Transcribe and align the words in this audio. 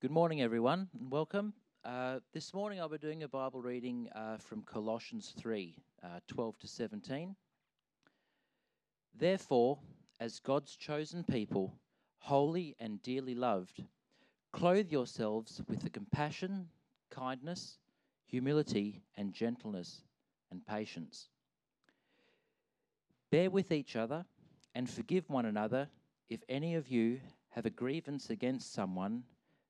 Good 0.00 0.10
morning, 0.10 0.40
everyone, 0.40 0.88
and 0.98 1.10
welcome. 1.10 1.52
Uh, 1.84 2.20
this 2.32 2.54
morning 2.54 2.80
I'll 2.80 2.88
be 2.88 2.96
doing 2.96 3.22
a 3.22 3.28
Bible 3.28 3.60
reading 3.60 4.08
uh, 4.14 4.38
from 4.38 4.62
Colossians 4.62 5.34
3 5.38 5.76
uh, 6.02 6.20
12 6.26 6.58
to 6.60 6.66
17. 6.66 7.36
Therefore, 9.14 9.78
as 10.18 10.40
God's 10.40 10.74
chosen 10.74 11.22
people, 11.22 11.74
holy 12.18 12.74
and 12.80 13.02
dearly 13.02 13.34
loved, 13.34 13.84
clothe 14.52 14.90
yourselves 14.90 15.60
with 15.68 15.82
the 15.82 15.90
compassion, 15.90 16.70
kindness, 17.10 17.76
humility, 18.24 19.02
and 19.18 19.34
gentleness 19.34 20.00
and 20.50 20.64
patience. 20.64 21.28
Bear 23.30 23.50
with 23.50 23.70
each 23.70 23.96
other 23.96 24.24
and 24.74 24.88
forgive 24.88 25.28
one 25.28 25.44
another 25.44 25.90
if 26.30 26.40
any 26.48 26.74
of 26.74 26.88
you 26.88 27.20
have 27.50 27.66
a 27.66 27.70
grievance 27.70 28.30
against 28.30 28.72
someone 28.72 29.24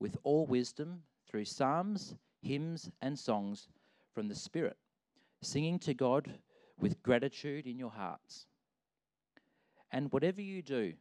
with 0.00 0.16
all 0.24 0.46
wisdom 0.46 1.02
through 1.28 1.44
psalms, 1.44 2.14
hymns, 2.42 2.90
and 3.00 3.18
songs 3.18 3.68
from 4.12 4.28
the 4.28 4.34
Spirit, 4.34 4.76
singing 5.42 5.78
to 5.80 5.94
God 5.94 6.38
with 6.80 7.02
gratitude 7.02 7.66
in 7.66 7.78
your 7.78 7.90
hearts. 7.90 8.46
And 9.92 10.10
whatever 10.12 10.40
you 10.40 10.62
do, 10.62 10.94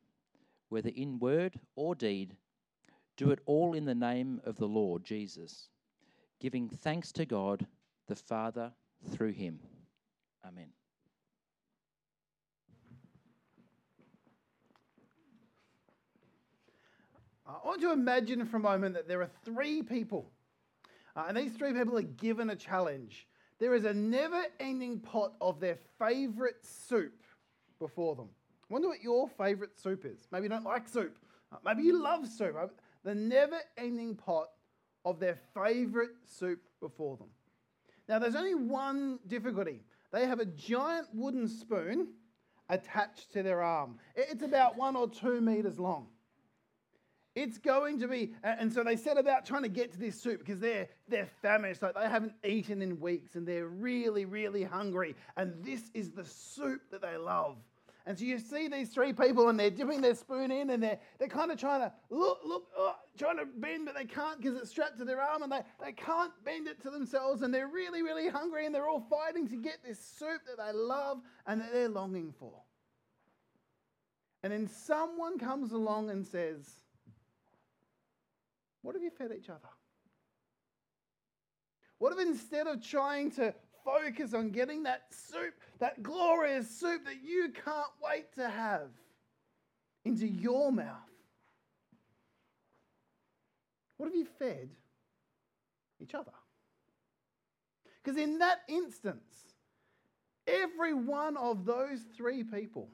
whether 0.69 0.89
in 0.89 1.19
word 1.19 1.59
or 1.75 1.95
deed, 1.95 2.35
do 3.17 3.31
it 3.31 3.39
all 3.45 3.73
in 3.73 3.85
the 3.85 3.95
name 3.95 4.41
of 4.45 4.57
the 4.57 4.67
Lord 4.67 5.03
Jesus, 5.03 5.69
giving 6.39 6.69
thanks 6.69 7.11
to 7.13 7.25
God 7.25 7.65
the 8.07 8.15
Father 8.15 8.71
through 9.11 9.33
him. 9.33 9.59
Amen. 10.45 10.69
I 17.49 17.67
want 17.67 17.81
you 17.81 17.87
to 17.87 17.93
imagine 17.93 18.45
for 18.45 18.57
a 18.57 18.59
moment 18.59 18.93
that 18.93 19.07
there 19.07 19.21
are 19.21 19.31
three 19.43 19.81
people, 19.81 20.29
uh, 21.15 21.25
and 21.27 21.35
these 21.35 21.51
three 21.53 21.73
people 21.73 21.97
are 21.97 22.03
given 22.03 22.51
a 22.51 22.55
challenge. 22.55 23.27
There 23.57 23.73
is 23.73 23.85
a 23.85 23.93
never 23.93 24.43
ending 24.59 24.99
pot 24.99 25.33
of 25.41 25.59
their 25.59 25.79
favorite 25.97 26.63
soup 26.63 27.23
before 27.79 28.15
them. 28.15 28.29
I 28.69 28.73
wonder 28.73 28.87
what 28.87 29.01
your 29.01 29.27
favorite 29.27 29.79
soup 29.79 30.05
is. 30.05 30.27
Maybe 30.31 30.43
you 30.43 30.49
don't 30.49 30.63
like 30.63 30.87
soup. 30.87 31.17
Uh, 31.51 31.57
maybe 31.65 31.81
you 31.81 31.99
love 31.99 32.27
soup. 32.27 32.55
Uh, 32.55 32.67
the 33.03 33.15
never 33.15 33.57
ending 33.77 34.15
pot 34.15 34.49
of 35.03 35.19
their 35.19 35.37
favorite 35.55 36.11
soup 36.25 36.61
before 36.79 37.17
them. 37.17 37.29
Now, 38.07 38.19
there's 38.19 38.35
only 38.35 38.55
one 38.55 39.17
difficulty. 39.27 39.81
They 40.11 40.27
have 40.27 40.39
a 40.39 40.45
giant 40.45 41.07
wooden 41.13 41.47
spoon 41.47 42.09
attached 42.69 43.33
to 43.33 43.41
their 43.41 43.63
arm. 43.63 43.97
It's 44.15 44.43
about 44.43 44.77
one 44.77 44.95
or 44.95 45.09
two 45.09 45.41
meters 45.41 45.79
long. 45.79 46.07
It's 47.39 47.57
going 47.57 48.01
to 48.01 48.07
be, 48.09 48.33
and 48.43 48.71
so 48.71 48.83
they 48.83 48.97
set 48.97 49.17
about 49.17 49.45
trying 49.45 49.63
to 49.63 49.69
get 49.69 49.93
to 49.93 49.97
this 49.97 50.19
soup 50.21 50.39
because 50.39 50.59
they're 50.59 50.89
they're 51.07 51.29
famished, 51.41 51.81
like 51.81 51.95
they 51.95 52.09
haven't 52.09 52.33
eaten 52.43 52.81
in 52.81 52.99
weeks, 52.99 53.35
and 53.35 53.47
they're 53.47 53.67
really, 53.67 54.25
really 54.25 54.63
hungry. 54.63 55.15
And 55.37 55.53
this 55.63 55.89
is 55.93 56.11
the 56.11 56.25
soup 56.25 56.81
that 56.91 57.01
they 57.01 57.15
love. 57.15 57.55
And 58.05 58.19
so 58.19 58.25
you 58.25 58.39
see 58.39 58.67
these 58.67 58.89
three 58.89 59.13
people, 59.13 59.47
and 59.47 59.57
they're 59.57 59.69
dipping 59.69 60.01
their 60.01 60.15
spoon 60.15 60.51
in, 60.51 60.69
and 60.69 60.83
they're 60.83 60.99
they're 61.17 61.29
kind 61.29 61.49
of 61.49 61.57
trying 61.57 61.79
to 61.79 61.93
look, 62.09 62.39
look, 62.43 62.67
oh, 62.77 62.95
trying 63.17 63.37
to 63.37 63.45
bend, 63.45 63.85
but 63.85 63.95
they 63.95 64.03
can't 64.03 64.41
because 64.41 64.57
it's 64.57 64.69
strapped 64.69 64.97
to 64.97 65.05
their 65.05 65.21
arm, 65.21 65.41
and 65.41 65.51
they, 65.51 65.61
they 65.81 65.93
can't 65.93 66.33
bend 66.43 66.67
it 66.67 66.81
to 66.81 66.89
themselves, 66.89 67.41
and 67.41 67.53
they're 67.53 67.69
really, 67.69 68.01
really 68.01 68.27
hungry, 68.27 68.65
and 68.65 68.75
they're 68.75 68.89
all 68.89 69.07
fighting 69.09 69.47
to 69.47 69.55
get 69.55 69.77
this 69.85 69.99
soup 70.19 70.41
that 70.45 70.57
they 70.57 70.77
love 70.77 71.19
and 71.47 71.61
that 71.61 71.71
they're 71.71 71.87
longing 71.87 72.33
for. 72.37 72.51
And 74.43 74.51
then 74.51 74.67
someone 74.67 75.39
comes 75.39 75.71
along 75.71 76.09
and 76.09 76.25
says, 76.25 76.65
what 78.81 78.95
have 78.95 79.03
you 79.03 79.11
fed 79.11 79.31
each 79.37 79.49
other? 79.49 79.59
What 81.97 82.13
if 82.13 82.19
instead 82.19 82.67
of 82.67 82.81
trying 82.81 83.31
to 83.31 83.53
focus 83.83 84.33
on 84.33 84.51
getting 84.51 84.83
that 84.83 85.03
soup, 85.11 85.53
that 85.79 86.01
glorious 86.01 86.69
soup 86.69 87.05
that 87.05 87.21
you 87.23 87.51
can't 87.65 87.91
wait 88.03 88.33
to 88.35 88.49
have 88.49 88.89
into 90.05 90.25
your 90.25 90.71
mouth, 90.71 90.95
what 93.97 94.05
have 94.07 94.15
you 94.15 94.25
fed 94.25 94.69
each 95.99 96.15
other? 96.15 96.31
Because 98.01 98.17
in 98.17 98.39
that 98.39 98.61
instance, 98.69 99.53
every 100.47 100.93
one 100.93 101.35
of 101.35 101.65
those 101.65 101.99
three 102.15 102.43
people 102.45 102.89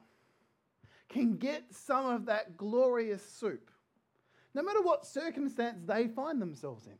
can 1.08 1.36
get 1.36 1.62
some 1.70 2.06
of 2.06 2.26
that 2.26 2.56
glorious 2.56 3.24
soup 3.24 3.70
no 4.56 4.62
matter 4.62 4.80
what 4.80 5.06
circumstance 5.06 5.82
they 5.86 6.08
find 6.08 6.40
themselves 6.40 6.86
in. 6.86 6.98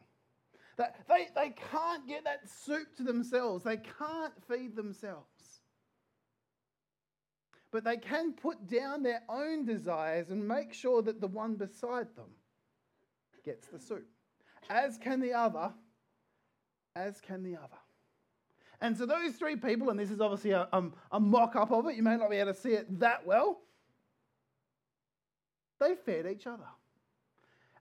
That 0.77 0.97
they, 1.09 1.29
they 1.35 1.55
can't 1.71 2.07
get 2.07 2.25
that 2.25 2.51
soup 2.51 2.95
to 2.99 3.03
themselves, 3.03 3.65
they 3.65 3.79
can't 3.79 4.35
feed 4.47 4.77
themselves. 4.77 5.63
But 7.73 7.83
they 7.83 7.97
can 7.97 8.35
put 8.35 8.69
down 8.69 9.03
their 9.03 9.23
own 9.29 9.65
desires 9.65 10.29
and 10.29 10.47
make 10.47 10.75
sure 10.75 11.01
that 11.03 11.21
the 11.21 11.27
one 11.27 11.55
beside 11.55 12.15
them 12.15 12.29
gets 13.43 13.69
the 13.69 13.79
soup. 13.79 14.07
As 14.69 14.99
can 14.99 15.21
the 15.21 15.33
other, 15.33 15.73
as 16.95 17.23
can 17.23 17.43
the 17.43 17.57
other. 17.57 17.81
And 18.83 18.97
so 18.97 19.07
those 19.07 19.37
three 19.37 19.57
people, 19.57 19.89
and 19.89 19.99
this 19.99 20.11
is 20.11 20.21
obviously 20.21 20.51
a, 20.51 20.69
um, 20.75 20.93
a 21.11 21.19
mock 21.19 21.57
up 21.57 21.73
of 21.73 21.87
it, 21.87 21.97
you 21.97 22.03
may 22.03 22.17
not 22.17 22.29
be 22.29 22.37
able 22.37 22.53
to 22.53 22.61
see 22.61 22.73
it 22.73 23.01
that 23.01 23.27
well, 23.27 23.63
they 25.81 25.95
fed 25.95 26.27
each 26.27 26.47
other. 26.47 26.67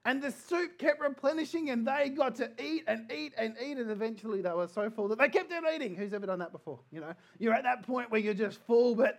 And 0.06 0.22
the 0.22 0.30
soup 0.30 0.78
kept 0.78 1.00
replenishing, 1.00 1.70
and 1.70 1.84
they 1.84 2.10
got 2.10 2.36
to 2.36 2.48
eat 2.62 2.84
and 2.86 3.10
eat 3.10 3.34
and 3.36 3.56
eat, 3.60 3.76
and 3.76 3.90
eventually 3.90 4.40
they 4.40 4.52
were 4.52 4.68
so 4.68 4.88
full 4.88 5.08
that 5.08 5.18
they 5.18 5.28
kept 5.28 5.52
on 5.52 5.64
eating. 5.74 5.96
Who's 5.96 6.14
ever 6.14 6.26
done 6.26 6.38
that 6.38 6.52
before? 6.52 6.78
You 6.92 7.00
know, 7.00 7.12
you're 7.40 7.52
at 7.52 7.64
that 7.64 7.82
point 7.82 8.12
where 8.12 8.20
you're 8.20 8.32
just 8.32 8.60
full, 8.68 8.94
but 8.94 9.18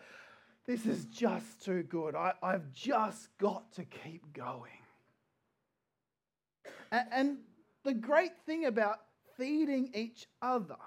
this 0.65 0.85
is 0.85 1.03
just 1.05 1.61
too 1.65 1.83
good. 1.83 2.15
I, 2.15 2.31
have 2.41 2.71
just 2.71 3.37
got 3.37 3.69
to 3.73 3.83
keep 3.83 4.31
going. 4.31 4.71
And, 6.93 7.07
and 7.11 7.37
the 7.83 7.93
great 7.93 8.37
thing 8.45 8.63
about 8.63 8.99
feeding 9.35 9.91
each 9.93 10.25
other 10.41 10.77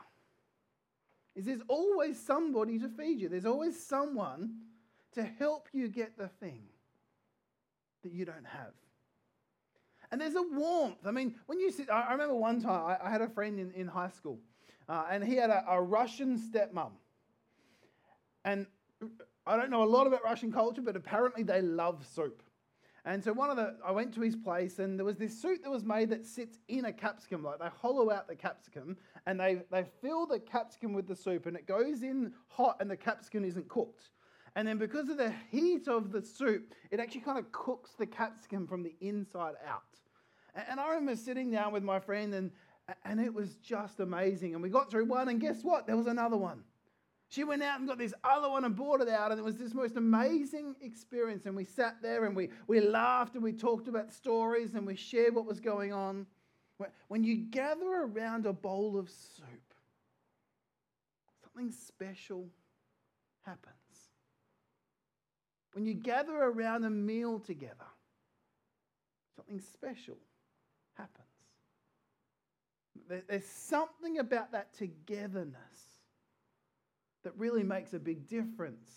is 1.36 1.44
there's 1.44 1.60
always 1.68 2.18
somebody 2.18 2.78
to 2.78 2.88
feed 2.88 3.20
you, 3.20 3.28
there's 3.28 3.44
always 3.44 3.78
someone 3.78 4.60
to 5.12 5.22
help 5.22 5.68
you 5.74 5.88
get 5.88 6.16
the 6.16 6.28
thing 6.40 6.62
that 8.02 8.12
you 8.12 8.24
don't 8.24 8.46
have. 8.46 8.72
And 10.12 10.20
there's 10.20 10.34
a 10.34 10.42
warmth. 10.42 11.06
I 11.06 11.10
mean, 11.12 11.36
when 11.46 11.60
you 11.60 11.70
sit, 11.70 11.90
I 11.90 12.12
remember 12.12 12.34
one 12.34 12.60
time 12.60 12.96
I, 13.02 13.08
had 13.08 13.20
a 13.20 13.28
friend 13.28 13.60
in, 13.60 13.70
in 13.72 13.86
high 13.86 14.08
school, 14.08 14.38
uh, 14.88 15.04
and 15.10 15.22
he 15.22 15.36
had 15.36 15.50
a, 15.50 15.64
a 15.68 15.80
Russian 15.80 16.38
stepmom. 16.38 16.90
And 18.44 18.66
I 19.46 19.56
don't 19.56 19.70
know 19.70 19.82
a 19.82 19.84
lot 19.84 20.06
about 20.06 20.24
Russian 20.24 20.52
culture, 20.52 20.82
but 20.82 20.96
apparently 20.96 21.42
they 21.42 21.62
love 21.62 22.04
soup. 22.12 22.42
And 23.04 23.22
so 23.24 23.32
one 23.32 23.50
of 23.50 23.56
the, 23.56 23.76
I 23.84 23.92
went 23.92 24.12
to 24.14 24.20
his 24.20 24.36
place, 24.36 24.78
and 24.78 24.98
there 24.98 25.06
was 25.06 25.16
this 25.16 25.40
soup 25.40 25.62
that 25.62 25.70
was 25.70 25.84
made 25.84 26.10
that 26.10 26.26
sits 26.26 26.58
in 26.68 26.84
a 26.84 26.92
capsicum. 26.92 27.42
Like 27.42 27.58
they 27.58 27.68
hollow 27.80 28.10
out 28.10 28.28
the 28.28 28.36
capsicum, 28.36 28.96
and 29.26 29.40
they 29.40 29.62
they 29.70 29.84
fill 30.02 30.26
the 30.26 30.38
capsicum 30.38 30.92
with 30.92 31.06
the 31.06 31.16
soup, 31.16 31.46
and 31.46 31.56
it 31.56 31.66
goes 31.66 32.02
in 32.02 32.32
hot, 32.48 32.76
and 32.80 32.90
the 32.90 32.96
capsicum 32.96 33.44
isn't 33.44 33.68
cooked. 33.68 34.10
And 34.56 34.66
then 34.66 34.78
because 34.78 35.08
of 35.08 35.16
the 35.16 35.32
heat 35.50 35.86
of 35.88 36.10
the 36.12 36.22
soup, 36.22 36.74
it 36.90 37.00
actually 37.00 37.20
kind 37.20 37.38
of 37.38 37.50
cooks 37.52 37.92
the 37.98 38.06
capsicum 38.06 38.66
from 38.66 38.82
the 38.82 38.94
inside 39.00 39.54
out. 39.66 39.82
And 40.68 40.80
I 40.80 40.88
remember 40.88 41.16
sitting 41.16 41.50
down 41.50 41.72
with 41.72 41.84
my 41.84 42.00
friend, 42.00 42.34
and, 42.34 42.50
and 43.04 43.20
it 43.20 43.32
was 43.32 43.54
just 43.56 44.00
amazing. 44.00 44.54
And 44.54 44.62
we 44.62 44.68
got 44.68 44.90
through 44.90 45.04
one, 45.04 45.28
and 45.28 45.40
guess 45.40 45.62
what? 45.62 45.86
There 45.86 45.96
was 45.96 46.08
another 46.08 46.36
one. 46.36 46.64
She 47.28 47.44
went 47.44 47.62
out 47.62 47.78
and 47.78 47.88
got 47.88 47.98
this 47.98 48.12
other 48.24 48.50
one 48.50 48.64
and 48.64 48.74
brought 48.74 49.00
it 49.00 49.08
out, 49.08 49.30
and 49.30 49.38
it 49.38 49.44
was 49.44 49.56
this 49.56 49.72
most 49.72 49.96
amazing 49.96 50.74
experience. 50.80 51.46
And 51.46 51.54
we 51.54 51.64
sat 51.64 52.02
there 52.02 52.24
and 52.24 52.34
we, 52.34 52.48
we 52.66 52.80
laughed 52.80 53.34
and 53.34 53.44
we 53.44 53.52
talked 53.52 53.86
about 53.86 54.12
stories 54.12 54.74
and 54.74 54.84
we 54.84 54.96
shared 54.96 55.36
what 55.36 55.46
was 55.46 55.60
going 55.60 55.92
on. 55.92 56.26
When 57.06 57.22
you 57.22 57.36
gather 57.36 57.86
around 57.86 58.46
a 58.46 58.52
bowl 58.52 58.98
of 58.98 59.08
soup, 59.10 59.74
something 61.42 61.70
special 61.70 62.48
happens. 63.42 63.79
When 65.72 65.86
you 65.86 65.94
gather 65.94 66.34
around 66.34 66.84
a 66.84 66.90
meal 66.90 67.38
together, 67.38 67.86
something 69.36 69.60
special 69.60 70.16
happens. 70.94 71.26
There's 73.28 73.46
something 73.46 74.18
about 74.18 74.52
that 74.52 74.72
togetherness 74.76 75.56
that 77.24 77.36
really 77.36 77.62
makes 77.62 77.92
a 77.92 77.98
big 77.98 78.26
difference 78.28 78.88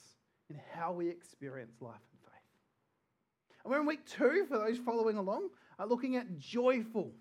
in 0.49 0.59
how 0.73 0.91
we 0.91 1.09
experience 1.09 1.81
life 1.81 1.93
and 2.11 2.21
faith. 2.21 3.63
And 3.63 3.71
we're 3.71 3.79
in 3.79 3.85
week 3.85 4.05
two, 4.05 4.45
for 4.47 4.57
those 4.57 4.77
following 4.77 5.17
along, 5.17 5.49
are 5.79 5.87
looking 5.87 6.15
at 6.15 6.37
joyful. 6.37 7.11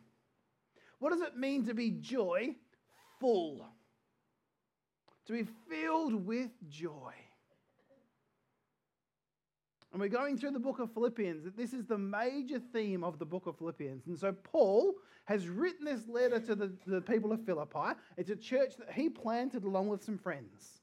What 0.99 1.11
does 1.13 1.23
it 1.23 1.37
mean 1.37 1.67
to 1.67 1.75
be 1.75 1.91
joyful? 1.91 3.67
To 5.27 5.33
be 5.33 5.47
filled 5.69 6.27
with 6.27 6.51
joy. 6.69 7.13
And 9.93 10.00
we're 10.00 10.09
going 10.09 10.39
through 10.39 10.53
the 10.53 10.59
book 10.59 10.79
of 10.79 10.93
Philippians. 10.93 11.44
This 11.55 11.75
is 11.75 11.85
the 11.85 11.99
major 11.99 12.59
theme 12.59 13.05
of 13.05 13.19
the 13.19 13.27
book 13.27 13.47
of 13.47 13.59
Philippians. 13.59 14.06
And 14.06 14.19
so 14.19 14.33
Paul 14.33 14.94
has 15.27 15.49
written 15.49 15.85
this 15.85 16.09
letter 16.09 16.41
to 16.41 16.55
the, 16.55 16.73
the 16.87 17.03
people 17.03 17.31
of 17.31 17.44
Philippi. 17.44 17.99
It's 18.17 18.31
a 18.31 18.37
church 18.37 18.77
that 18.79 18.93
he 18.93 19.11
planted 19.11 19.65
along 19.65 19.89
with 19.89 20.03
some 20.03 20.17
friends. 20.17 20.81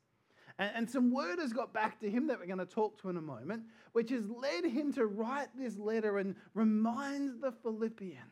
And, 0.60 0.72
and 0.76 0.90
some 0.90 1.12
word 1.12 1.40
has 1.40 1.54
got 1.54 1.74
back 1.74 2.00
to 2.02 2.10
him 2.10 2.28
that 2.28 2.40
we're 2.40 2.46
going 2.46 2.60
to 2.60 2.66
talk 2.68 3.02
to 3.02 3.10
in 3.10 3.18
a 3.18 3.22
moment, 3.22 3.64
which 3.94 4.12
has 4.12 4.30
led 4.30 4.64
him 4.64 4.94
to 4.94 5.08
write 5.08 5.50
this 5.58 5.78
letter 5.80 6.20
and 6.20 6.36
remind 6.54 7.42
the 7.42 7.52
Philippians 7.52 8.24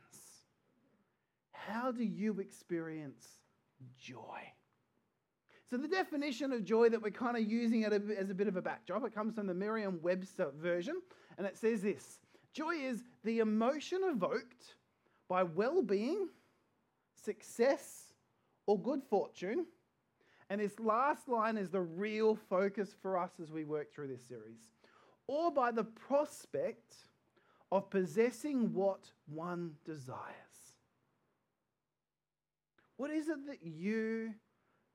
how 1.52 1.92
do 1.92 2.04
you 2.04 2.40
experience 2.40 3.28
joy? 4.00 4.54
So, 5.70 5.76
the 5.76 5.88
definition 5.88 6.54
of 6.54 6.64
joy 6.64 6.88
that 6.90 7.02
we're 7.02 7.12
kind 7.12 7.36
of 7.36 7.44
using 7.44 7.84
as 7.84 8.30
a 8.30 8.34
bit 8.34 8.48
of 8.48 8.56
a 8.56 8.62
backdrop, 8.62 9.06
it 9.06 9.14
comes 9.14 9.36
from 9.36 9.48
the 9.48 9.54
Merriam 9.54 10.00
Webster 10.02 10.52
version, 10.58 11.02
and 11.38 11.46
it 11.46 11.58
says 11.58 11.82
this 11.82 12.20
Joy 12.54 12.76
is 12.76 13.04
the 13.26 13.40
emotion 13.40 14.00
evoked 14.06 14.76
by 15.28 15.44
well 15.44 15.82
being, 15.82 16.30
success, 17.22 18.14
or 18.66 18.80
good 18.80 19.04
fortune. 19.04 19.66
And 20.50 20.62
this 20.62 20.80
last 20.80 21.28
line 21.28 21.58
is 21.58 21.70
the 21.70 21.82
real 21.82 22.38
focus 22.50 22.96
for 23.02 23.18
us 23.18 23.32
as 23.42 23.52
we 23.52 23.66
work 23.66 23.94
through 23.94 24.08
this 24.08 24.26
series. 24.26 24.70
Or 25.28 25.52
by 25.52 25.72
the 25.72 25.84
prospect 25.84 26.96
of 27.70 27.90
possessing 27.90 28.74
what 28.74 29.12
one 29.26 29.74
desires. 29.86 30.16
What 32.96 33.12
is 33.12 33.28
it 33.28 33.46
that 33.48 33.62
you 33.62 34.34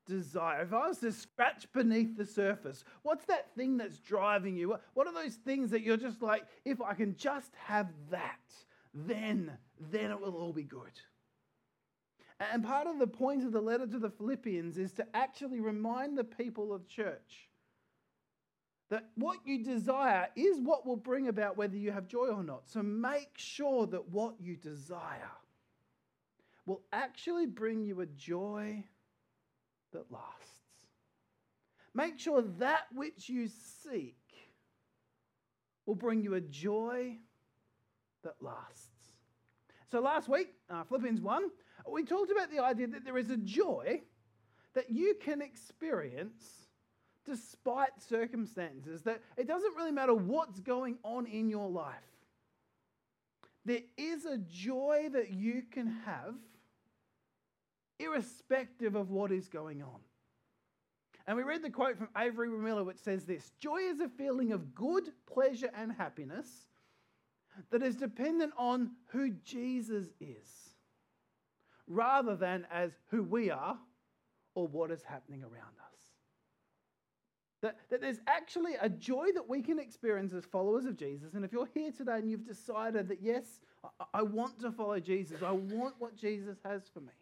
desire? 0.06 0.62
If 0.62 0.72
I 0.72 0.88
was 0.88 0.98
to 0.98 1.12
scratch 1.12 1.66
beneath 1.72 2.16
the 2.16 2.26
surface, 2.26 2.84
what's 3.02 3.24
that 3.26 3.54
thing 3.54 3.76
that's 3.76 3.98
driving 3.98 4.56
you? 4.56 4.76
What 4.94 5.06
are 5.06 5.14
those 5.14 5.34
things 5.34 5.70
that 5.70 5.82
you're 5.82 5.96
just 5.96 6.22
like, 6.22 6.44
if 6.64 6.80
I 6.80 6.94
can 6.94 7.16
just 7.16 7.52
have 7.66 7.88
that, 8.10 8.40
then, 8.94 9.52
then 9.78 10.10
it 10.10 10.20
will 10.20 10.36
all 10.36 10.52
be 10.52 10.64
good? 10.64 11.00
And 12.52 12.64
part 12.64 12.86
of 12.86 12.98
the 12.98 13.06
point 13.06 13.44
of 13.44 13.52
the 13.52 13.60
letter 13.60 13.86
to 13.86 13.98
the 13.98 14.10
Philippians 14.10 14.76
is 14.78 14.92
to 14.94 15.06
actually 15.14 15.60
remind 15.60 16.18
the 16.18 16.24
people 16.24 16.72
of 16.72 16.88
church 16.88 17.48
that 18.90 19.08
what 19.14 19.38
you 19.46 19.64
desire 19.64 20.28
is 20.36 20.58
what 20.60 20.86
will 20.86 20.96
bring 20.96 21.28
about 21.28 21.56
whether 21.56 21.76
you 21.76 21.92
have 21.92 22.08
joy 22.08 22.26
or 22.26 22.42
not. 22.42 22.68
So 22.68 22.82
make 22.82 23.30
sure 23.36 23.86
that 23.86 24.10
what 24.10 24.34
you 24.40 24.56
desire 24.56 25.30
will 26.66 26.82
actually 26.92 27.46
bring 27.46 27.84
you 27.84 28.00
a 28.00 28.06
joy 28.06 28.84
that 29.92 30.10
lasts. 30.10 30.48
Make 31.94 32.18
sure 32.18 32.42
that 32.58 32.86
which 32.94 33.28
you 33.28 33.48
seek 33.48 34.16
will 35.86 35.94
bring 35.94 36.22
you 36.22 36.34
a 36.34 36.40
joy 36.40 37.16
that 38.22 38.36
lasts. 38.40 38.88
So 39.90 40.00
last 40.00 40.28
week, 40.28 40.54
uh, 40.70 40.84
Philippians 40.84 41.20
1, 41.20 41.50
we 41.90 42.04
talked 42.04 42.30
about 42.30 42.50
the 42.50 42.60
idea 42.60 42.86
that 42.88 43.04
there 43.04 43.18
is 43.18 43.30
a 43.30 43.36
joy 43.36 44.00
that 44.74 44.90
you 44.90 45.14
can 45.22 45.42
experience 45.42 46.62
despite 47.24 47.90
circumstances, 48.00 49.02
that 49.02 49.20
it 49.36 49.46
doesn't 49.46 49.76
really 49.76 49.92
matter 49.92 50.14
what's 50.14 50.60
going 50.60 50.98
on 51.04 51.26
in 51.26 51.48
your 51.48 51.68
life. 51.68 51.94
There 53.64 53.82
is 53.96 54.24
a 54.24 54.38
joy 54.38 55.08
that 55.12 55.30
you 55.30 55.62
can 55.70 55.86
have 56.04 56.34
irrespective 58.02 58.94
of 58.94 59.10
what 59.10 59.32
is 59.32 59.48
going 59.48 59.82
on. 59.82 60.00
And 61.26 61.36
we 61.36 61.44
read 61.44 61.62
the 61.62 61.70
quote 61.70 61.96
from 61.96 62.08
Avery 62.16 62.48
Miller, 62.48 62.84
which 62.84 62.98
says 62.98 63.24
this 63.24 63.52
Joy 63.60 63.78
is 63.78 64.00
a 64.00 64.08
feeling 64.08 64.52
of 64.52 64.74
good 64.74 65.10
pleasure 65.32 65.70
and 65.74 65.92
happiness 65.92 66.48
that 67.70 67.82
is 67.82 67.96
dependent 67.96 68.52
on 68.56 68.92
who 69.08 69.30
Jesus 69.44 70.06
is, 70.20 70.48
rather 71.86 72.34
than 72.34 72.66
as 72.72 72.92
who 73.10 73.22
we 73.22 73.50
are 73.50 73.78
or 74.54 74.66
what 74.66 74.90
is 74.90 75.02
happening 75.02 75.42
around 75.42 75.52
us. 75.92 76.00
That, 77.62 77.76
that 77.90 78.00
there's 78.00 78.20
actually 78.26 78.72
a 78.80 78.88
joy 78.88 79.26
that 79.34 79.48
we 79.48 79.62
can 79.62 79.78
experience 79.78 80.32
as 80.32 80.44
followers 80.44 80.84
of 80.84 80.96
Jesus. 80.96 81.34
And 81.34 81.44
if 81.44 81.52
you're 81.52 81.68
here 81.72 81.92
today 81.92 82.16
and 82.16 82.28
you've 82.28 82.46
decided 82.46 83.08
that, 83.08 83.22
yes, 83.22 83.60
I, 83.84 84.04
I 84.14 84.22
want 84.22 84.60
to 84.60 84.72
follow 84.72 84.98
Jesus, 84.98 85.42
I 85.42 85.52
want 85.52 85.94
what 86.00 86.16
Jesus 86.16 86.58
has 86.64 86.82
for 86.92 87.00
me, 87.00 87.12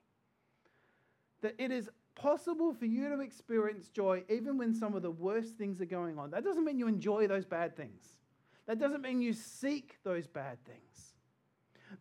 that 1.43 1.55
it 1.59 1.71
is 1.71 1.89
possible 2.15 2.75
for 2.75 2.87
you 2.87 3.09
to 3.09 3.21
experience 3.21 3.89
joy 3.89 4.23
even 4.29 4.59
when 4.59 4.75
some 4.75 4.95
of 4.95 5.03
the 5.03 5.11
worst 5.11 5.57
things 5.57 5.81
are 5.81 5.87
going 5.87 6.19
on. 6.19 6.31
That 6.31 6.45
doesn't 6.45 6.65
mean 6.65 6.79
you 6.79 6.89
enjoy 6.89 7.27
those 7.27 7.47
bad 7.47 7.77
things, 7.77 8.17
that 8.67 8.79
doesn't 8.79 9.03
mean 9.03 9.23
you 9.23 9.33
seek 9.33 9.97
those 10.05 10.27
bad 10.27 10.59
things. 10.65 11.15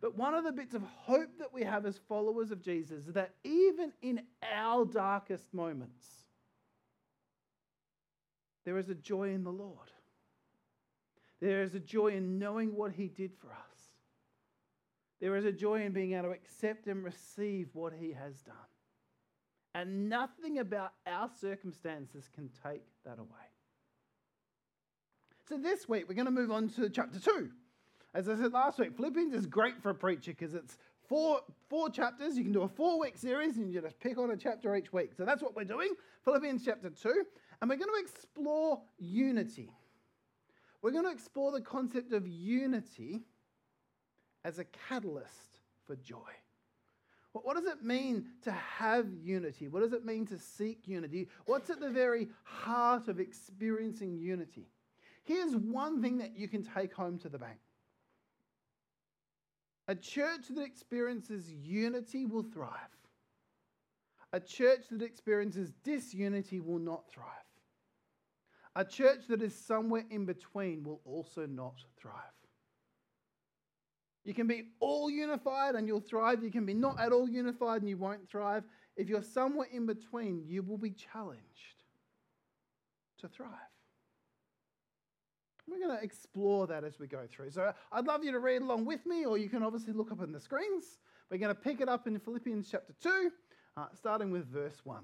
But 0.00 0.16
one 0.16 0.34
of 0.34 0.44
the 0.44 0.52
bits 0.52 0.74
of 0.74 0.82
hope 0.82 1.38
that 1.38 1.52
we 1.52 1.64
have 1.64 1.84
as 1.84 1.98
followers 2.08 2.52
of 2.52 2.62
Jesus 2.62 3.08
is 3.08 3.14
that 3.14 3.34
even 3.42 3.92
in 4.02 4.22
our 4.54 4.84
darkest 4.84 5.52
moments, 5.52 6.06
there 8.64 8.78
is 8.78 8.88
a 8.88 8.94
joy 8.94 9.30
in 9.30 9.42
the 9.42 9.50
Lord. 9.50 9.90
There 11.40 11.62
is 11.62 11.74
a 11.74 11.80
joy 11.80 12.08
in 12.08 12.38
knowing 12.38 12.76
what 12.76 12.92
He 12.92 13.08
did 13.08 13.32
for 13.40 13.48
us. 13.48 13.78
There 15.20 15.36
is 15.36 15.44
a 15.44 15.52
joy 15.52 15.82
in 15.82 15.92
being 15.92 16.12
able 16.12 16.28
to 16.28 16.34
accept 16.34 16.86
and 16.86 17.02
receive 17.02 17.68
what 17.72 17.92
He 17.92 18.12
has 18.12 18.40
done. 18.42 18.54
And 19.74 20.08
nothing 20.08 20.58
about 20.58 20.92
our 21.06 21.30
circumstances 21.40 22.28
can 22.34 22.50
take 22.64 22.82
that 23.04 23.18
away. 23.18 23.28
So 25.48 25.56
this 25.56 25.88
week, 25.88 26.08
we're 26.08 26.14
going 26.14 26.26
to 26.26 26.32
move 26.32 26.50
on 26.50 26.68
to 26.70 26.88
chapter 26.88 27.20
2. 27.20 27.50
As 28.14 28.28
I 28.28 28.36
said 28.36 28.52
last 28.52 28.78
week, 28.78 28.96
Philippians 28.96 29.34
is 29.34 29.46
great 29.46 29.80
for 29.80 29.90
a 29.90 29.94
preacher 29.94 30.32
because 30.32 30.54
it's 30.54 30.76
four, 31.08 31.40
four 31.68 31.90
chapters. 31.90 32.36
You 32.36 32.42
can 32.42 32.52
do 32.52 32.62
a 32.62 32.68
four 32.68 32.98
week 32.98 33.16
series 33.16 33.56
and 33.56 33.72
you 33.72 33.80
just 33.80 33.98
pick 34.00 34.18
on 34.18 34.30
a 34.30 34.36
chapter 34.36 34.74
each 34.74 34.92
week. 34.92 35.12
So 35.16 35.24
that's 35.24 35.42
what 35.42 35.54
we're 35.54 35.64
doing 35.64 35.94
Philippians 36.24 36.64
chapter 36.64 36.90
2. 36.90 37.24
And 37.60 37.70
we're 37.70 37.76
going 37.76 37.90
to 37.92 38.00
explore 38.00 38.80
unity. 38.98 39.70
We're 40.82 40.92
going 40.92 41.04
to 41.04 41.10
explore 41.10 41.52
the 41.52 41.60
concept 41.60 42.12
of 42.12 42.26
unity 42.26 43.22
as 44.44 44.58
a 44.58 44.64
catalyst 44.88 45.60
for 45.86 45.96
joy. 45.96 46.30
What 47.32 47.56
does 47.56 47.66
it 47.66 47.84
mean 47.84 48.26
to 48.42 48.50
have 48.50 49.06
unity? 49.22 49.68
What 49.68 49.80
does 49.80 49.92
it 49.92 50.04
mean 50.04 50.26
to 50.26 50.38
seek 50.38 50.80
unity? 50.86 51.28
What's 51.46 51.70
at 51.70 51.80
the 51.80 51.90
very 51.90 52.28
heart 52.42 53.06
of 53.08 53.20
experiencing 53.20 54.18
unity? 54.18 54.66
Here's 55.22 55.54
one 55.54 56.02
thing 56.02 56.18
that 56.18 56.36
you 56.36 56.48
can 56.48 56.64
take 56.64 56.92
home 56.92 57.18
to 57.18 57.28
the 57.28 57.38
bank 57.38 57.58
a 59.86 59.94
church 59.94 60.46
that 60.50 60.62
experiences 60.62 61.50
unity 61.50 62.24
will 62.24 62.44
thrive. 62.44 62.70
A 64.32 64.38
church 64.38 64.82
that 64.90 65.02
experiences 65.02 65.72
disunity 65.82 66.60
will 66.60 66.78
not 66.78 67.10
thrive. 67.10 67.26
A 68.76 68.84
church 68.84 69.26
that 69.28 69.42
is 69.42 69.52
somewhere 69.52 70.04
in 70.10 70.26
between 70.26 70.84
will 70.84 71.00
also 71.04 71.44
not 71.44 71.74
thrive. 72.00 72.14
You 74.24 74.34
can 74.34 74.46
be 74.46 74.64
all 74.80 75.10
unified 75.10 75.74
and 75.74 75.86
you'll 75.86 76.00
thrive. 76.00 76.42
You 76.42 76.50
can 76.50 76.66
be 76.66 76.74
not 76.74 77.00
at 77.00 77.12
all 77.12 77.28
unified 77.28 77.80
and 77.80 77.88
you 77.88 77.96
won't 77.96 78.28
thrive. 78.28 78.64
If 78.96 79.08
you're 79.08 79.22
somewhere 79.22 79.68
in 79.72 79.86
between, 79.86 80.44
you 80.46 80.62
will 80.62 80.78
be 80.78 80.90
challenged 80.90 81.84
to 83.20 83.28
thrive. 83.28 83.50
We're 85.66 85.78
going 85.78 85.96
to 85.96 86.02
explore 86.02 86.66
that 86.66 86.84
as 86.84 86.98
we 86.98 87.06
go 87.06 87.26
through. 87.30 87.52
So 87.52 87.72
I'd 87.92 88.06
love 88.06 88.24
you 88.24 88.32
to 88.32 88.40
read 88.40 88.60
along 88.60 88.84
with 88.86 89.06
me, 89.06 89.24
or 89.24 89.38
you 89.38 89.48
can 89.48 89.62
obviously 89.62 89.92
look 89.92 90.10
up 90.10 90.20
on 90.20 90.32
the 90.32 90.40
screens. 90.40 90.98
We're 91.30 91.38
going 91.38 91.54
to 91.54 91.60
pick 91.60 91.80
it 91.80 91.88
up 91.88 92.06
in 92.08 92.18
Philippians 92.18 92.68
chapter 92.70 92.92
2, 93.00 93.30
uh, 93.76 93.86
starting 93.94 94.32
with 94.32 94.50
verse 94.52 94.80
1. 94.82 94.98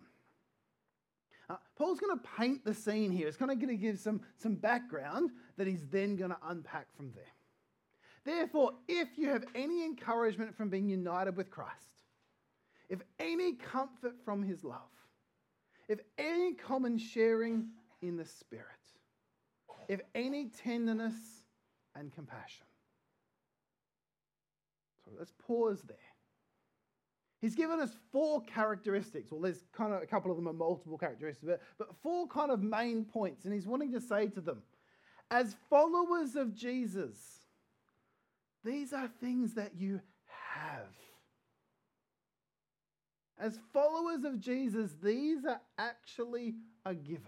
Uh, 1.48 1.56
Paul's 1.78 2.00
going 2.00 2.18
to 2.18 2.24
paint 2.36 2.64
the 2.64 2.74
scene 2.74 3.12
here. 3.12 3.26
He's 3.26 3.36
kind 3.36 3.52
of 3.52 3.60
going 3.60 3.68
to 3.68 3.80
give 3.80 4.00
some, 4.00 4.20
some 4.38 4.56
background 4.56 5.30
that 5.56 5.68
he's 5.68 5.86
then 5.86 6.16
going 6.16 6.30
to 6.30 6.38
unpack 6.48 6.88
from 6.96 7.12
there. 7.14 7.24
Therefore, 8.26 8.72
if 8.88 9.16
you 9.16 9.28
have 9.28 9.44
any 9.54 9.84
encouragement 9.84 10.56
from 10.56 10.68
being 10.68 10.88
united 10.88 11.36
with 11.36 11.48
Christ, 11.48 12.02
if 12.88 12.98
any 13.20 13.52
comfort 13.52 14.16
from 14.24 14.42
his 14.42 14.64
love, 14.64 14.80
if 15.88 16.00
any 16.18 16.54
common 16.54 16.98
sharing 16.98 17.68
in 18.02 18.16
the 18.16 18.24
Spirit, 18.24 18.66
if 19.88 20.00
any 20.16 20.46
tenderness 20.48 21.14
and 21.94 22.12
compassion. 22.12 22.66
So 25.04 25.12
let's 25.16 25.32
pause 25.46 25.82
there. 25.86 25.96
He's 27.40 27.54
given 27.54 27.78
us 27.78 27.90
four 28.10 28.42
characteristics. 28.42 29.30
Well, 29.30 29.40
there's 29.40 29.66
kind 29.72 29.92
of 29.92 30.02
a 30.02 30.06
couple 30.06 30.32
of 30.32 30.36
them 30.36 30.48
are 30.48 30.52
multiple 30.52 30.98
characteristics, 30.98 31.46
but, 31.46 31.62
but 31.78 31.94
four 32.02 32.26
kind 32.26 32.50
of 32.50 32.60
main 32.60 33.04
points. 33.04 33.44
And 33.44 33.54
he's 33.54 33.68
wanting 33.68 33.92
to 33.92 34.00
say 34.00 34.26
to 34.28 34.40
them, 34.40 34.62
as 35.30 35.54
followers 35.70 36.34
of 36.34 36.54
Jesus, 36.54 37.35
these 38.66 38.92
are 38.92 39.08
things 39.20 39.54
that 39.54 39.72
you 39.78 40.00
have. 40.54 40.92
As 43.38 43.58
followers 43.72 44.24
of 44.24 44.40
Jesus, 44.40 44.92
these 45.02 45.44
are 45.44 45.60
actually 45.78 46.54
a 46.84 46.94
given. 46.94 47.22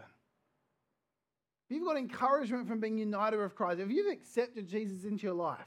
If 1.68 1.76
you've 1.76 1.86
got 1.86 1.98
encouragement 1.98 2.66
from 2.66 2.80
being 2.80 2.96
united 2.96 3.38
with 3.38 3.54
Christ, 3.54 3.80
if 3.80 3.90
you've 3.90 4.12
accepted 4.12 4.66
Jesus 4.66 5.04
into 5.04 5.26
your 5.26 5.34
life, 5.34 5.58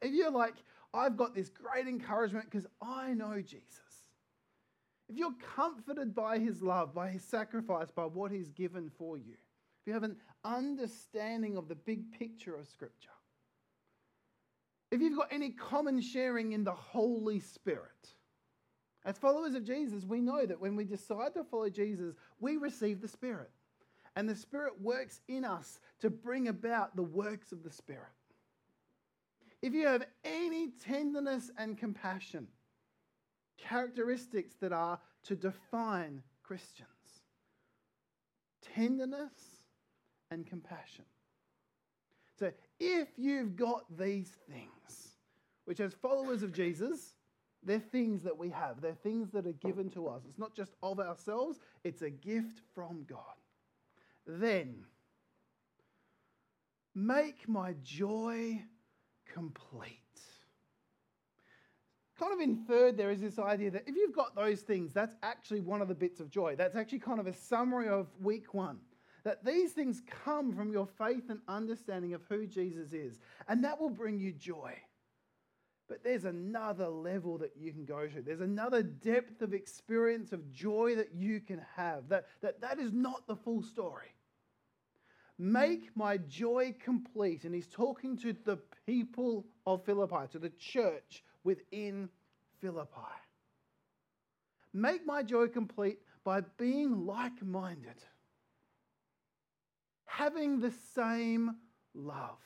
if 0.00 0.12
you're 0.12 0.30
like, 0.30 0.54
I've 0.94 1.16
got 1.16 1.34
this 1.34 1.50
great 1.50 1.88
encouragement 1.88 2.48
because 2.48 2.66
I 2.80 3.12
know 3.12 3.40
Jesus. 3.42 3.80
If 5.08 5.16
you're 5.16 5.34
comforted 5.56 6.14
by 6.14 6.38
his 6.38 6.62
love, 6.62 6.94
by 6.94 7.10
his 7.10 7.22
sacrifice, 7.22 7.90
by 7.90 8.04
what 8.04 8.30
he's 8.30 8.50
given 8.50 8.90
for 8.96 9.18
you, 9.18 9.34
if 9.80 9.86
you 9.86 9.92
have 9.92 10.04
an 10.04 10.16
understanding 10.44 11.56
of 11.56 11.68
the 11.68 11.74
big 11.74 12.12
picture 12.12 12.56
of 12.56 12.66
Scripture, 12.66 13.10
if 14.90 15.00
you've 15.00 15.16
got 15.16 15.32
any 15.32 15.50
common 15.50 16.00
sharing 16.00 16.52
in 16.52 16.64
the 16.64 16.72
Holy 16.72 17.40
Spirit, 17.40 18.14
as 19.04 19.18
followers 19.18 19.54
of 19.54 19.64
Jesus, 19.64 20.04
we 20.04 20.20
know 20.20 20.46
that 20.46 20.60
when 20.60 20.74
we 20.74 20.84
decide 20.84 21.34
to 21.34 21.44
follow 21.44 21.70
Jesus, 21.70 22.14
we 22.40 22.56
receive 22.56 23.00
the 23.00 23.08
Spirit. 23.08 23.50
And 24.16 24.28
the 24.28 24.34
Spirit 24.34 24.80
works 24.80 25.20
in 25.28 25.44
us 25.44 25.78
to 26.00 26.10
bring 26.10 26.48
about 26.48 26.96
the 26.96 27.02
works 27.02 27.52
of 27.52 27.62
the 27.62 27.70
Spirit. 27.70 28.02
If 29.62 29.74
you 29.74 29.86
have 29.86 30.06
any 30.24 30.70
tenderness 30.84 31.50
and 31.58 31.78
compassion, 31.78 32.48
characteristics 33.58 34.54
that 34.60 34.72
are 34.72 34.98
to 35.24 35.36
define 35.36 36.22
Christians 36.42 36.88
tenderness 38.74 39.32
and 40.30 40.46
compassion. 40.46 41.04
If 42.78 43.08
you've 43.16 43.56
got 43.56 43.84
these 43.96 44.36
things, 44.50 45.08
which 45.64 45.80
as 45.80 45.94
followers 45.94 46.42
of 46.42 46.52
Jesus, 46.52 47.14
they're 47.62 47.80
things 47.80 48.22
that 48.22 48.36
we 48.36 48.50
have, 48.50 48.80
they're 48.80 48.94
things 48.94 49.30
that 49.30 49.46
are 49.46 49.52
given 49.52 49.90
to 49.90 50.06
us. 50.06 50.22
It's 50.28 50.38
not 50.38 50.54
just 50.54 50.72
of 50.82 51.00
ourselves, 51.00 51.58
it's 51.84 52.02
a 52.02 52.10
gift 52.10 52.60
from 52.74 53.04
God. 53.08 53.18
Then, 54.26 54.84
make 56.94 57.48
my 57.48 57.74
joy 57.82 58.62
complete. 59.32 60.00
Kind 62.18 62.32
of 62.32 62.40
inferred 62.40 62.96
there 62.96 63.10
is 63.10 63.20
this 63.20 63.38
idea 63.38 63.70
that 63.70 63.82
if 63.86 63.94
you've 63.94 64.14
got 64.14 64.34
those 64.34 64.62
things, 64.62 64.92
that's 64.94 65.14
actually 65.22 65.60
one 65.60 65.82
of 65.82 65.88
the 65.88 65.94
bits 65.94 66.18
of 66.18 66.30
joy. 66.30 66.56
That's 66.56 66.74
actually 66.74 67.00
kind 67.00 67.20
of 67.20 67.26
a 67.26 67.34
summary 67.34 67.88
of 67.88 68.06
week 68.20 68.54
one. 68.54 68.78
That 69.26 69.44
these 69.44 69.72
things 69.72 70.02
come 70.24 70.54
from 70.54 70.70
your 70.70 70.86
faith 70.86 71.30
and 71.30 71.40
understanding 71.48 72.14
of 72.14 72.22
who 72.28 72.46
Jesus 72.46 72.92
is, 72.92 73.18
and 73.48 73.64
that 73.64 73.80
will 73.80 73.90
bring 73.90 74.20
you 74.20 74.30
joy. 74.30 74.78
But 75.88 76.04
there's 76.04 76.26
another 76.26 76.86
level 76.86 77.36
that 77.38 77.50
you 77.58 77.72
can 77.72 77.84
go 77.84 78.06
to. 78.06 78.22
There's 78.22 78.40
another 78.40 78.84
depth 78.84 79.42
of 79.42 79.52
experience 79.52 80.30
of 80.30 80.52
joy 80.52 80.94
that 80.94 81.12
you 81.12 81.40
can 81.40 81.60
have. 81.74 82.08
That, 82.08 82.26
that, 82.40 82.60
that 82.60 82.78
is 82.78 82.92
not 82.92 83.26
the 83.26 83.34
full 83.34 83.64
story. 83.64 84.14
Make 85.38 85.90
my 85.96 86.18
joy 86.18 86.76
complete. 86.78 87.42
And 87.42 87.52
he's 87.52 87.66
talking 87.66 88.16
to 88.18 88.32
the 88.44 88.60
people 88.86 89.44
of 89.66 89.84
Philippi, 89.84 90.28
to 90.30 90.38
the 90.38 90.50
church 90.50 91.24
within 91.42 92.10
Philippi. 92.60 92.90
Make 94.72 95.04
my 95.04 95.24
joy 95.24 95.48
complete 95.48 95.98
by 96.22 96.42
being 96.58 97.06
like 97.06 97.44
minded, 97.44 98.04
having 100.16 100.60
the 100.60 100.72
same 100.94 101.54
love, 101.94 102.38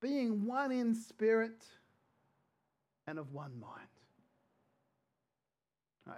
being 0.00 0.44
one 0.44 0.70
in 0.70 0.94
spirit 0.94 1.64
and 3.06 3.18
of 3.18 3.32
one 3.32 3.58
mind. 3.58 3.88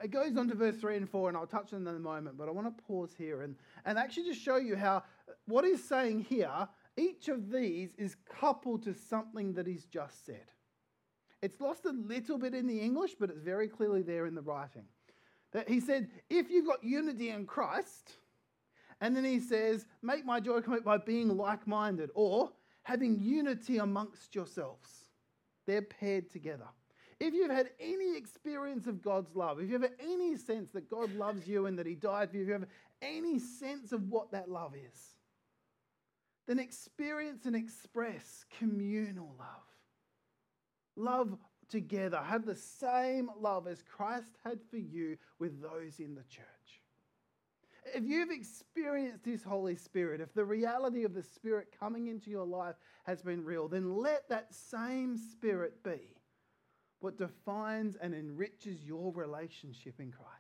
It 0.02 0.10
goes 0.10 0.36
on 0.36 0.48
to 0.48 0.54
verse 0.56 0.76
3 0.76 0.96
and 0.96 1.08
4, 1.08 1.28
and 1.28 1.38
I'll 1.38 1.46
touch 1.46 1.72
on 1.72 1.84
them 1.84 1.94
in 1.94 2.00
a 2.00 2.04
moment, 2.04 2.36
but 2.36 2.48
I 2.48 2.50
want 2.50 2.76
to 2.76 2.82
pause 2.82 3.14
here 3.16 3.42
and, 3.42 3.54
and 3.84 3.96
actually 3.96 4.24
just 4.24 4.40
show 4.40 4.56
you 4.56 4.74
how 4.74 5.04
what 5.46 5.64
he's 5.64 5.84
saying 5.84 6.26
here, 6.28 6.68
each 6.96 7.28
of 7.28 7.52
these 7.52 7.94
is 7.96 8.16
coupled 8.28 8.82
to 8.84 8.94
something 8.94 9.52
that 9.52 9.66
he's 9.66 9.84
just 9.84 10.26
said. 10.26 10.46
It's 11.40 11.60
lost 11.60 11.84
a 11.84 11.92
little 11.92 12.38
bit 12.38 12.54
in 12.54 12.66
the 12.66 12.80
English, 12.80 13.12
but 13.20 13.30
it's 13.30 13.38
very 13.38 13.68
clearly 13.68 14.02
there 14.02 14.26
in 14.26 14.34
the 14.34 14.42
writing. 14.42 14.86
That 15.52 15.68
he 15.68 15.78
said, 15.78 16.08
if 16.30 16.50
you've 16.50 16.66
got 16.66 16.82
unity 16.82 17.28
in 17.28 17.46
Christ, 17.46 18.14
and 19.00 19.16
then 19.16 19.24
he 19.24 19.40
says, 19.40 19.86
make 20.02 20.24
my 20.24 20.40
joy 20.40 20.60
complete 20.60 20.84
by 20.84 20.98
being 20.98 21.36
like 21.36 21.66
minded, 21.66 22.10
or 22.14 22.52
having 22.82 23.18
unity 23.20 23.78
amongst 23.78 24.34
yourselves. 24.34 24.88
They're 25.66 25.82
paired 25.82 26.30
together. 26.30 26.68
If 27.20 27.32
you've 27.32 27.50
had 27.50 27.70
any 27.80 28.16
experience 28.16 28.86
of 28.86 29.00
God's 29.02 29.34
love, 29.34 29.60
if 29.60 29.70
you 29.70 29.80
have 29.80 29.90
any 30.00 30.36
sense 30.36 30.70
that 30.72 30.90
God 30.90 31.14
loves 31.14 31.46
you 31.46 31.66
and 31.66 31.78
that 31.78 31.86
He 31.86 31.94
died 31.94 32.30
for 32.30 32.36
you, 32.36 32.42
if 32.42 32.48
you 32.48 32.54
have 32.54 32.66
any 33.00 33.38
sense 33.38 33.92
of 33.92 34.08
what 34.10 34.32
that 34.32 34.50
love 34.50 34.74
is, 34.74 35.14
then 36.46 36.58
experience 36.58 37.46
and 37.46 37.56
express 37.56 38.44
communal 38.58 39.34
love. 39.38 39.64
Love 40.96 41.38
together. 41.68 42.18
Have 42.22 42.44
the 42.44 42.54
same 42.54 43.30
love 43.40 43.66
as 43.66 43.82
Christ 43.82 44.36
had 44.44 44.60
for 44.70 44.76
you 44.76 45.16
with 45.38 45.62
those 45.62 45.98
in 45.98 46.14
the 46.14 46.24
church. 46.24 46.44
If 47.95 48.05
you've 48.05 48.31
experienced 48.31 49.25
His 49.25 49.43
Holy 49.43 49.76
Spirit, 49.76 50.21
if 50.21 50.33
the 50.33 50.45
reality 50.45 51.05
of 51.05 51.14
the 51.14 51.23
Spirit 51.23 51.75
coming 51.79 52.09
into 52.09 52.31
your 52.31 52.47
life 52.47 52.76
has 53.05 53.23
been 53.23 53.45
real, 53.45 53.69
then 53.69 53.97
let 53.97 54.29
that 54.29 54.55
same 54.55 55.17
Spirit 55.17 55.83
be 55.83 56.00
what 57.00 57.19
defines 57.19 57.97
and 57.97 58.14
enriches 58.14 58.83
your 58.83 59.12
relationship 59.12 60.00
in 60.00 60.11
Christ. 60.11 60.33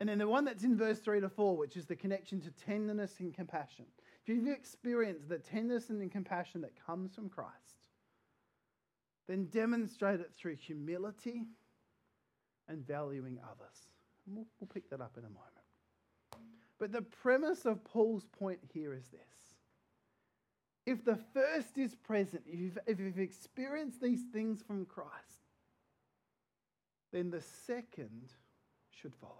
And 0.00 0.08
then 0.08 0.18
the 0.18 0.28
one 0.28 0.44
that's 0.44 0.64
in 0.64 0.76
verse 0.76 0.98
3 0.98 1.20
to 1.20 1.28
4, 1.30 1.56
which 1.56 1.76
is 1.76 1.86
the 1.86 1.96
connection 1.96 2.40
to 2.42 2.50
tenderness 2.50 3.20
and 3.20 3.32
compassion. 3.32 3.86
If 4.22 4.28
you've 4.28 4.48
experienced 4.48 5.28
the 5.28 5.38
tenderness 5.38 5.88
and 5.88 6.10
compassion 6.10 6.60
that 6.62 6.72
comes 6.84 7.14
from 7.14 7.30
Christ, 7.30 7.88
then 9.26 9.46
demonstrate 9.46 10.20
it 10.20 10.32
through 10.34 10.56
humility 10.56 11.44
and 12.68 12.86
valuing 12.86 13.38
others. 13.42 13.88
And 14.26 14.36
we'll, 14.36 14.46
we'll 14.60 14.68
pick 14.68 14.90
that 14.90 15.00
up 15.00 15.16
in 15.16 15.24
a 15.24 15.28
moment. 15.28 15.63
But 16.84 16.92
the 16.92 17.00
premise 17.00 17.64
of 17.64 17.82
Paul's 17.82 18.26
point 18.38 18.58
here 18.74 18.92
is 18.92 19.08
this 19.08 19.56
if 20.84 21.02
the 21.02 21.18
first 21.32 21.78
is 21.78 21.94
present, 21.94 22.42
if 22.46 22.60
you've, 22.60 22.78
if 22.86 23.00
you've 23.00 23.18
experienced 23.18 24.02
these 24.02 24.20
things 24.34 24.60
from 24.60 24.84
Christ, 24.84 25.48
then 27.10 27.30
the 27.30 27.40
second 27.40 28.34
should 28.90 29.14
follow. 29.14 29.32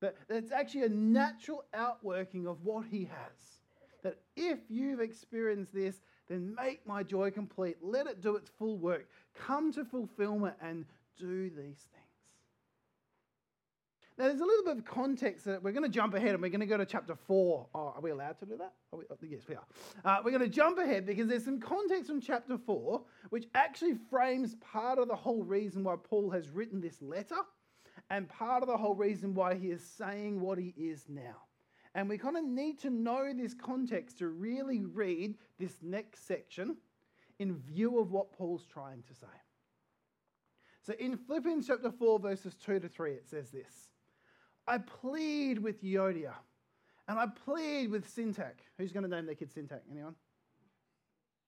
That, 0.00 0.14
that's 0.28 0.52
actually 0.52 0.84
a 0.84 0.88
natural 0.88 1.64
outworking 1.74 2.46
of 2.46 2.64
what 2.64 2.84
he 2.88 3.06
has. 3.06 3.58
That 4.04 4.18
if 4.36 4.60
you've 4.68 5.00
experienced 5.00 5.74
this, 5.74 5.96
then 6.28 6.54
make 6.54 6.86
my 6.86 7.02
joy 7.02 7.32
complete. 7.32 7.78
Let 7.82 8.06
it 8.06 8.22
do 8.22 8.36
its 8.36 8.52
full 8.56 8.78
work. 8.78 9.08
Come 9.34 9.72
to 9.72 9.84
fulfillment 9.84 10.54
and 10.62 10.84
do 11.18 11.50
these 11.50 11.88
things. 11.90 12.07
Now, 14.18 14.24
there's 14.26 14.40
a 14.40 14.44
little 14.44 14.64
bit 14.64 14.78
of 14.78 14.84
context 14.84 15.44
that 15.44 15.62
we're 15.62 15.70
going 15.70 15.84
to 15.84 15.88
jump 15.88 16.12
ahead 16.12 16.30
and 16.30 16.42
we're 16.42 16.48
going 16.48 16.58
to 16.60 16.66
go 16.66 16.76
to 16.76 16.84
chapter 16.84 17.14
4. 17.14 17.68
Oh, 17.72 17.92
are 17.94 18.00
we 18.00 18.10
allowed 18.10 18.36
to 18.40 18.46
do 18.46 18.56
that? 18.56 18.72
We, 18.90 19.04
oh, 19.08 19.16
yes, 19.22 19.42
we 19.48 19.54
are. 19.54 19.64
Uh, 20.04 20.20
we're 20.24 20.32
going 20.32 20.42
to 20.42 20.48
jump 20.48 20.78
ahead 20.78 21.06
because 21.06 21.28
there's 21.28 21.44
some 21.44 21.60
context 21.60 22.08
from 22.08 22.20
chapter 22.20 22.58
4 22.58 23.00
which 23.30 23.46
actually 23.54 23.94
frames 24.10 24.56
part 24.56 24.98
of 24.98 25.06
the 25.06 25.14
whole 25.14 25.44
reason 25.44 25.84
why 25.84 25.94
Paul 26.02 26.30
has 26.30 26.50
written 26.50 26.80
this 26.80 27.00
letter 27.00 27.36
and 28.10 28.28
part 28.28 28.64
of 28.64 28.68
the 28.68 28.76
whole 28.76 28.96
reason 28.96 29.34
why 29.34 29.54
he 29.54 29.68
is 29.68 29.84
saying 29.84 30.40
what 30.40 30.58
he 30.58 30.74
is 30.76 31.04
now. 31.08 31.36
And 31.94 32.08
we 32.08 32.18
kind 32.18 32.36
of 32.36 32.44
need 32.44 32.80
to 32.80 32.90
know 32.90 33.32
this 33.32 33.54
context 33.54 34.18
to 34.18 34.28
really 34.28 34.84
read 34.84 35.36
this 35.60 35.76
next 35.80 36.26
section 36.26 36.76
in 37.38 37.56
view 37.56 38.00
of 38.00 38.10
what 38.10 38.32
Paul's 38.32 38.66
trying 38.66 39.02
to 39.02 39.14
say. 39.14 39.26
So 40.82 40.94
in 40.94 41.16
Philippians 41.16 41.68
chapter 41.68 41.92
4, 41.92 42.18
verses 42.18 42.56
2 42.56 42.80
to 42.80 42.88
3, 42.88 43.12
it 43.12 43.28
says 43.28 43.50
this. 43.50 43.87
I 44.68 44.78
plead 44.78 45.58
with 45.58 45.82
Euodia 45.82 46.34
and 47.08 47.18
I 47.18 47.26
plead 47.44 47.90
with 47.90 48.14
Syntyche. 48.14 48.60
Who's 48.76 48.92
going 48.92 49.04
to 49.04 49.08
name 49.08 49.26
their 49.26 49.34
kid 49.34 49.50
Syntyche? 49.52 49.80
Anyone? 49.90 50.14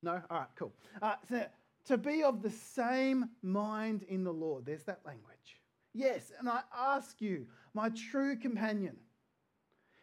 No? 0.02 0.22
All 0.30 0.38
right, 0.38 0.48
cool. 0.56 0.72
Uh, 1.02 1.16
so, 1.28 1.44
to 1.84 1.98
be 1.98 2.22
of 2.22 2.42
the 2.42 2.50
same 2.50 3.28
mind 3.42 4.04
in 4.08 4.24
the 4.24 4.32
Lord. 4.32 4.64
There's 4.64 4.84
that 4.84 5.00
language. 5.04 5.60
Yes, 5.92 6.32
and 6.38 6.48
I 6.48 6.60
ask 6.76 7.20
you, 7.20 7.46
my 7.74 7.90
true 7.90 8.36
companion, 8.36 8.96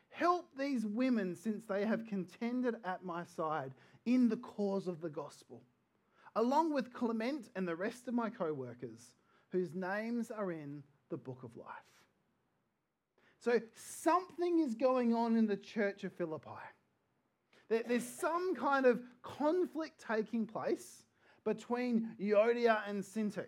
help 0.10 0.50
these 0.58 0.86
women 0.86 1.36
since 1.36 1.64
they 1.64 1.86
have 1.86 2.06
contended 2.08 2.76
at 2.84 3.06
my 3.06 3.24
side 3.24 3.74
in 4.06 4.30
the 4.30 4.38
cause 4.38 4.88
of 4.88 5.02
the 5.02 5.10
gospel, 5.10 5.62
along 6.36 6.74
with 6.74 6.94
Clement 6.94 7.50
and 7.56 7.68
the 7.68 7.76
rest 7.76 8.08
of 8.08 8.14
my 8.14 8.30
co 8.30 8.54
workers 8.54 9.16
whose 9.50 9.74
names 9.74 10.30
are 10.30 10.52
in 10.52 10.84
the 11.10 11.18
book 11.18 11.44
of 11.44 11.56
life. 11.56 11.97
So 13.48 13.62
something 13.76 14.60
is 14.60 14.76
going 14.76 15.14
on 15.14 15.38
in 15.38 15.48
the 15.48 15.56
church 15.56 16.04
of 16.04 16.12
Philippi. 16.12 16.50
There's 17.70 18.06
some 18.06 18.54
kind 18.56 18.86
of 18.86 19.00
conflict 19.22 20.04
taking 20.06 20.46
place 20.46 21.06
between 21.46 22.10
Euodia 22.20 22.82
and 22.90 23.02
Syntyche. 23.02 23.46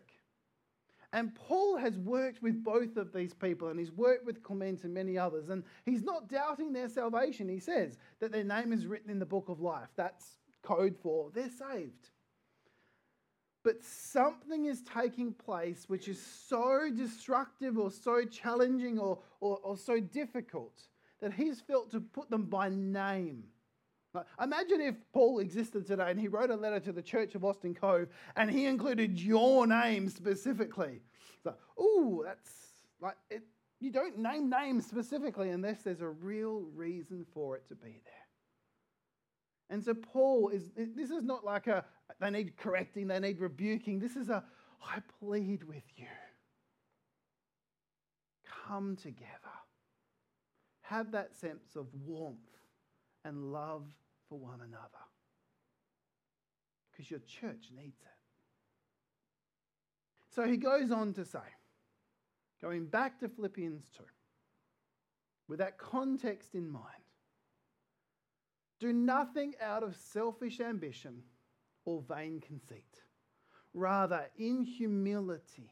And 1.11 1.35
Paul 1.35 1.75
has 1.75 1.97
worked 1.97 2.41
with 2.41 2.63
both 2.63 2.95
of 2.95 3.11
these 3.11 3.33
people, 3.33 3.67
and 3.67 3.77
he's 3.77 3.91
worked 3.91 4.25
with 4.25 4.41
Clement 4.41 4.85
and 4.85 4.93
many 4.93 5.17
others. 5.17 5.49
And 5.49 5.65
he's 5.83 6.03
not 6.03 6.29
doubting 6.29 6.71
their 6.71 6.87
salvation. 6.87 7.49
He 7.49 7.59
says 7.59 7.97
that 8.21 8.31
their 8.31 8.45
name 8.45 8.71
is 8.71 8.87
written 8.87 9.09
in 9.11 9.19
the 9.19 9.25
book 9.25 9.49
of 9.49 9.59
life. 9.59 9.89
That's 9.97 10.37
code 10.61 10.95
for 10.95 11.29
they're 11.33 11.49
saved. 11.49 12.11
But 13.63 13.83
something 13.83 14.65
is 14.65 14.81
taking 14.81 15.33
place 15.33 15.85
which 15.87 16.07
is 16.07 16.21
so 16.21 16.89
destructive 16.95 17.77
or 17.77 17.91
so 17.91 18.23
challenging 18.23 18.97
or, 18.97 19.19
or, 19.41 19.59
or 19.63 19.77
so 19.77 19.99
difficult 19.99 20.83
that 21.21 21.33
he's 21.33 21.59
felt 21.59 21.91
to 21.91 21.99
put 21.99 22.29
them 22.29 22.43
by 22.43 22.69
name. 22.69 23.43
Imagine 24.41 24.81
if 24.81 24.95
Paul 25.13 25.39
existed 25.39 25.85
today 25.85 26.09
and 26.09 26.19
he 26.19 26.27
wrote 26.27 26.49
a 26.49 26.55
letter 26.55 26.79
to 26.79 26.91
the 26.91 27.01
church 27.01 27.35
of 27.35 27.45
Austin 27.45 27.75
Cove 27.75 28.07
and 28.35 28.49
he 28.49 28.65
included 28.65 29.19
your 29.19 29.67
name 29.67 30.09
specifically. 30.09 31.01
So, 31.43 31.53
ooh, 31.79 32.23
that's 32.25 32.49
like, 32.99 33.17
it, 33.29 33.43
you 33.79 33.91
don't 33.91 34.17
name 34.17 34.49
names 34.49 34.87
specifically 34.87 35.49
unless 35.51 35.83
there's 35.83 36.01
a 36.01 36.09
real 36.09 36.61
reason 36.73 37.25
for 37.33 37.55
it 37.55 37.67
to 37.69 37.75
be 37.75 38.01
there. 38.03 38.18
And 39.69 39.83
so 39.83 39.93
Paul 39.93 40.49
is, 40.49 40.71
this 40.75 41.11
is 41.11 41.23
not 41.23 41.45
like 41.45 41.67
a, 41.67 41.85
they 42.19 42.29
need 42.29 42.57
correcting, 42.57 43.07
they 43.07 43.19
need 43.19 43.39
rebuking. 43.39 43.99
This 43.99 44.15
is 44.15 44.29
a, 44.29 44.43
I 44.83 44.99
plead 45.19 45.63
with 45.63 45.83
you. 45.95 46.07
Come 48.67 48.95
together. 48.95 49.29
Have 50.81 51.11
that 51.11 51.35
sense 51.35 51.75
of 51.75 51.87
warmth 52.05 52.39
and 53.23 53.51
love 53.51 53.83
for 54.27 54.39
one 54.39 54.61
another. 54.61 55.05
Because 56.91 57.11
your 57.11 57.19
church 57.19 57.69
needs 57.75 58.01
it. 58.01 58.07
So 60.33 60.47
he 60.47 60.57
goes 60.57 60.91
on 60.91 61.13
to 61.13 61.25
say, 61.25 61.39
going 62.61 62.85
back 62.85 63.19
to 63.19 63.29
Philippians 63.29 63.83
2, 63.97 64.03
with 65.47 65.59
that 65.59 65.77
context 65.77 66.55
in 66.55 66.69
mind, 66.69 66.85
do 68.79 68.93
nothing 68.93 69.53
out 69.61 69.83
of 69.83 69.95
selfish 69.95 70.59
ambition 70.59 71.21
or 71.85 72.01
vain 72.07 72.39
conceit. 72.39 73.01
Rather, 73.73 74.25
in 74.37 74.63
humility, 74.63 75.71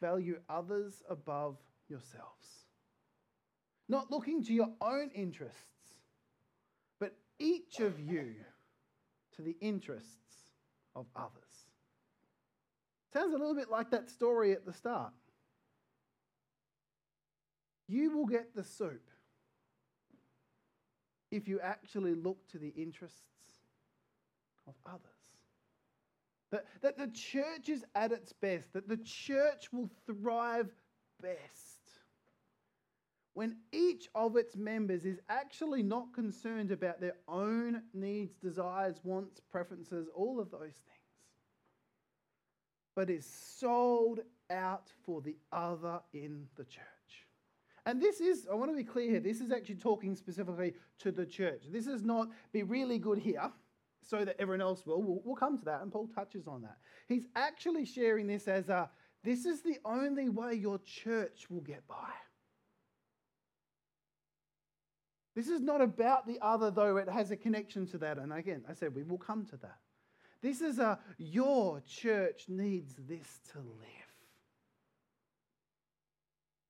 value 0.00 0.38
others 0.48 1.02
above 1.08 1.56
yourselves. 1.88 2.66
Not 3.88 4.10
looking 4.10 4.44
to 4.44 4.52
your 4.52 4.70
own 4.80 5.10
interests, 5.14 5.94
but 7.00 7.16
each 7.38 7.80
of 7.80 7.98
you 7.98 8.34
to 9.36 9.42
the 9.42 9.56
interests 9.60 10.52
of 10.94 11.06
others. 11.16 11.68
Sounds 13.12 13.34
a 13.34 13.38
little 13.38 13.54
bit 13.54 13.70
like 13.70 13.90
that 13.90 14.10
story 14.10 14.52
at 14.52 14.66
the 14.66 14.72
start. 14.72 15.12
You 17.86 18.14
will 18.14 18.26
get 18.26 18.54
the 18.54 18.64
soup 18.64 19.10
if 21.30 21.48
you 21.48 21.60
actually 21.60 22.14
look 22.14 22.38
to 22.48 22.58
the 22.58 22.72
interests 22.76 23.22
of 24.66 24.74
others. 24.86 25.02
That, 26.50 26.64
that 26.80 26.96
the 26.96 27.08
church 27.08 27.68
is 27.68 27.84
at 27.94 28.12
its 28.12 28.32
best, 28.32 28.72
that 28.72 28.88
the 28.88 28.96
church 28.96 29.72
will 29.72 29.90
thrive 30.06 30.70
best 31.20 31.78
when 33.38 33.56
each 33.70 34.08
of 34.16 34.34
its 34.34 34.56
members 34.56 35.04
is 35.04 35.20
actually 35.28 35.80
not 35.80 36.12
concerned 36.12 36.72
about 36.72 37.00
their 37.00 37.14
own 37.28 37.82
needs, 37.94 38.34
desires, 38.34 38.96
wants, 39.04 39.40
preferences, 39.52 40.08
all 40.12 40.40
of 40.40 40.50
those 40.50 40.60
things, 40.60 41.14
but 42.96 43.08
is 43.08 43.24
sold 43.24 44.18
out 44.50 44.90
for 45.04 45.20
the 45.20 45.36
other 45.52 46.00
in 46.12 46.48
the 46.56 46.64
church. 46.64 46.97
And 47.88 48.02
this 48.02 48.20
is, 48.20 48.46
I 48.52 48.54
want 48.54 48.70
to 48.70 48.76
be 48.76 48.84
clear 48.84 49.12
here, 49.12 49.20
this 49.20 49.40
is 49.40 49.50
actually 49.50 49.76
talking 49.76 50.14
specifically 50.14 50.74
to 50.98 51.10
the 51.10 51.24
church. 51.24 51.62
This 51.72 51.86
is 51.86 52.02
not 52.02 52.28
be 52.52 52.62
really 52.62 52.98
good 52.98 53.16
here 53.16 53.50
so 54.02 54.26
that 54.26 54.36
everyone 54.38 54.60
else 54.60 54.84
will. 54.84 55.02
We'll, 55.02 55.22
we'll 55.24 55.36
come 55.36 55.56
to 55.56 55.64
that, 55.64 55.80
and 55.80 55.90
Paul 55.90 56.06
touches 56.14 56.46
on 56.46 56.60
that. 56.60 56.76
He's 57.08 57.24
actually 57.34 57.86
sharing 57.86 58.26
this 58.26 58.46
as 58.46 58.68
a 58.68 58.90
this 59.24 59.46
is 59.46 59.62
the 59.62 59.78
only 59.86 60.28
way 60.28 60.52
your 60.52 60.78
church 60.80 61.46
will 61.48 61.62
get 61.62 61.88
by. 61.88 62.10
This 65.34 65.48
is 65.48 65.62
not 65.62 65.80
about 65.80 66.26
the 66.26 66.38
other, 66.42 66.70
though 66.70 66.98
it 66.98 67.08
has 67.08 67.30
a 67.30 67.36
connection 67.36 67.86
to 67.86 67.98
that. 67.98 68.18
And 68.18 68.34
again, 68.34 68.64
I 68.68 68.74
said 68.74 68.94
we 68.94 69.02
will 69.02 69.16
come 69.16 69.46
to 69.46 69.56
that. 69.56 69.78
This 70.42 70.60
is 70.60 70.78
a 70.78 70.98
your 71.16 71.80
church 71.88 72.44
needs 72.48 72.96
this 73.08 73.40
to 73.52 73.58
live. 73.60 74.07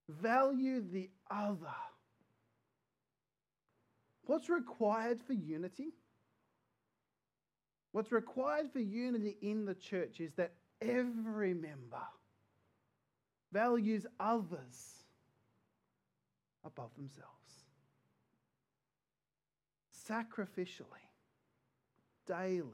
Value 0.08 0.80
the 0.80 1.10
other. 1.30 1.74
What's 4.22 4.48
required 4.48 5.20
for 5.20 5.32
unity? 5.32 5.94
What's 7.92 8.12
required 8.12 8.70
for 8.70 8.80
unity 8.80 9.36
in 9.40 9.64
the 9.64 9.74
church 9.74 10.20
is 10.20 10.32
that 10.34 10.52
every 10.80 11.54
member 11.54 12.06
values 13.52 14.06
others 14.20 15.04
above 16.64 16.90
themselves. 16.96 17.32
Sacrificially, 20.08 21.04
daily, 22.26 22.64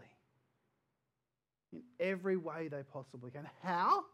in 1.73 1.83
every 1.99 2.37
way 2.37 2.69
they 2.69 2.83
possibly 2.93 3.31
can. 3.31 3.49
How? 3.63 4.05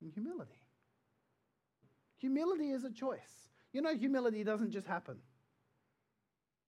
In 0.00 0.10
humility. 0.10 0.61
Humility 2.22 2.70
is 2.70 2.84
a 2.84 2.90
choice. 2.90 3.48
You 3.72 3.82
know, 3.82 3.94
humility 3.94 4.44
doesn't 4.44 4.70
just 4.70 4.86
happen. 4.86 5.16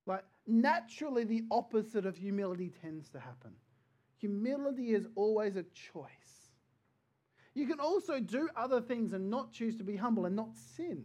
Like, 0.04 0.24
naturally, 0.48 1.22
the 1.22 1.44
opposite 1.50 2.04
of 2.06 2.16
humility 2.16 2.72
tends 2.82 3.08
to 3.10 3.20
happen. 3.20 3.52
Humility 4.18 4.92
is 4.94 5.06
always 5.14 5.54
a 5.54 5.62
choice. 5.62 6.50
You 7.54 7.68
can 7.68 7.78
also 7.78 8.18
do 8.18 8.48
other 8.56 8.80
things 8.80 9.12
and 9.12 9.30
not 9.30 9.52
choose 9.52 9.76
to 9.76 9.84
be 9.84 9.94
humble 9.94 10.26
and 10.26 10.34
not 10.34 10.56
sin. 10.76 11.04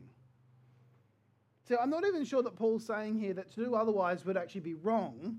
So 1.67 1.77
I'm 1.79 1.91
not 1.91 2.03
even 2.07 2.25
sure 2.25 2.41
that 2.41 2.55
Paul's 2.55 2.87
saying 2.87 3.19
here 3.19 3.35
that 3.35 3.51
to 3.51 3.65
do 3.65 3.75
otherwise 3.75 4.25
would 4.25 4.35
actually 4.35 4.61
be 4.61 4.73
wrong 4.73 5.37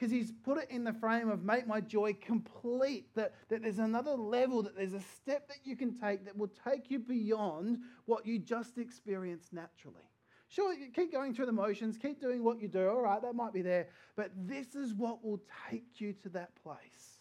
because 0.00 0.10
he's 0.10 0.32
put 0.32 0.56
it 0.56 0.70
in 0.70 0.82
the 0.82 0.94
frame 0.94 1.28
of 1.28 1.44
make 1.44 1.66
my 1.66 1.78
joy 1.78 2.16
complete, 2.22 3.14
that, 3.14 3.34
that 3.50 3.60
there's 3.60 3.80
another 3.80 4.12
level, 4.12 4.62
that 4.62 4.74
there's 4.74 4.94
a 4.94 5.00
step 5.00 5.46
that 5.46 5.58
you 5.62 5.76
can 5.76 5.92
take 5.92 6.24
that 6.24 6.34
will 6.34 6.50
take 6.66 6.90
you 6.90 6.98
beyond 6.98 7.76
what 8.06 8.24
you 8.24 8.38
just 8.38 8.78
experienced 8.78 9.52
naturally. 9.52 10.08
Sure, 10.48 10.74
keep 10.94 11.12
going 11.12 11.34
through 11.34 11.44
the 11.44 11.52
motions, 11.52 11.98
keep 11.98 12.18
doing 12.18 12.42
what 12.42 12.62
you 12.62 12.66
do, 12.66 12.88
all 12.88 13.02
right, 13.02 13.20
that 13.20 13.34
might 13.34 13.52
be 13.52 13.60
there, 13.60 13.88
but 14.16 14.30
this 14.34 14.74
is 14.74 14.94
what 14.94 15.22
will 15.22 15.42
take 15.70 16.00
you 16.00 16.14
to 16.14 16.30
that 16.30 16.50
place 16.62 17.18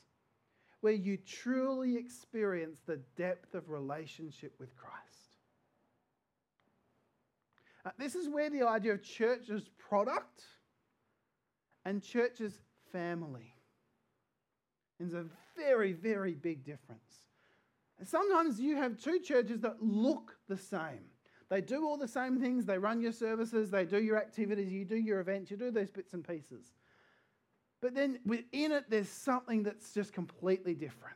where 0.80 0.94
you 0.94 1.18
truly 1.18 1.98
experience 1.98 2.80
the 2.88 3.02
depth 3.18 3.56
of 3.56 3.70
relationship 3.70 4.54
with 4.58 4.74
Christ. 4.78 4.96
Uh, 7.86 7.90
this 8.00 8.16
is 8.16 8.30
where 8.30 8.50
the 8.50 8.66
idea 8.66 8.94
of 8.94 9.04
church 9.04 9.50
as 9.50 9.68
product 9.78 10.44
and 11.86 12.02
church 12.02 12.40
as 12.40 12.60
family. 12.92 13.54
There's 15.00 15.14
a 15.14 15.26
very, 15.58 15.94
very 15.94 16.34
big 16.34 16.64
difference. 16.64 17.28
Sometimes 18.04 18.60
you 18.60 18.78
have 18.78 18.98
two 18.98 19.20
churches 19.20 19.60
that 19.62 19.82
look 19.82 20.38
the 20.48 20.58
same. 20.58 21.02
They 21.50 21.62
do 21.62 21.86
all 21.86 21.98
the 21.98 22.08
same 22.08 22.40
things. 22.40 22.66
They 22.66 22.78
run 22.78 23.02
your 23.02 23.12
services, 23.12 23.70
they 23.72 23.86
do 23.86 24.02
your 24.02 24.18
activities, 24.18 24.72
you 24.72 24.86
do 24.86 24.96
your 24.96 25.20
events, 25.20 25.50
you 25.52 25.58
do 25.58 25.72
those 25.72 25.90
bits 25.90 26.14
and 26.14 26.26
pieces. 26.26 26.72
But 27.82 27.96
then 27.96 28.20
within 28.26 28.72
it, 28.72 28.86
there's 28.90 29.10
something 29.10 29.64
that's 29.64 29.94
just 29.94 30.14
completely 30.14 30.76
different. 30.76 31.16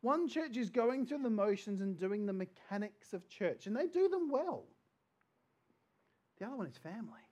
One 0.00 0.28
church 0.28 0.56
is 0.56 0.70
going 0.70 1.06
through 1.06 1.22
the 1.22 1.30
motions 1.30 1.80
and 1.80 1.98
doing 1.98 2.26
the 2.26 2.32
mechanics 2.32 3.12
of 3.12 3.28
church, 3.28 3.66
and 3.66 3.76
they 3.76 3.86
do 3.86 4.08
them 4.08 4.30
well. 4.30 4.64
The 6.38 6.46
other 6.46 6.56
one 6.56 6.66
is 6.66 6.76
family. 6.76 7.25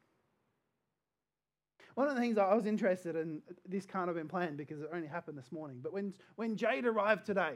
One 1.94 2.08
of 2.08 2.14
the 2.14 2.20
things 2.20 2.38
I 2.38 2.54
was 2.54 2.66
interested 2.66 3.14
in, 3.14 3.40
this 3.68 3.86
can't 3.86 4.08
have 4.08 4.16
been 4.16 4.28
planned 4.28 4.56
because 4.56 4.80
it 4.80 4.90
only 4.92 5.06
happened 5.06 5.38
this 5.38 5.52
morning, 5.52 5.78
but 5.82 5.92
when, 5.92 6.12
when 6.36 6.56
Jade 6.56 6.86
arrived 6.86 7.24
today, 7.24 7.54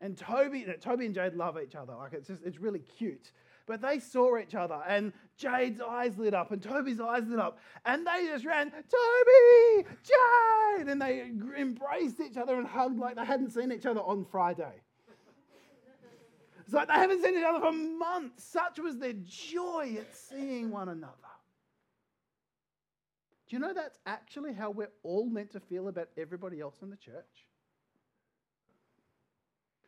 and 0.00 0.16
Toby, 0.16 0.66
Toby 0.80 1.06
and 1.06 1.14
Jade 1.14 1.34
love 1.34 1.58
each 1.62 1.74
other, 1.74 1.94
like 1.94 2.12
it's 2.12 2.28
just, 2.28 2.42
it's 2.44 2.58
really 2.58 2.80
cute. 2.80 3.32
But 3.66 3.80
they 3.82 3.98
saw 3.98 4.38
each 4.38 4.54
other, 4.54 4.80
and 4.86 5.12
Jade's 5.36 5.80
eyes 5.80 6.16
lit 6.18 6.34
up, 6.34 6.52
and 6.52 6.62
Toby's 6.62 7.00
eyes 7.00 7.26
lit 7.26 7.40
up, 7.40 7.58
and 7.84 8.06
they 8.06 8.26
just 8.26 8.44
ran, 8.44 8.70
Toby, 8.70 9.88
Jade, 10.02 10.88
and 10.88 11.00
they 11.00 11.30
embraced 11.58 12.20
each 12.20 12.36
other 12.36 12.56
and 12.56 12.66
hugged 12.66 12.98
like 12.98 13.16
they 13.16 13.24
hadn't 13.24 13.50
seen 13.50 13.72
each 13.72 13.86
other 13.86 14.00
on 14.00 14.24
Friday. 14.24 14.82
It's 16.64 16.74
like 16.74 16.88
they 16.88 16.94
haven't 16.94 17.22
seen 17.22 17.38
each 17.38 17.44
other 17.44 17.60
for 17.60 17.72
months. 17.72 18.44
Such 18.44 18.80
was 18.80 18.98
their 18.98 19.14
joy 19.24 19.96
at 20.00 20.14
seeing 20.14 20.70
one 20.70 20.88
another. 20.88 21.12
Do 23.48 23.54
you 23.54 23.60
know 23.60 23.72
that's 23.72 23.98
actually 24.06 24.52
how 24.52 24.70
we're 24.70 24.90
all 25.02 25.26
meant 25.26 25.52
to 25.52 25.60
feel 25.60 25.88
about 25.88 26.08
everybody 26.18 26.60
else 26.60 26.76
in 26.82 26.90
the 26.90 26.96
church? 26.96 27.46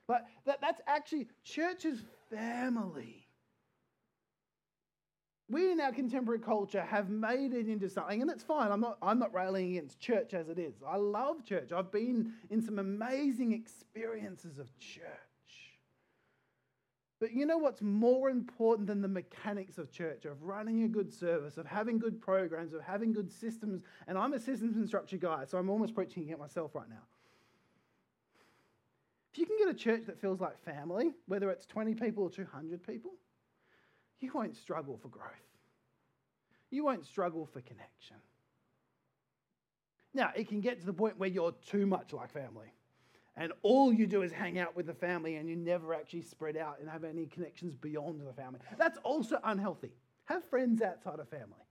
But 0.07 0.27
that, 0.47 0.61
that's 0.61 0.81
actually 0.87 1.29
church's 1.45 1.99
family. 2.31 3.27
We 5.51 5.73
in 5.73 5.81
our 5.81 5.93
contemporary 5.93 6.41
culture 6.41 6.83
have 6.83 7.09
made 7.09 7.53
it 7.55 7.69
into 7.69 7.89
something, 7.89 8.21
and 8.21 8.31
it's 8.31 8.45
fine. 8.45 8.71
I'm 8.71 8.81
not, 8.81 8.99
I'm 9.03 9.19
not 9.19 9.35
railing 9.35 9.71
against 9.71 9.99
church 9.99 10.35
as 10.35 10.49
it 10.49 10.59
is. 10.59 10.75
I 10.87 10.97
love 10.97 11.45
church. 11.45 11.73
I've 11.73 11.91
been 11.91 12.35
in 12.51 12.63
some 12.63 12.79
amazing 12.79 13.53
experiences 13.53 14.59
of 14.59 14.67
church. 14.79 15.05
But 17.21 17.33
you 17.33 17.47
know 17.47 17.59
what's 17.59 17.83
more 17.83 18.31
important 18.31 18.87
than 18.87 19.03
the 19.03 19.09
mechanics 19.09 19.77
of 19.77 19.91
church, 19.91 20.25
of 20.25 20.41
running 20.43 20.85
a 20.85 20.89
good 20.89 21.13
service, 21.13 21.57
of 21.57 21.67
having 21.67 21.99
good 21.99 22.21
programs, 22.21 22.73
of 22.73 22.83
having 22.83 23.13
good 23.13 23.31
systems? 23.31 23.83
And 24.07 24.17
I'm 24.17 24.33
a 24.35 24.39
systems 24.39 24.77
and 24.77 24.87
structure 24.87 25.17
guy, 25.17 25.45
so 25.45 25.59
I'm 25.59 25.69
almost 25.69 25.95
preaching 25.95 26.31
at 26.31 26.39
myself 26.39 26.75
right 26.75 26.89
now. 26.89 27.03
If 29.33 29.39
you 29.39 29.47
can 29.47 29.59
get 29.59 29.69
a 29.69 29.75
church 29.75 30.07
that 30.07 30.21
feels 30.21 30.41
like 30.41 30.59
family, 30.65 31.13
whether 31.27 31.51
it's 31.51 31.67
20 31.67 31.95
people 31.95 32.25
or 32.25 32.31
200 32.31 32.87
people, 32.87 33.13
you 34.21 34.31
won't 34.33 34.57
struggle 34.57 34.97
for 34.97 35.09
growth. 35.09 35.27
You 36.71 36.85
won't 36.85 37.05
struggle 37.05 37.47
for 37.47 37.61
connection. 37.61 38.17
Now, 40.15 40.33
it 40.35 40.49
can 40.49 40.61
get 40.61 40.81
to 40.81 40.87
the 40.87 40.93
point 40.93 41.19
where 41.19 41.29
you're 41.29 41.55
too 41.67 41.87
much 41.87 42.13
like 42.13 42.31
family 42.33 42.73
and 43.39 43.53
all 43.63 43.93
you 43.93 44.07
do 44.07 44.23
is 44.23 44.33
hang 44.33 44.59
out 44.59 44.75
with 44.77 44.87
the 44.87 44.95
family 44.95 45.37
and 45.37 45.49
you 45.49 45.55
never 45.55 45.95
actually 45.95 46.23
spread 46.23 46.57
out 46.57 46.79
and 46.81 46.91
have 46.91 47.05
any 47.05 47.27
connections 47.27 47.75
beyond 47.77 48.21
the 48.21 48.33
family. 48.33 48.59
That's 48.77 48.99
also 49.05 49.39
unhealthy. 49.45 49.93
Have 50.25 50.45
friends 50.45 50.83
outside 50.83 51.21
of 51.21 51.29
family. 51.29 51.65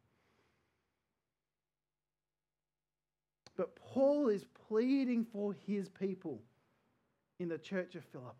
But 3.57 3.75
Paul 3.75 4.29
is 4.29 4.45
pleading 4.67 5.25
for 5.25 5.53
his 5.65 5.89
people 5.89 6.41
in 7.39 7.49
the 7.49 7.57
church 7.57 7.95
of 7.95 8.03
Philippi. 8.05 8.33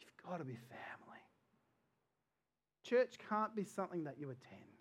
You've 0.00 0.30
got 0.30 0.38
to 0.38 0.44
be 0.44 0.56
family. 0.56 1.22
Church 2.84 3.16
can't 3.28 3.54
be 3.56 3.64
something 3.64 4.04
that 4.04 4.16
you 4.18 4.30
attend. 4.30 4.77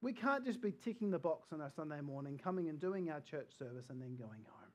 We 0.00 0.12
can't 0.12 0.44
just 0.44 0.60
be 0.60 0.72
ticking 0.72 1.10
the 1.10 1.18
box 1.18 1.52
on 1.52 1.60
a 1.60 1.70
Sunday 1.70 2.00
morning, 2.00 2.38
coming 2.38 2.68
and 2.68 2.80
doing 2.80 3.10
our 3.10 3.20
church 3.20 3.50
service 3.58 3.86
and 3.90 4.00
then 4.00 4.16
going 4.16 4.44
home. 4.48 4.70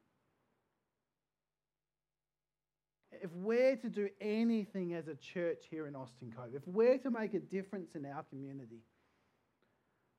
If 3.22 3.32
we're 3.34 3.78
to 3.78 3.90
do 3.90 4.10
anything 4.20 4.94
as 4.94 5.08
a 5.08 5.16
church 5.16 5.66
here 5.70 5.88
in 5.88 5.96
Austin 5.96 6.34
Cove, 6.36 6.56
if 6.56 6.68
we're 6.68 6.98
to 6.98 7.12
make 7.12 7.34
a 7.34 7.40
difference 7.40 7.96
in 7.96 8.06
our 8.06 8.24
community, 8.24 8.82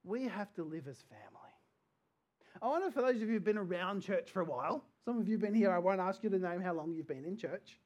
we 0.05 0.25
have 0.25 0.55
to 0.55 0.65
live 0.65 0.89
as 0.89 1.03
family. 1.03 1.45
I 2.63 2.69
wonder 2.69 2.91
for 2.91 3.03
those 3.03 3.17
of 3.17 3.23
you 3.23 3.35
who've 3.35 3.45
been 3.45 3.59
around 3.59 4.03
church 4.03 4.31
for 4.31 4.41
a 4.41 4.45
while, 4.45 4.85
some 5.05 5.19
of 5.19 5.27
you 5.27 5.35
have 5.35 5.43
been 5.43 5.55
here, 5.55 5.71
I 5.71 5.79
won't 5.79 6.01
ask 6.01 6.23
you 6.23 6.31
to 6.31 6.39
name 6.39 6.61
how 6.61 6.73
long 6.73 6.95
you've 6.95 7.09
been 7.09 7.25
in 7.25 7.37
church. 7.37 7.79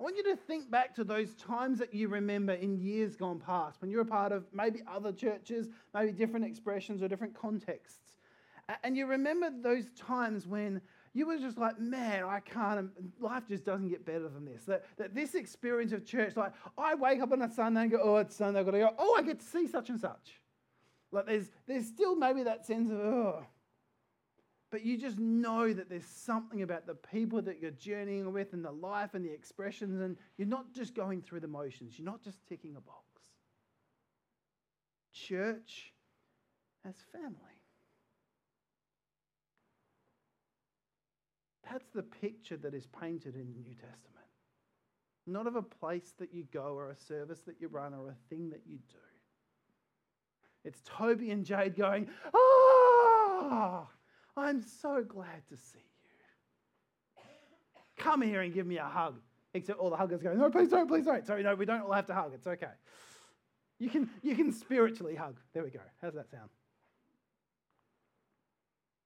I 0.00 0.02
want 0.02 0.16
you 0.16 0.22
to 0.24 0.36
think 0.36 0.70
back 0.70 0.94
to 0.94 1.04
those 1.04 1.34
times 1.34 1.78
that 1.78 1.92
you 1.92 2.08
remember 2.08 2.54
in 2.54 2.78
years 2.78 3.16
gone 3.16 3.38
past 3.38 3.82
when 3.82 3.90
you 3.90 3.98
were 3.98 4.02
a 4.02 4.06
part 4.06 4.32
of 4.32 4.46
maybe 4.50 4.80
other 4.90 5.12
churches, 5.12 5.68
maybe 5.92 6.12
different 6.12 6.46
expressions 6.46 7.02
or 7.02 7.08
different 7.08 7.34
contexts. 7.34 8.16
And 8.82 8.96
you 8.96 9.04
remember 9.04 9.50
those 9.62 9.90
times 9.90 10.46
when 10.46 10.80
you 11.12 11.26
were 11.26 11.36
just 11.36 11.58
like, 11.58 11.78
man, 11.78 12.24
I 12.24 12.40
can't, 12.40 12.88
life 13.20 13.42
just 13.46 13.66
doesn't 13.66 13.90
get 13.90 14.06
better 14.06 14.30
than 14.30 14.46
this. 14.46 14.64
That, 14.64 14.86
that 14.96 15.14
this 15.14 15.34
experience 15.34 15.92
of 15.92 16.06
church, 16.06 16.34
like, 16.34 16.54
I 16.78 16.94
wake 16.94 17.20
up 17.20 17.32
on 17.32 17.42
a 17.42 17.52
Sunday 17.52 17.82
and 17.82 17.90
go, 17.90 18.00
oh, 18.02 18.16
it's 18.16 18.34
Sunday, 18.34 18.60
I've 18.60 18.64
got 18.64 18.72
to 18.72 18.78
go, 18.78 18.94
oh, 18.98 19.16
I 19.18 19.22
get 19.22 19.40
to 19.40 19.46
see 19.46 19.66
such 19.66 19.90
and 19.90 20.00
such. 20.00 20.40
Like, 21.12 21.26
there's, 21.26 21.50
there's 21.66 21.86
still 21.86 22.16
maybe 22.16 22.42
that 22.44 22.64
sense 22.64 22.90
of, 22.90 22.98
oh, 23.00 23.44
but 24.70 24.84
you 24.84 24.96
just 24.96 25.18
know 25.18 25.72
that 25.72 25.88
there's 25.88 26.06
something 26.06 26.62
about 26.62 26.86
the 26.86 26.94
people 26.94 27.42
that 27.42 27.60
you're 27.60 27.72
journeying 27.72 28.32
with 28.32 28.52
and 28.52 28.64
the 28.64 28.70
life 28.70 29.14
and 29.14 29.24
the 29.24 29.32
expressions, 29.32 30.00
and 30.00 30.16
you're 30.38 30.48
not 30.48 30.72
just 30.72 30.94
going 30.94 31.22
through 31.22 31.40
the 31.40 31.48
motions, 31.48 31.98
you're 31.98 32.06
not 32.06 32.22
just 32.22 32.38
ticking 32.48 32.76
a 32.76 32.80
box. 32.80 33.04
Church 35.12 35.92
as 36.86 36.94
family. 37.12 37.34
That's 41.70 41.88
the 41.94 42.02
picture 42.02 42.56
that 42.58 42.74
is 42.74 42.86
painted 43.00 43.34
in 43.34 43.52
the 43.52 43.60
New 43.60 43.74
Testament. 43.74 44.26
Not 45.26 45.46
of 45.46 45.56
a 45.56 45.62
place 45.62 46.14
that 46.18 46.32
you 46.32 46.44
go 46.52 46.74
or 46.74 46.90
a 46.90 46.96
service 46.96 47.40
that 47.42 47.60
you 47.60 47.68
run 47.68 47.94
or 47.94 48.08
a 48.08 48.16
thing 48.28 48.50
that 48.50 48.62
you 48.66 48.78
do. 48.88 48.96
It's 50.64 50.80
Toby 50.84 51.30
and 51.30 51.44
Jade 51.44 51.76
going, 51.76 52.08
ah! 52.34 53.86
I'm 54.36 54.62
so 54.62 55.02
glad 55.02 55.46
to 55.48 55.56
see 55.56 55.78
you. 55.78 57.22
Come 57.96 58.22
here 58.22 58.40
and 58.40 58.52
give 58.52 58.66
me 58.66 58.78
a 58.78 58.84
hug. 58.84 59.20
Except 59.52 59.78
all 59.78 59.90
the 59.90 59.96
huggers 59.96 60.22
go, 60.22 60.32
no, 60.32 60.48
please 60.48 60.68
don't, 60.68 60.86
please 60.86 61.04
don't. 61.04 61.26
Sorry, 61.26 61.42
no, 61.42 61.54
we 61.54 61.66
don't 61.66 61.82
all 61.82 61.92
have 61.92 62.06
to 62.06 62.14
hug. 62.14 62.32
It's 62.34 62.46
okay. 62.46 62.68
You 63.78 63.90
can, 63.90 64.08
you 64.22 64.36
can 64.36 64.52
spiritually 64.52 65.16
hug. 65.16 65.36
There 65.52 65.64
we 65.64 65.70
go. 65.70 65.80
How's 66.00 66.14
that 66.14 66.30
sound? 66.30 66.50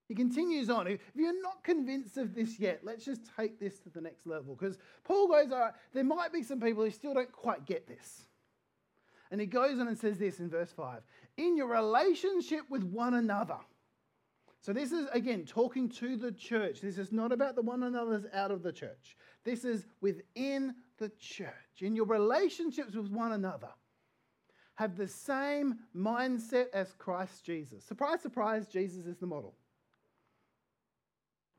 He 0.08 0.14
continues 0.14 0.68
on. 0.68 0.86
If 0.86 1.00
you're 1.14 1.42
not 1.42 1.64
convinced 1.64 2.18
of 2.18 2.34
this 2.34 2.58
yet, 2.58 2.80
let's 2.82 3.04
just 3.04 3.22
take 3.38 3.58
this 3.58 3.78
to 3.80 3.90
the 3.90 4.02
next 4.02 4.26
level. 4.26 4.54
Because 4.54 4.76
Paul 5.02 5.28
goes, 5.28 5.50
all 5.50 5.60
right, 5.60 5.72
there 5.94 6.04
might 6.04 6.32
be 6.32 6.42
some 6.42 6.60
people 6.60 6.84
who 6.84 6.90
still 6.90 7.14
don't 7.14 7.32
quite 7.32 7.64
get 7.64 7.88
this. 7.88 8.26
And 9.30 9.40
he 9.40 9.46
goes 9.46 9.80
on 9.80 9.88
and 9.88 9.98
says 9.98 10.18
this 10.18 10.40
in 10.40 10.50
verse 10.50 10.70
5 10.72 11.00
In 11.38 11.56
your 11.56 11.68
relationship 11.68 12.62
with 12.68 12.84
one 12.84 13.14
another, 13.14 13.56
so, 14.64 14.72
this 14.72 14.92
is 14.92 15.06
again 15.12 15.44
talking 15.44 15.90
to 15.90 16.16
the 16.16 16.32
church. 16.32 16.80
This 16.80 16.96
is 16.96 17.12
not 17.12 17.32
about 17.32 17.54
the 17.54 17.60
one 17.60 17.82
another's 17.82 18.24
out 18.32 18.50
of 18.50 18.62
the 18.62 18.72
church. 18.72 19.14
This 19.44 19.62
is 19.62 19.84
within 20.00 20.74
the 20.96 21.10
church. 21.20 21.82
In 21.82 21.94
your 21.94 22.06
relationships 22.06 22.94
with 22.94 23.10
one 23.10 23.32
another, 23.32 23.68
have 24.76 24.96
the 24.96 25.06
same 25.06 25.80
mindset 25.94 26.68
as 26.72 26.94
Christ 26.94 27.44
Jesus. 27.44 27.84
Surprise, 27.84 28.22
surprise, 28.22 28.66
Jesus 28.66 29.04
is 29.04 29.18
the 29.18 29.26
model. 29.26 29.54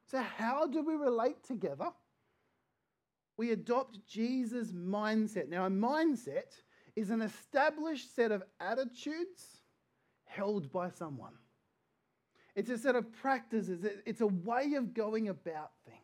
So, 0.09 0.19
how 0.19 0.65
do 0.65 0.81
we 0.81 0.95
relate 0.95 1.43
together? 1.43 1.91
We 3.37 3.51
adopt 3.51 3.99
Jesus' 4.07 4.71
mindset. 4.71 5.47
Now, 5.47 5.67
a 5.67 5.69
mindset 5.69 6.59
is 6.95 7.11
an 7.11 7.21
established 7.21 8.15
set 8.15 8.31
of 8.31 8.41
attitudes 8.59 9.61
held 10.23 10.71
by 10.71 10.89
someone. 10.89 11.33
It's 12.55 12.69
a 12.69 12.77
set 12.77 12.95
of 12.95 13.11
practices, 13.11 13.85
it's 14.05 14.21
a 14.21 14.27
way 14.27 14.73
of 14.75 14.93
going 14.93 15.27
about 15.27 15.71
things. 15.85 15.99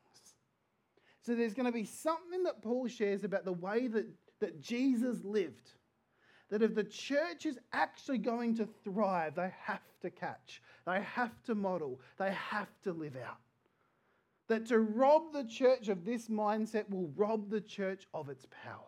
So 1.22 1.36
there's 1.36 1.54
going 1.54 1.68
to 1.68 1.72
be 1.72 1.86
something 1.86 2.44
that 2.44 2.62
Paul 2.62 2.88
shares 2.88 3.24
about 3.24 3.46
the 3.46 3.54
way 3.54 3.88
that, 3.88 4.08
that 4.40 4.60
Jesus 4.60 5.24
lived. 5.24 5.72
That 6.50 6.62
if 6.62 6.76
the 6.76 6.84
church 6.84 7.46
is 7.46 7.58
actually 7.72 8.18
going 8.18 8.56
to 8.58 8.68
thrive, 8.84 9.36
they 9.36 9.54
have 9.62 9.80
to 10.02 10.10
catch, 10.10 10.62
they 10.86 11.02
have 11.02 11.42
to 11.44 11.56
model, 11.56 12.02
they 12.18 12.32
have 12.32 12.68
to 12.84 12.92
live 12.92 13.16
out. 13.16 13.38
That 14.48 14.66
to 14.68 14.80
rob 14.80 15.32
the 15.32 15.46
church 15.46 15.88
of 15.88 16.04
this 16.04 16.28
mindset 16.28 16.90
will 16.90 17.10
rob 17.16 17.50
the 17.50 17.62
church 17.62 18.08
of 18.14 18.28
its 18.28 18.46
power. 18.66 18.84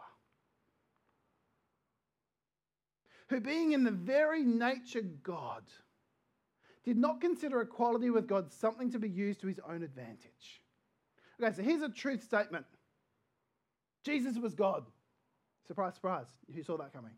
Who, 3.30 3.40
being 3.40 3.72
in 3.72 3.86
the 3.86 3.92
very 3.92 4.44
nature 4.44 5.02
God, 5.02 5.64
did 6.84 6.98
not 6.98 7.22
consider 7.22 7.62
equality 7.62 8.10
with 8.10 8.28
God 8.28 8.52
something 8.52 8.92
to 8.92 9.00
be 9.00 9.10
used 9.10 9.42
to 9.42 9.48
his 9.48 9.60
own 9.68 9.84
advantage. 9.84 10.62
Okay, 11.42 11.56
so 11.56 11.64
here's 11.64 11.82
a 11.82 11.90
truth 11.90 12.24
statement 12.24 12.66
Jesus 14.04 14.38
was 14.38 14.54
God. 14.54 14.86
Surprise, 15.68 15.96
surprise. 15.96 16.28
Who 16.54 16.62
saw 16.64 16.78
that 16.78 16.94
coming? 16.94 17.14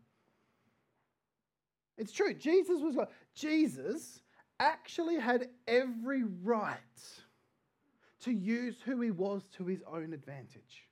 It's 1.98 2.12
true. 2.12 2.34
Jesus 2.34 2.80
was 2.80 2.94
God. 2.94 3.08
Jesus 3.34 4.20
actually 4.60 5.16
had 5.16 5.48
every 5.66 6.22
right 6.42 6.78
to 8.20 8.32
use 8.32 8.76
who 8.84 9.00
he 9.00 9.10
was 9.10 9.42
to 9.56 9.64
his 9.66 9.82
own 9.90 10.12
advantage. 10.12 10.88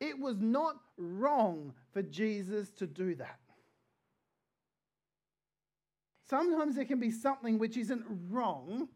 It 0.00 0.18
was 0.18 0.40
not 0.40 0.76
wrong 0.96 1.72
for 1.92 2.02
Jesus 2.02 2.70
to 2.72 2.86
do 2.86 3.14
that. 3.16 3.38
Sometimes 6.28 6.76
there 6.76 6.84
can 6.84 7.00
be 7.00 7.10
something 7.10 7.58
which 7.58 7.76
isn't 7.76 8.04
wrong, 8.28 8.88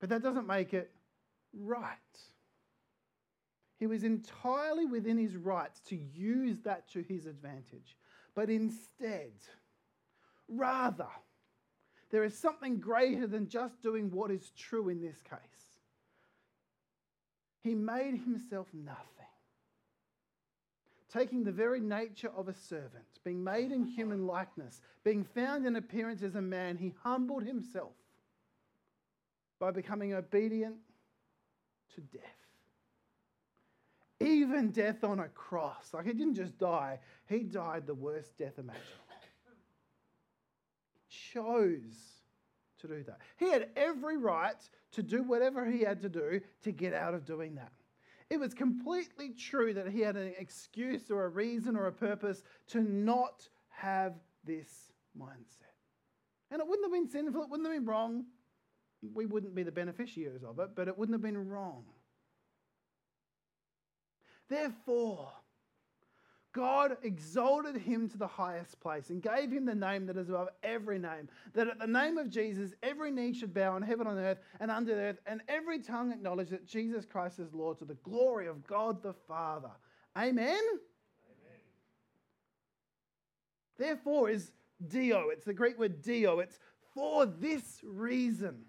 but 0.00 0.08
that 0.08 0.22
doesn't 0.22 0.46
make 0.46 0.72
it 0.72 0.90
right. 1.52 1.96
He 3.78 3.86
was 3.86 4.04
entirely 4.04 4.86
within 4.86 5.18
his 5.18 5.36
rights 5.36 5.80
to 5.88 5.96
use 5.96 6.60
that 6.60 6.88
to 6.92 7.02
his 7.02 7.26
advantage. 7.26 7.96
But 8.34 8.48
instead, 8.48 9.32
rather, 10.48 11.08
there 12.10 12.24
is 12.24 12.38
something 12.38 12.78
greater 12.78 13.26
than 13.26 13.48
just 13.48 13.82
doing 13.82 14.10
what 14.10 14.30
is 14.30 14.50
true 14.56 14.88
in 14.88 15.00
this 15.00 15.20
case. 15.20 15.38
He 17.62 17.74
made 17.74 18.14
himself 18.24 18.68
nothing, 18.72 19.21
taking 21.12 21.44
the 21.44 21.52
very 21.52 21.80
nature 21.80 22.30
of 22.36 22.48
a 22.48 22.54
servant, 22.54 23.04
being 23.24 23.42
made 23.42 23.70
in 23.70 23.84
human 23.84 24.26
likeness, 24.26 24.80
being 25.04 25.24
found 25.24 25.66
in 25.66 25.76
appearance 25.76 26.22
as 26.22 26.34
a 26.36 26.42
man, 26.42 26.76
he 26.76 26.94
humbled 27.02 27.44
himself 27.44 27.92
by 29.58 29.70
becoming 29.70 30.14
obedient 30.14 30.76
to 31.94 32.00
death. 32.00 32.22
Even 34.20 34.70
death 34.70 35.04
on 35.04 35.18
a 35.18 35.28
cross. 35.28 35.92
Like 35.92 36.06
he 36.06 36.12
didn't 36.12 36.34
just 36.34 36.56
die, 36.58 36.98
he 37.28 37.40
died 37.40 37.86
the 37.86 37.94
worst 37.94 38.38
death 38.38 38.58
imaginable. 38.58 38.86
He 40.92 40.98
chose 41.32 42.22
to 42.80 42.88
do 42.88 43.02
that. 43.04 43.18
He 43.36 43.50
had 43.50 43.68
every 43.76 44.16
right 44.16 44.56
to 44.92 45.02
do 45.02 45.22
whatever 45.22 45.64
he 45.64 45.80
had 45.80 46.00
to 46.02 46.08
do 46.08 46.40
to 46.62 46.72
get 46.72 46.94
out 46.94 47.14
of 47.14 47.24
doing 47.24 47.56
that. 47.56 47.72
It 48.32 48.40
was 48.40 48.54
completely 48.54 49.34
true 49.34 49.74
that 49.74 49.88
he 49.88 50.00
had 50.00 50.16
an 50.16 50.32
excuse 50.38 51.10
or 51.10 51.26
a 51.26 51.28
reason 51.28 51.76
or 51.76 51.88
a 51.88 51.92
purpose 51.92 52.42
to 52.68 52.80
not 52.80 53.46
have 53.68 54.14
this 54.42 54.90
mindset. 55.14 55.76
And 56.50 56.58
it 56.58 56.66
wouldn't 56.66 56.86
have 56.86 56.94
been 56.94 57.10
sinful, 57.10 57.42
it 57.42 57.50
wouldn't 57.50 57.68
have 57.68 57.76
been 57.76 57.84
wrong. 57.84 58.24
We 59.02 59.26
wouldn't 59.26 59.54
be 59.54 59.64
the 59.64 59.70
beneficiaries 59.70 60.44
of 60.44 60.58
it, 60.60 60.70
but 60.74 60.88
it 60.88 60.96
wouldn't 60.96 61.14
have 61.14 61.20
been 61.20 61.46
wrong. 61.46 61.84
Therefore, 64.48 65.30
God 66.52 66.98
exalted 67.02 67.76
him 67.76 68.08
to 68.10 68.18
the 68.18 68.26
highest 68.26 68.78
place 68.80 69.08
and 69.08 69.22
gave 69.22 69.50
him 69.50 69.64
the 69.64 69.74
name 69.74 70.06
that 70.06 70.18
is 70.18 70.28
above 70.28 70.48
every 70.62 70.98
name. 70.98 71.28
That 71.54 71.68
at 71.68 71.78
the 71.78 71.86
name 71.86 72.18
of 72.18 72.28
Jesus, 72.28 72.72
every 72.82 73.10
knee 73.10 73.32
should 73.32 73.54
bow 73.54 73.76
in 73.76 73.82
heaven, 73.82 74.06
on 74.06 74.18
earth, 74.18 74.38
and 74.60 74.70
under 74.70 74.94
the 74.94 75.00
earth, 75.00 75.18
and 75.26 75.40
every 75.48 75.80
tongue 75.80 76.12
acknowledge 76.12 76.50
that 76.50 76.66
Jesus 76.66 77.06
Christ 77.06 77.38
is 77.38 77.54
Lord 77.54 77.78
to 77.78 77.86
the 77.86 77.94
glory 77.94 78.48
of 78.48 78.66
God 78.66 79.02
the 79.02 79.14
Father. 79.14 79.70
Amen? 80.16 80.60
Amen. 80.60 81.60
Therefore 83.78 84.28
is 84.28 84.52
Dio. 84.88 85.30
It's 85.30 85.46
the 85.46 85.54
Greek 85.54 85.78
word 85.78 86.02
Dio. 86.02 86.40
It's 86.40 86.58
for 86.94 87.24
this 87.24 87.80
reason. 87.82 88.66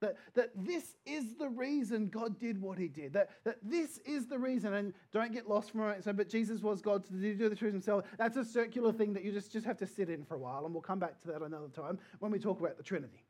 That, 0.00 0.16
that 0.34 0.50
this 0.54 0.96
is 1.06 1.34
the 1.34 1.48
reason 1.48 2.08
God 2.08 2.38
did 2.38 2.60
what 2.60 2.78
he 2.78 2.86
did. 2.86 3.12
That, 3.14 3.30
that 3.44 3.56
this 3.62 3.98
is 4.06 4.26
the 4.26 4.38
reason. 4.38 4.74
And 4.74 4.94
don't 5.12 5.32
get 5.32 5.48
lost 5.48 5.72
from 5.72 5.88
it. 5.90 6.04
So, 6.04 6.12
but 6.12 6.28
Jesus 6.28 6.60
was 6.62 6.80
God. 6.80 7.04
Did 7.10 7.22
he 7.22 7.34
do 7.34 7.48
the 7.48 7.56
truth 7.56 7.72
himself? 7.72 8.04
That's 8.16 8.36
a 8.36 8.44
circular 8.44 8.92
thing 8.92 9.12
that 9.14 9.24
you 9.24 9.32
just, 9.32 9.52
just 9.52 9.66
have 9.66 9.78
to 9.78 9.86
sit 9.86 10.08
in 10.08 10.24
for 10.24 10.34
a 10.34 10.38
while. 10.38 10.64
And 10.64 10.74
we'll 10.74 10.82
come 10.82 11.00
back 11.00 11.20
to 11.22 11.28
that 11.28 11.42
another 11.42 11.68
time 11.68 11.98
when 12.20 12.30
we 12.30 12.38
talk 12.38 12.60
about 12.60 12.76
the 12.76 12.82
Trinity. 12.84 13.24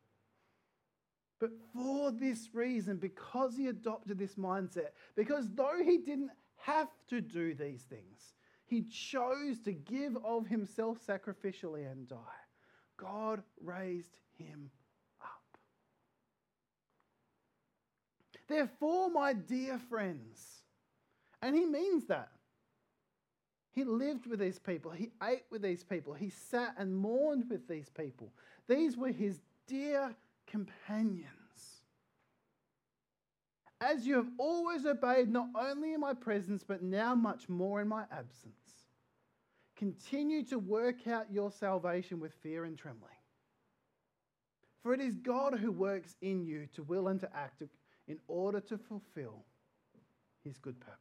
But 1.41 1.51
for 1.73 2.11
this 2.11 2.51
reason, 2.53 2.97
because 2.97 3.57
he 3.57 3.69
adopted 3.69 4.19
this 4.19 4.35
mindset, 4.35 4.91
because 5.15 5.49
though 5.55 5.79
he 5.83 5.99
didn't 5.99 6.31
have 6.57 6.89
to 7.09 7.21
do 7.21 7.55
these 7.55 7.83
things, 7.83 8.35
he 8.67 8.83
chose 8.83 9.61
to 9.65 9.73
give 9.73 10.17
of 10.25 10.47
himself 10.47 10.99
sacrificially 11.07 11.91
and 11.91 12.09
die. 12.09 12.17
God 12.97 13.43
raised 13.63 14.17
him 14.37 14.71
Therefore, 18.49 19.11
my 19.11 19.35
dear 19.35 19.79
friends, 19.79 20.63
and 21.43 21.55
he 21.55 21.67
means 21.67 22.07
that. 22.07 22.31
He 23.73 23.85
lived 23.85 24.27
with 24.27 24.41
these 24.41 24.59
people. 24.59 24.91
He 24.91 25.13
ate 25.23 25.45
with 25.51 25.63
these 25.63 25.85
people. 25.85 26.13
He 26.13 26.31
sat 26.31 26.75
and 26.79 26.97
mourned 26.97 27.45
with 27.49 27.69
these 27.69 27.89
people. 27.91 28.33
These 28.67 28.97
were 28.97 29.13
his 29.13 29.41
dear 29.69 30.17
companions. 30.47 31.29
As 33.81 34.07
you 34.07 34.17
have 34.17 34.29
always 34.39 34.85
obeyed, 34.85 35.31
not 35.31 35.49
only 35.55 35.95
in 35.95 36.01
my 36.01 36.15
presence, 36.15 36.65
but 36.67 36.83
now 36.83 37.15
much 37.15 37.49
more 37.49 37.81
in 37.81 37.87
my 37.87 38.03
absence, 38.11 38.87
continue 39.77 40.43
to 40.47 40.59
work 40.59 41.07
out 41.07 41.31
your 41.31 41.53
salvation 41.53 42.19
with 42.19 42.33
fear 42.43 42.65
and 42.65 42.77
trembling. 42.77 43.13
For 44.83 44.93
it 44.95 45.01
is 45.01 45.15
God 45.17 45.55
who 45.55 45.71
works 45.71 46.17
in 46.21 46.45
you 46.45 46.67
to 46.75 46.83
will 46.83 47.09
and 47.09 47.21
to 47.21 47.37
act 47.37 47.63
in 48.09 48.19
order 48.27 48.61
to 48.61 48.77
fulfill 48.77 49.45
his 50.43 50.59
good 50.59 50.81
purpose. 50.81 50.99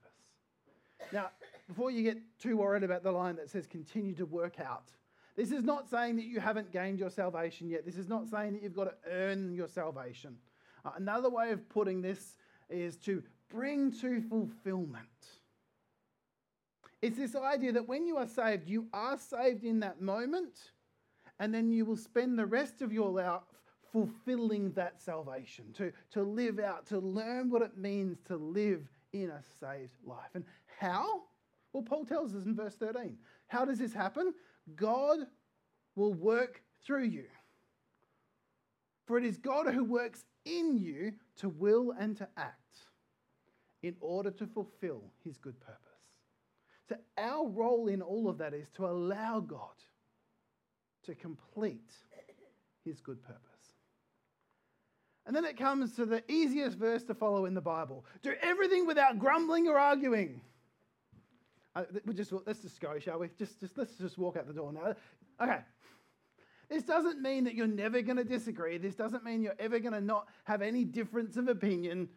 Now, 1.12 1.32
before 1.67 1.89
you 1.89 2.04
get 2.04 2.17
too 2.39 2.58
worried 2.58 2.84
about 2.84 3.04
the 3.04 3.12
line 3.12 3.36
that 3.38 3.50
says 3.50 3.65
continue 3.65 4.13
to 4.15 4.26
work 4.26 4.60
out, 4.60 4.91
this 5.36 5.52
is 5.52 5.63
not 5.63 5.89
saying 5.89 6.15
that 6.17 6.26
you 6.26 6.39
haven't 6.39 6.72
gained 6.72 7.00
your 7.00 7.10
salvation 7.10 7.70
yet. 7.70 7.86
This 7.86 7.98
is 7.98 8.08
not 8.08 8.28
saying 8.28 8.54
that 8.54 8.63
you've 8.63 8.76
got 8.76 8.86
to 8.86 9.12
earn 9.12 9.54
your 9.54 9.67
salvation. 9.67 10.36
Uh, 10.84 10.91
another 10.98 11.30
way 11.30 11.52
of 11.52 11.67
putting 11.70 12.02
this 12.02 12.38
is 12.70 12.98
to 12.98 13.24
bring 13.50 13.91
to 14.02 14.22
fulfillment. 14.22 15.08
It's 17.02 17.17
this 17.17 17.36
idea 17.36 17.72
that 17.74 17.88
when 17.88 18.08
you 18.08 18.17
are 18.17 18.28
saved, 18.28 18.67
you 18.67 18.88
are 18.91 19.17
saved 19.17 19.63
in 19.63 19.80
that 19.82 20.02
moment, 20.02 20.72
and 21.39 21.54
then 21.54 21.72
you 21.72 21.86
will 21.86 21.98
spend 21.98 22.38
the 22.38 22.46
rest 22.46 22.82
of 22.82 22.91
your 22.91 23.10
life 23.12 23.41
fulfilling 23.91 24.71
that 24.73 25.02
salvation, 25.02 25.65
to, 25.73 25.91
to 26.12 26.23
live 26.23 26.60
out, 26.60 26.86
to 26.88 27.00
learn 27.00 27.50
what 27.50 27.62
it 27.62 27.78
means 27.78 28.19
to 28.26 28.38
live 28.38 28.88
in 29.13 29.30
a 29.30 29.41
saved 29.60 29.97
life. 30.06 30.30
And 30.34 30.45
how? 30.80 31.23
Well, 31.73 31.84
Paul 31.84 32.06
tells 32.06 32.36
us 32.36 32.45
in 32.45 32.56
verse 32.56 32.76
13. 32.76 33.17
How 33.47 33.65
does 33.65 33.80
this 33.80 33.93
happen? 33.93 34.34
God 34.76 35.19
will 35.95 36.13
work 36.13 36.62
through 36.86 37.06
you. 37.06 37.26
For 39.06 39.17
it 39.17 39.23
is 39.23 39.38
God 39.38 39.73
who 39.73 39.84
works 39.84 40.26
in 40.45 40.78
you 40.78 41.13
to 41.38 41.50
will 41.50 41.93
and 41.97 42.15
to 42.17 42.28
act 42.38 42.58
in 43.84 43.95
order 44.02 44.32
to 44.32 44.47
fulfill 44.47 45.04
his 45.23 45.38
good 45.38 45.60
purpose. 45.60 45.82
So, 46.89 46.95
our 47.17 47.47
role 47.47 47.88
in 47.88 48.02
all 48.02 48.30
of 48.30 48.38
that 48.38 48.54
is 48.54 48.69
to 48.76 48.86
allow 48.86 49.39
God 49.39 49.76
to 51.04 51.15
complete 51.15 51.91
his 52.84 53.02
good 53.02 53.21
purpose. 53.23 53.57
And 55.28 55.36
then 55.36 55.44
it 55.44 55.58
comes 55.58 55.94
to 55.98 56.06
the 56.06 56.24
easiest 56.32 56.78
verse 56.78 57.04
to 57.04 57.13
follow 57.13 57.46
in 57.46 57.54
the 57.54 57.62
Bible 57.62 58.06
do 58.24 58.34
everything 58.42 58.88
without 58.88 59.20
grumbling 59.20 59.68
or 59.68 59.78
arguing. 59.78 60.40
Uh, 61.76 61.84
we 62.06 62.13
just, 62.13 62.32
let's 62.46 62.62
just 62.62 62.80
go, 62.80 62.98
shall 62.98 63.20
we? 63.20 63.30
Just, 63.38 63.60
just, 63.60 63.78
let's 63.78 63.96
just 63.98 64.18
walk 64.18 64.38
out 64.38 64.48
the 64.48 64.54
door 64.54 64.72
now. 64.72 64.96
Okay. 65.40 65.60
This 66.70 66.84
doesn't 66.84 67.22
mean 67.22 67.44
that 67.44 67.56
you're 67.56 67.68
never 67.68 68.02
going 68.02 68.18
to 68.18 68.24
disagree. 68.24 68.78
This 68.78 68.96
doesn't 68.96 69.24
mean 69.24 69.42
you're 69.42 69.54
ever 69.60 69.80
going 69.80 69.94
to 69.94 70.02
not 70.02 70.28
have 70.46 70.62
any 70.62 70.86
difference 70.86 71.38
of 71.38 71.50
opinion. 71.50 72.10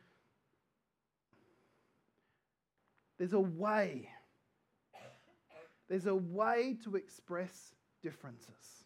There's 3.18 3.32
a 3.32 3.40
way. 3.40 4.08
There's 5.88 6.06
a 6.06 6.14
way 6.14 6.78
to 6.84 6.94
express 6.94 7.74
differences. 8.02 8.79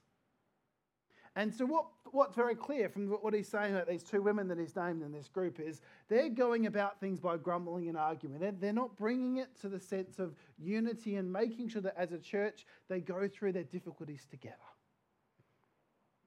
And 1.37 1.53
so, 1.53 1.67
what, 1.67 1.87
what's 2.13 2.37
very 2.37 2.55
clear 2.55 2.89
from 2.89 3.09
what 3.09 3.35
he's 3.35 3.49
saying 3.49 3.75
about 3.75 3.89
these 3.89 4.05
two 4.05 4.23
women 4.23 4.47
that 4.49 4.59
he's 4.59 4.77
named 4.77 5.03
in 5.03 5.11
this 5.11 5.29
group 5.29 5.59
is 5.59 5.81
they're 6.09 6.29
going 6.29 6.67
about 6.67 7.01
things 7.01 7.19
by 7.19 7.37
grumbling 7.37 7.89
and 7.89 7.99
arguing. 7.99 8.39
They're, 8.39 8.53
they're 8.53 8.73
not 8.73 8.97
bringing 8.97 9.39
it 9.39 9.49
to 9.63 9.69
the 9.69 9.81
sense 9.81 10.21
of 10.21 10.35
unity 10.59 11.17
and 11.17 11.33
making 11.33 11.71
sure 11.71 11.83
that 11.83 11.95
as 11.97 12.13
a 12.13 12.19
church 12.19 12.67
they 12.89 13.01
go 13.01 13.27
through 13.27 13.53
their 13.53 13.65
difficulties 13.65 14.27
together. 14.31 14.57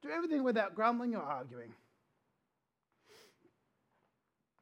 Do 0.02 0.10
everything 0.10 0.44
without 0.44 0.74
grumbling 0.74 1.16
or 1.16 1.22
arguing. 1.22 1.72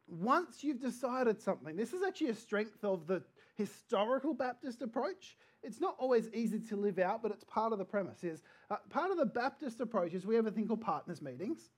Once 0.09 0.63
you've 0.63 0.81
decided 0.81 1.43
something, 1.43 1.75
this 1.75 1.93
is 1.93 2.03
actually 2.07 2.31
a 2.31 2.35
strength 2.35 2.85
of 2.85 3.09
the 3.09 3.21
historical 3.57 4.33
Baptist 4.33 4.81
approach 4.83 5.37
it's 5.67 5.81
not 5.81 5.97
always 5.99 6.31
easy 6.33 6.61
to 6.61 6.77
live 6.77 6.99
out, 6.99 7.23
but 7.23 7.33
it's 7.33 7.45
part 7.45 7.73
of 7.73 7.79
the 7.79 7.85
premise. 7.85 8.23
Is 8.23 8.43
uh, 8.71 8.77
part 8.89 9.11
of 9.11 9.19
the 9.19 9.27
Baptist 9.27 9.81
approach 9.81 10.15
is 10.15 10.25
we 10.25 10.37
have 10.37 10.47
a 10.47 10.51
thing 10.51 10.69
called 10.69 10.81
partners 10.81 11.21
meetings, 11.21 11.71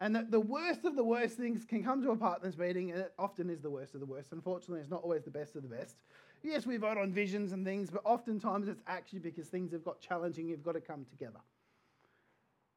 and 0.00 0.14
that 0.14 0.30
the 0.30 0.40
worst 0.40 0.84
of 0.84 0.96
the 0.96 1.04
worst 1.04 1.36
things 1.36 1.64
can 1.64 1.82
come 1.82 2.02
to 2.02 2.10
a 2.10 2.16
partners 2.16 2.58
meeting, 2.58 2.90
and 2.90 3.00
it 3.00 3.14
often 3.18 3.48
is 3.48 3.60
the 3.60 3.70
worst 3.70 3.94
of 3.94 4.00
the 4.00 4.06
worst. 4.06 4.32
Unfortunately, 4.32 4.80
it's 4.80 4.90
not 4.90 5.02
always 5.02 5.24
the 5.24 5.30
best 5.30 5.56
of 5.56 5.62
the 5.62 5.68
best. 5.68 5.96
Yes, 6.42 6.66
we 6.66 6.76
vote 6.76 6.98
on 6.98 7.12
visions 7.12 7.52
and 7.52 7.64
things, 7.64 7.90
but 7.90 8.02
oftentimes 8.04 8.68
it's 8.68 8.82
actually 8.86 9.20
because 9.20 9.48
things 9.48 9.72
have 9.72 9.84
got 9.84 10.00
challenging. 10.00 10.48
You've 10.48 10.64
got 10.64 10.72
to 10.72 10.80
come 10.80 11.06
together. 11.08 11.40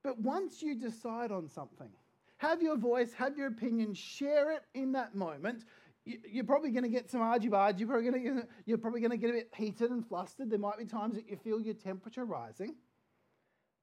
But 0.03 0.19
once 0.19 0.61
you 0.61 0.75
decide 0.75 1.31
on 1.31 1.49
something, 1.49 1.89
have 2.37 2.61
your 2.61 2.77
voice, 2.77 3.11
have 3.13 3.37
your 3.37 3.47
opinion, 3.47 3.93
share 3.93 4.51
it 4.51 4.63
in 4.73 4.91
that 4.91 5.15
moment 5.15 5.63
you're 6.05 6.43
probably 6.43 6.71
going 6.71 6.83
to 6.83 6.89
get 6.89 7.09
some 7.09 7.21
argy 7.21 7.49
bargy. 7.49 7.79
You're 7.79 7.89
probably 7.89 8.09
going 8.09 8.37
to 8.37 8.47
you're 8.65 8.77
probably 8.77 9.01
going 9.01 9.11
to 9.11 9.17
get 9.17 9.29
a 9.29 9.33
bit 9.33 9.49
heated 9.55 9.91
and 9.91 10.07
flustered. 10.07 10.49
There 10.49 10.59
might 10.59 10.77
be 10.77 10.85
times 10.85 11.15
that 11.15 11.27
you 11.27 11.37
feel 11.37 11.59
your 11.59 11.73
temperature 11.73 12.25
rising. 12.25 12.75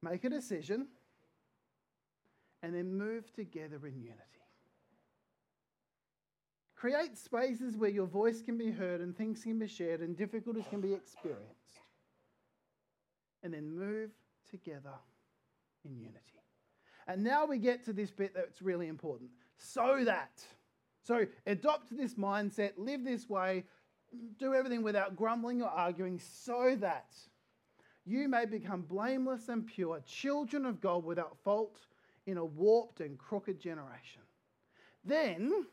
Make 0.02 0.24
a 0.24 0.30
decision, 0.30 0.88
and 2.62 2.74
then 2.74 2.96
move 2.96 3.32
together 3.32 3.76
in 3.87 4.00
unity. 4.00 4.20
Create 6.74 7.16
spaces 7.16 7.76
where 7.76 7.90
your 7.90 8.06
voice 8.06 8.42
can 8.42 8.58
be 8.58 8.70
heard 8.70 9.00
and 9.00 9.16
things 9.16 9.44
can 9.44 9.58
be 9.58 9.68
shared 9.68 10.00
and 10.00 10.16
difficulties 10.16 10.64
can 10.68 10.80
be 10.80 10.92
experienced. 10.92 11.78
And 13.44 13.54
then 13.54 13.76
move 13.76 14.11
together 14.50 14.94
in 15.85 15.96
unity. 15.96 16.42
And 17.06 17.22
now 17.22 17.46
we 17.46 17.58
get 17.58 17.85
to 17.85 17.92
this 17.92 18.11
bit 18.11 18.35
that's 18.35 18.62
really 18.62 18.88
important. 18.88 19.30
So 19.56 20.02
that. 20.04 20.42
So 21.02 21.26
adopt 21.46 21.96
this 21.96 22.14
mindset, 22.14 22.72
live 22.76 23.04
this 23.04 23.28
way, 23.28 23.64
do 24.38 24.54
everything 24.54 24.82
without 24.82 25.16
grumbling 25.16 25.62
or 25.62 25.68
arguing, 25.68 26.20
so 26.20 26.76
that 26.80 27.12
you 28.04 28.28
may 28.28 28.46
become 28.46 28.82
blameless 28.82 29.48
and 29.48 29.66
pure, 29.66 30.00
children 30.06 30.66
of 30.66 30.80
God 30.80 31.04
without 31.04 31.36
fault 31.44 31.78
in 32.26 32.36
a 32.36 32.44
warped 32.44 33.00
and 33.00 33.18
crooked 33.18 33.60
generation. 33.60 34.22
Then, 35.04 35.66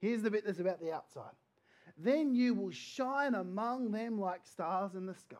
here's 0.00 0.22
the 0.22 0.30
bit 0.30 0.44
that's 0.44 0.58
about 0.58 0.80
the 0.80 0.92
outside. 0.92 1.34
Then 1.96 2.34
you 2.34 2.54
will 2.54 2.72
shine 2.72 3.34
among 3.34 3.92
them 3.92 4.20
like 4.20 4.46
stars 4.46 4.94
in 4.94 5.06
the 5.06 5.14
sky. 5.14 5.36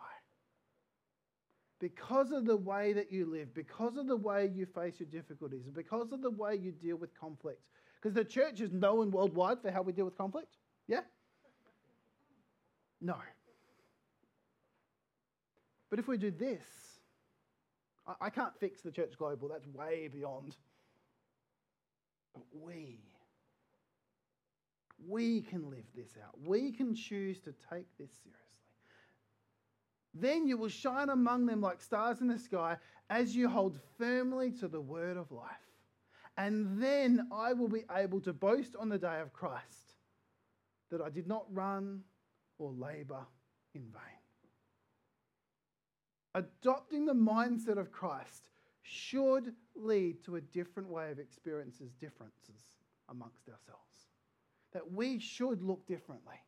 Because 1.81 2.31
of 2.31 2.45
the 2.45 2.57
way 2.57 2.93
that 2.93 3.11
you 3.11 3.27
live, 3.27 3.53
because 3.53 3.97
of 3.97 4.07
the 4.07 4.17
way 4.17 4.51
you 4.55 4.65
face 4.65 5.01
your 5.01 5.09
difficulties, 5.09 5.69
because 5.73 6.13
of 6.13 6.23
the 6.23 6.31
way 6.31 6.55
you 6.55 6.71
deal 6.71 6.97
with 6.97 7.19
conflict. 7.19 7.61
Because 8.05 8.15
the 8.15 8.25
church 8.25 8.61
is 8.61 8.71
known 8.71 9.11
worldwide 9.11 9.63
for 9.63 9.71
how 9.71 9.81
we 9.81 9.91
deal 9.91 10.05
with 10.05 10.19
conflict. 10.19 10.59
Yeah? 10.87 11.01
No. 13.01 13.17
But 15.89 15.99
if 15.99 16.07
we 16.07 16.19
do 16.19 16.31
this, 16.31 16.63
I, 18.07 18.27
I 18.27 18.29
can't 18.29 18.53
fix 18.61 18.83
the 18.83 18.91
church 18.91 19.15
global, 19.17 19.49
that's 19.49 19.67
way 19.69 20.11
beyond. 20.13 20.55
But 22.35 22.45
we, 22.53 22.99
we 25.09 25.41
can 25.41 25.71
live 25.71 25.87
this 25.97 26.11
out. 26.23 26.39
We 26.45 26.73
can 26.73 26.95
choose 26.95 27.39
to 27.41 27.55
take 27.71 27.87
this 27.99 28.11
seriously. 28.23 28.41
Then 30.13 30.47
you 30.47 30.59
will 30.59 30.69
shine 30.69 31.09
among 31.09 31.47
them 31.47 31.63
like 31.63 31.81
stars 31.81 32.21
in 32.21 32.29
the 32.29 32.39
sky 32.39 32.77
as 33.09 33.35
you 33.35 33.49
hold 33.49 33.79
firmly 33.97 34.51
to 34.61 34.69
the 34.69 34.81
word 34.81 35.17
of 35.17 35.33
life. 35.33 35.74
And 36.37 36.83
then 36.83 37.29
I 37.33 37.53
will 37.53 37.69
be 37.69 37.85
able 37.95 38.21
to 38.23 38.33
boast 38.33 38.75
on 38.77 38.89
the 38.89 38.99
day 38.99 39.21
of 39.21 39.33
Christ 39.33 39.95
that 40.91 41.01
I 41.01 41.09
did 41.09 41.27
not 41.27 41.45
run 41.51 42.03
or 42.59 42.73
labor 42.73 43.25
in 43.75 43.83
vain. 43.83 44.25
Adopting 46.35 47.07
the 47.07 47.15
mindset 47.15 47.79
of 47.79 47.93
Christ 47.93 48.49
should 48.83 49.55
lead 49.77 50.23
to 50.25 50.37
a 50.37 50.41
different 50.41 50.89
way 50.89 51.11
of 51.11 51.19
experiences 51.19 51.93
differences 51.95 52.63
amongst 53.09 53.49
ourselves. 53.49 54.09
That 54.73 54.91
we 54.93 55.19
should 55.21 55.63
look 55.63 55.87
differently. 55.87 56.41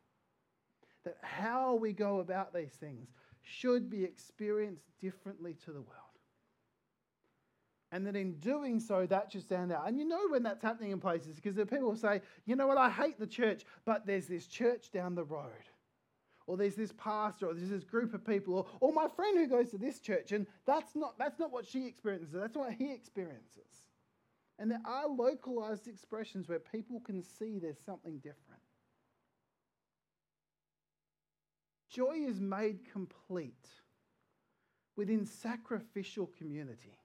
That 1.05 1.19
how 1.23 1.77
we 1.77 1.93
go 1.93 2.19
about 2.19 2.53
these 2.53 2.73
things 2.73 3.09
should 3.43 3.89
be 3.89 4.03
experienced 4.03 4.87
differently 5.01 5.55
to 5.65 5.73
the 5.73 5.81
world. 5.81 6.06
And 7.93 8.07
that 8.07 8.17
in 8.17 8.35
doing 8.41 8.81
so, 8.81 9.07
that 9.07 9.31
should 9.31 9.43
stand 9.43 9.73
out. 9.73 9.87
And 9.87 9.99
you 9.99 10.07
know 10.07 10.29
when 10.29 10.43
that's 10.43 10.63
happening 10.63 10.91
in 10.91 11.01
places 11.01 11.37
because 11.37 11.55
the 11.55 11.65
people 11.65 11.95
say, 11.95 12.21
you 12.45 12.57
know 12.57 12.67
what, 12.67 12.79
I 12.79 12.91
hate 12.91 13.19
the 13.19 13.27
church, 13.27 13.65
but 13.85 14.07
there's 14.07 14.27
this 14.27 14.47
church 14.47 14.91
down 14.91 15.15
the 15.15 15.25
road 15.25 15.53
or 16.47 16.57
there's 16.57 16.77
this 16.77 16.93
pastor, 16.93 17.49
or 17.49 17.55
there's 17.55 17.71
this 17.71 17.85
group 17.85 18.15
of 18.15 18.25
people, 18.25 18.55
or, 18.55 18.67
or 18.81 18.93
my 18.93 19.09
friend 19.09 19.37
who 19.37 19.49
goes 19.49 19.71
to 19.71 19.79
this 19.79 19.99
church, 20.01 20.33
and 20.33 20.47
that's 20.65 20.95
not, 20.95 21.19
that's 21.19 21.39
not 21.39 21.53
what 21.53 21.67
she 21.67 21.87
experiences, 21.87 22.31
that's 22.33 22.57
what 22.57 22.73
he 22.73 22.93
experiences. 22.93 23.83
And 24.59 24.71
there 24.71 24.83
are 24.85 25.09
localized 25.09 25.87
expressions 25.87 26.49
where 26.49 26.59
people 26.59 27.01
can 27.01 27.23
see 27.23 27.59
there's 27.59 27.81
something 27.85 28.19
different. 28.19 28.63
Joy 31.91 32.25
is 32.27 32.41
made 32.41 32.91
complete 32.91 33.69
within 34.97 35.27
sacrificial 35.27 36.31
community. 36.39 36.97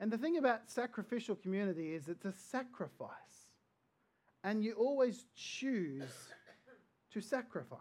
And 0.00 0.10
the 0.10 0.18
thing 0.18 0.38
about 0.38 0.70
sacrificial 0.70 1.36
community 1.36 1.92
is 1.92 2.08
it's 2.08 2.24
a 2.24 2.32
sacrifice. 2.32 3.10
And 4.42 4.64
you 4.64 4.72
always 4.72 5.26
choose 5.36 6.10
to 7.12 7.20
sacrifice. 7.20 7.78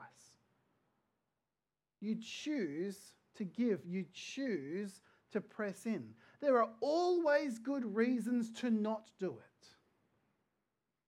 You 2.01 2.17
choose 2.21 3.13
to 3.35 3.45
give, 3.45 3.79
you 3.85 4.05
choose 4.13 4.99
to 5.31 5.39
press 5.39 5.85
in. 5.85 6.09
There 6.41 6.61
are 6.61 6.69
always 6.81 7.57
good 7.57 7.95
reasons 7.95 8.51
to 8.59 8.69
not 8.69 9.09
do 9.17 9.29
it. 9.29 9.67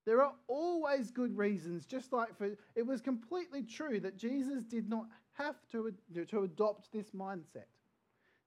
There 0.06 0.24
are 0.24 0.34
always 0.48 1.12
good 1.12 1.38
reasons, 1.38 1.86
just 1.86 2.12
like 2.14 2.36
for 2.38 2.56
it 2.76 2.86
was 2.86 3.02
completely 3.02 3.64
true 3.64 4.00
that 4.00 4.18
Jesus 4.18 4.64
did 4.64 4.90
not 4.90 5.08
have 5.34 5.56
to, 5.72 5.94
to 6.28 6.44
adopt 6.44 6.92
this 6.92 7.12
mindset. 7.12 7.68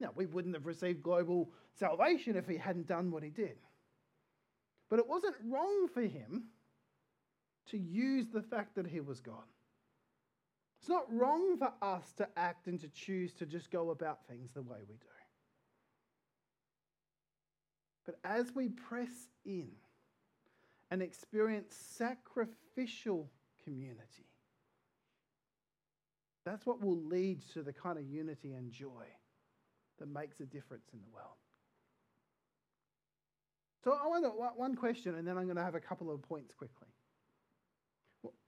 Now, 0.01 0.11
we 0.15 0.27
wouldn't 0.27 0.55
have 0.55 0.67
received 0.67 1.03
global 1.03 1.51
salvation 1.79 2.37
if 2.37 2.49
he 2.49 2.57
hadn't 2.57 2.87
done 2.87 3.11
what 3.11 3.23
he 3.23 3.31
did. 3.31 3.57
But 4.91 4.99
it 4.99 5.09
wasn't 5.09 5.37
wrong 5.45 5.89
for 5.93 6.03
him 6.03 6.45
to 7.71 7.79
use 7.79 8.27
the 8.33 8.43
fact 8.43 8.75
that 8.75 8.87
he 8.87 9.01
was 9.01 9.21
God. 9.21 9.45
It's 10.81 10.89
not 10.89 11.11
wrong 11.11 11.57
for 11.57 11.73
us 11.81 12.13
to 12.19 12.29
act 12.37 12.67
and 12.67 12.79
to 12.81 12.89
choose 12.89 13.33
to 13.35 13.47
just 13.47 13.71
go 13.71 13.91
about 13.91 14.27
things 14.29 14.51
the 14.53 14.63
way 14.63 14.79
we 14.87 14.97
do. 14.97 15.07
But 18.05 18.19
as 18.23 18.55
we 18.55 18.69
press 18.69 19.29
in 19.47 19.71
and 20.91 21.01
experience 21.01 21.75
sacrificial 21.75 23.31
community, 23.65 24.29
that's 26.45 26.67
what 26.67 26.83
will 26.83 27.01
lead 27.03 27.41
to 27.55 27.63
the 27.63 27.73
kind 27.73 27.99
of 27.99 28.05
unity 28.05 28.53
and 28.53 28.71
joy 28.71 29.07
that 29.99 30.09
makes 30.09 30.41
a 30.41 30.47
difference 30.47 30.89
in 30.93 31.01
the 31.01 31.09
world. 31.15 31.37
So 33.83 33.93
I 33.93 34.07
want 34.07 34.59
one 34.59 34.75
question, 34.75 35.15
and 35.17 35.29
then 35.29 35.37
I'm 35.37 35.45
going 35.45 35.57
to 35.57 35.63
have 35.63 35.75
a 35.75 35.81
couple 35.81 36.11
of 36.11 36.23
points 36.23 36.55
quickly. 36.55 36.89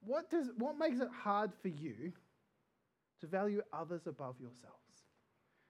What, 0.00 0.30
does, 0.30 0.48
what 0.56 0.78
makes 0.78 1.00
it 1.00 1.08
hard 1.22 1.52
for 1.60 1.68
you 1.68 2.12
to 3.20 3.26
value 3.26 3.62
others 3.72 4.06
above 4.06 4.36
yourselves. 4.40 4.74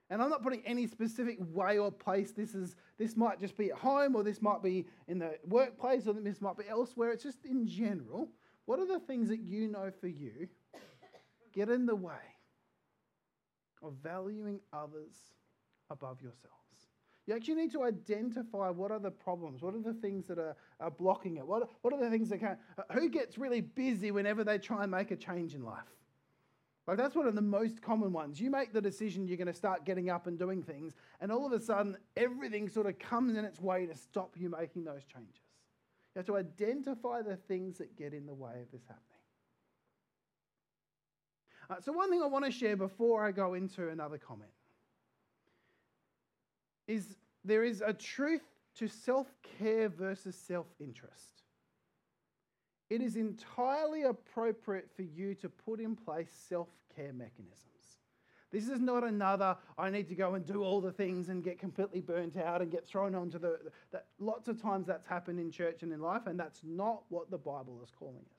And 0.08 0.22
I'm 0.22 0.30
not 0.30 0.42
putting 0.42 0.62
any 0.64 0.86
specific 0.86 1.38
way 1.52 1.78
or 1.78 1.90
place. 1.90 2.30
This 2.30 2.54
is 2.54 2.76
this 2.96 3.16
might 3.16 3.40
just 3.40 3.56
be 3.56 3.70
at 3.70 3.78
home, 3.78 4.14
or 4.14 4.22
this 4.22 4.40
might 4.40 4.62
be 4.62 4.86
in 5.08 5.18
the 5.18 5.36
workplace, 5.44 6.06
or 6.06 6.12
this 6.12 6.40
might 6.40 6.56
be 6.56 6.68
elsewhere. 6.68 7.10
It's 7.10 7.24
just 7.24 7.44
in 7.44 7.66
general. 7.66 8.28
What 8.66 8.78
are 8.78 8.86
the 8.86 9.00
things 9.00 9.28
that 9.28 9.40
you 9.40 9.68
know 9.68 9.90
for 10.00 10.08
you 10.08 10.48
get 11.52 11.68
in 11.68 11.86
the 11.86 11.96
way 11.96 12.14
of 13.82 13.94
valuing 14.02 14.60
others 14.72 15.14
above 15.90 16.20
yourselves? 16.22 16.56
You 17.26 17.34
actually 17.34 17.56
need 17.56 17.72
to 17.72 17.82
identify 17.82 18.70
what 18.70 18.92
are 18.92 19.00
the 19.00 19.10
problems, 19.10 19.60
what 19.60 19.74
are 19.74 19.82
the 19.82 19.94
things 19.94 20.28
that 20.28 20.38
are, 20.38 20.56
are 20.78 20.92
blocking 20.92 21.36
it, 21.38 21.46
what, 21.46 21.68
what 21.82 21.92
are 21.92 22.02
the 22.02 22.10
things 22.10 22.28
that 22.28 22.38
can 22.38 22.56
who 22.92 23.08
gets 23.08 23.36
really 23.36 23.60
busy 23.60 24.12
whenever 24.12 24.44
they 24.44 24.58
try 24.58 24.82
and 24.82 24.92
make 24.92 25.10
a 25.10 25.16
change 25.16 25.54
in 25.54 25.64
life? 25.64 25.82
Like 26.86 26.98
that's 26.98 27.16
one 27.16 27.26
of 27.26 27.34
the 27.34 27.42
most 27.42 27.82
common 27.82 28.12
ones. 28.12 28.40
You 28.40 28.48
make 28.48 28.72
the 28.72 28.80
decision 28.80 29.26
you're 29.26 29.36
going 29.36 29.48
to 29.48 29.54
start 29.54 29.84
getting 29.84 30.08
up 30.08 30.28
and 30.28 30.38
doing 30.38 30.62
things, 30.62 30.94
and 31.20 31.32
all 31.32 31.44
of 31.44 31.52
a 31.52 31.60
sudden 31.60 31.96
everything 32.16 32.68
sort 32.68 32.86
of 32.86 32.96
comes 33.00 33.36
in 33.36 33.44
its 33.44 33.60
way 33.60 33.86
to 33.86 33.96
stop 33.96 34.36
you 34.36 34.48
making 34.48 34.84
those 34.84 35.04
changes. 35.04 35.42
You 36.14 36.20
have 36.20 36.26
to 36.26 36.36
identify 36.36 37.22
the 37.22 37.36
things 37.36 37.76
that 37.78 37.96
get 37.96 38.14
in 38.14 38.24
the 38.24 38.34
way 38.34 38.62
of 38.62 38.70
this 38.70 38.84
happening. 38.86 39.02
Uh, 41.68 41.80
so, 41.80 41.90
one 41.90 42.08
thing 42.08 42.22
I 42.22 42.26
want 42.26 42.44
to 42.44 42.52
share 42.52 42.76
before 42.76 43.26
I 43.26 43.32
go 43.32 43.54
into 43.54 43.88
another 43.88 44.16
comment 44.16 44.50
is 46.86 47.16
there 47.44 47.64
is 47.64 47.82
a 47.84 47.92
truth 47.92 48.42
to 48.76 48.88
self 48.88 49.26
care 49.58 49.88
versus 49.88 50.36
self 50.36 50.66
interest 50.80 51.36
it 52.88 53.00
is 53.00 53.16
entirely 53.16 54.02
appropriate 54.02 54.88
for 54.94 55.02
you 55.02 55.34
to 55.36 55.48
put 55.48 55.80
in 55.80 55.96
place 55.96 56.30
self 56.48 56.68
care 56.94 57.12
mechanisms. 57.12 57.64
This 58.52 58.68
is 58.68 58.80
not 58.80 59.02
another, 59.02 59.56
I 59.76 59.90
need 59.90 60.08
to 60.08 60.14
go 60.14 60.34
and 60.34 60.46
do 60.46 60.62
all 60.62 60.80
the 60.80 60.92
things 60.92 61.28
and 61.28 61.42
get 61.42 61.58
completely 61.58 62.00
burnt 62.00 62.36
out 62.36 62.62
and 62.62 62.70
get 62.70 62.86
thrown 62.86 63.14
onto 63.14 63.38
the. 63.38 63.58
That, 63.90 64.06
lots 64.20 64.48
of 64.48 64.62
times 64.62 64.86
that's 64.86 65.06
happened 65.06 65.40
in 65.40 65.50
church 65.50 65.82
and 65.82 65.92
in 65.92 66.00
life, 66.00 66.26
and 66.26 66.38
that's 66.38 66.60
not 66.64 67.02
what 67.08 67.30
the 67.30 67.38
Bible 67.38 67.80
is 67.82 67.90
calling 67.98 68.24
to. 68.24 68.35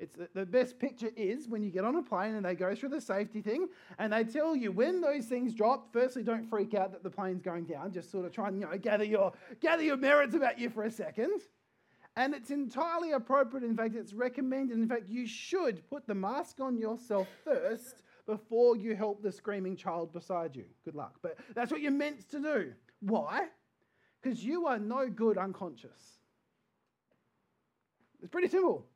It's 0.00 0.16
the, 0.16 0.28
the 0.34 0.44
best 0.44 0.78
picture 0.78 1.10
is 1.16 1.48
when 1.48 1.62
you 1.62 1.70
get 1.70 1.84
on 1.84 1.96
a 1.96 2.02
plane 2.02 2.34
and 2.34 2.44
they 2.44 2.54
go 2.54 2.74
through 2.74 2.88
the 2.88 3.00
safety 3.00 3.40
thing 3.40 3.68
and 3.98 4.12
they 4.12 4.24
tell 4.24 4.56
you 4.56 4.72
when 4.72 5.00
those 5.00 5.26
things 5.26 5.54
drop, 5.54 5.92
firstly, 5.92 6.24
don't 6.24 6.48
freak 6.48 6.74
out 6.74 6.90
that 6.92 7.04
the 7.04 7.10
plane's 7.10 7.42
going 7.42 7.64
down. 7.64 7.92
Just 7.92 8.10
sort 8.10 8.24
of 8.26 8.32
try 8.32 8.48
and 8.48 8.60
you 8.60 8.66
know, 8.66 8.76
gather, 8.76 9.04
your, 9.04 9.32
gather 9.60 9.82
your 9.82 9.96
merits 9.96 10.34
about 10.34 10.58
you 10.58 10.68
for 10.68 10.84
a 10.84 10.90
second. 10.90 11.42
And 12.16 12.34
it's 12.34 12.50
entirely 12.50 13.12
appropriate. 13.12 13.64
In 13.64 13.76
fact, 13.76 13.94
it's 13.94 14.12
recommended. 14.12 14.78
In 14.78 14.88
fact, 14.88 15.08
you 15.08 15.26
should 15.26 15.88
put 15.88 16.06
the 16.06 16.14
mask 16.14 16.60
on 16.60 16.76
yourself 16.76 17.28
first 17.44 18.02
before 18.26 18.76
you 18.76 18.94
help 18.96 19.22
the 19.22 19.30
screaming 19.32 19.76
child 19.76 20.12
beside 20.12 20.56
you. 20.56 20.64
Good 20.84 20.94
luck. 20.94 21.16
But 21.22 21.38
that's 21.54 21.70
what 21.70 21.80
you're 21.80 21.92
meant 21.92 22.28
to 22.30 22.40
do. 22.40 22.72
Why? 23.00 23.48
Because 24.22 24.44
you 24.44 24.66
are 24.66 24.78
no 24.78 25.08
good 25.08 25.38
unconscious. 25.38 26.18
It's 28.22 28.30
pretty 28.30 28.48
simple. 28.48 28.86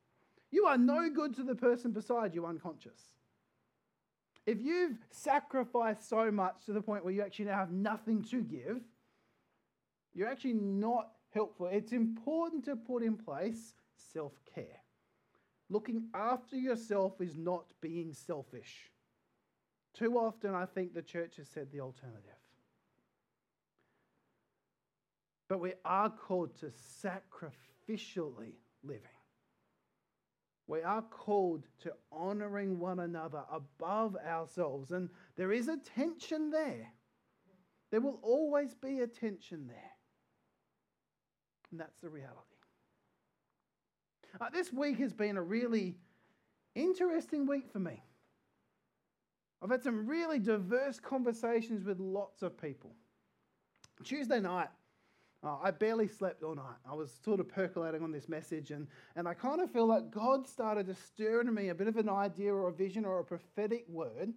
You 0.50 0.66
are 0.66 0.78
no 0.78 1.10
good 1.10 1.34
to 1.36 1.42
the 1.42 1.54
person 1.54 1.92
beside 1.92 2.34
you 2.34 2.46
unconscious. 2.46 3.00
If 4.46 4.60
you've 4.62 4.96
sacrificed 5.10 6.08
so 6.08 6.30
much 6.30 6.64
to 6.66 6.72
the 6.72 6.80
point 6.80 7.04
where 7.04 7.12
you 7.12 7.22
actually 7.22 7.46
now 7.46 7.58
have 7.58 7.70
nothing 7.70 8.24
to 8.30 8.40
give, 8.40 8.80
you're 10.14 10.28
actually 10.28 10.54
not 10.54 11.10
helpful. 11.34 11.66
It's 11.66 11.92
important 11.92 12.64
to 12.64 12.76
put 12.76 13.02
in 13.02 13.16
place 13.16 13.74
self 14.12 14.32
care. 14.54 14.80
Looking 15.68 16.08
after 16.14 16.56
yourself 16.56 17.20
is 17.20 17.36
not 17.36 17.66
being 17.82 18.14
selfish. 18.14 18.90
Too 19.92 20.16
often, 20.16 20.54
I 20.54 20.64
think 20.64 20.94
the 20.94 21.02
church 21.02 21.36
has 21.36 21.48
said 21.48 21.70
the 21.70 21.80
alternative. 21.80 22.22
But 25.48 25.60
we 25.60 25.74
are 25.84 26.08
called 26.10 26.54
to 26.60 26.72
sacrificially 27.02 28.54
living. 28.82 29.17
We 30.68 30.82
are 30.82 31.00
called 31.02 31.64
to 31.80 31.92
honoring 32.12 32.78
one 32.78 33.00
another 33.00 33.42
above 33.50 34.16
ourselves. 34.16 34.92
And 34.92 35.08
there 35.34 35.50
is 35.50 35.66
a 35.66 35.78
tension 35.78 36.50
there. 36.50 36.92
There 37.90 38.02
will 38.02 38.20
always 38.22 38.74
be 38.74 39.00
a 39.00 39.06
tension 39.06 39.66
there. 39.66 39.92
And 41.70 41.80
that's 41.80 41.98
the 42.00 42.10
reality. 42.10 42.36
Uh, 44.38 44.50
this 44.52 44.70
week 44.70 44.98
has 44.98 45.14
been 45.14 45.38
a 45.38 45.42
really 45.42 45.96
interesting 46.74 47.46
week 47.46 47.72
for 47.72 47.78
me. 47.78 48.02
I've 49.62 49.70
had 49.70 49.82
some 49.82 50.06
really 50.06 50.38
diverse 50.38 51.00
conversations 51.00 51.84
with 51.84 51.98
lots 51.98 52.42
of 52.42 52.60
people. 52.60 52.94
Tuesday 54.04 54.38
night, 54.38 54.68
uh, 55.44 55.56
I 55.62 55.70
barely 55.70 56.08
slept 56.08 56.42
all 56.42 56.54
night. 56.54 56.78
I 56.90 56.94
was 56.94 57.12
sort 57.24 57.38
of 57.38 57.48
percolating 57.48 58.02
on 58.02 58.10
this 58.10 58.28
message, 58.28 58.72
and, 58.72 58.88
and 59.14 59.28
I 59.28 59.34
kind 59.34 59.60
of 59.60 59.70
feel 59.70 59.86
like 59.86 60.10
God 60.10 60.46
started 60.48 60.86
to 60.86 60.94
stir 60.94 61.40
into 61.40 61.52
me 61.52 61.68
a 61.68 61.74
bit 61.74 61.86
of 61.86 61.96
an 61.96 62.08
idea 62.08 62.52
or 62.52 62.68
a 62.68 62.72
vision 62.72 63.04
or 63.04 63.20
a 63.20 63.24
prophetic 63.24 63.84
word 63.88 64.32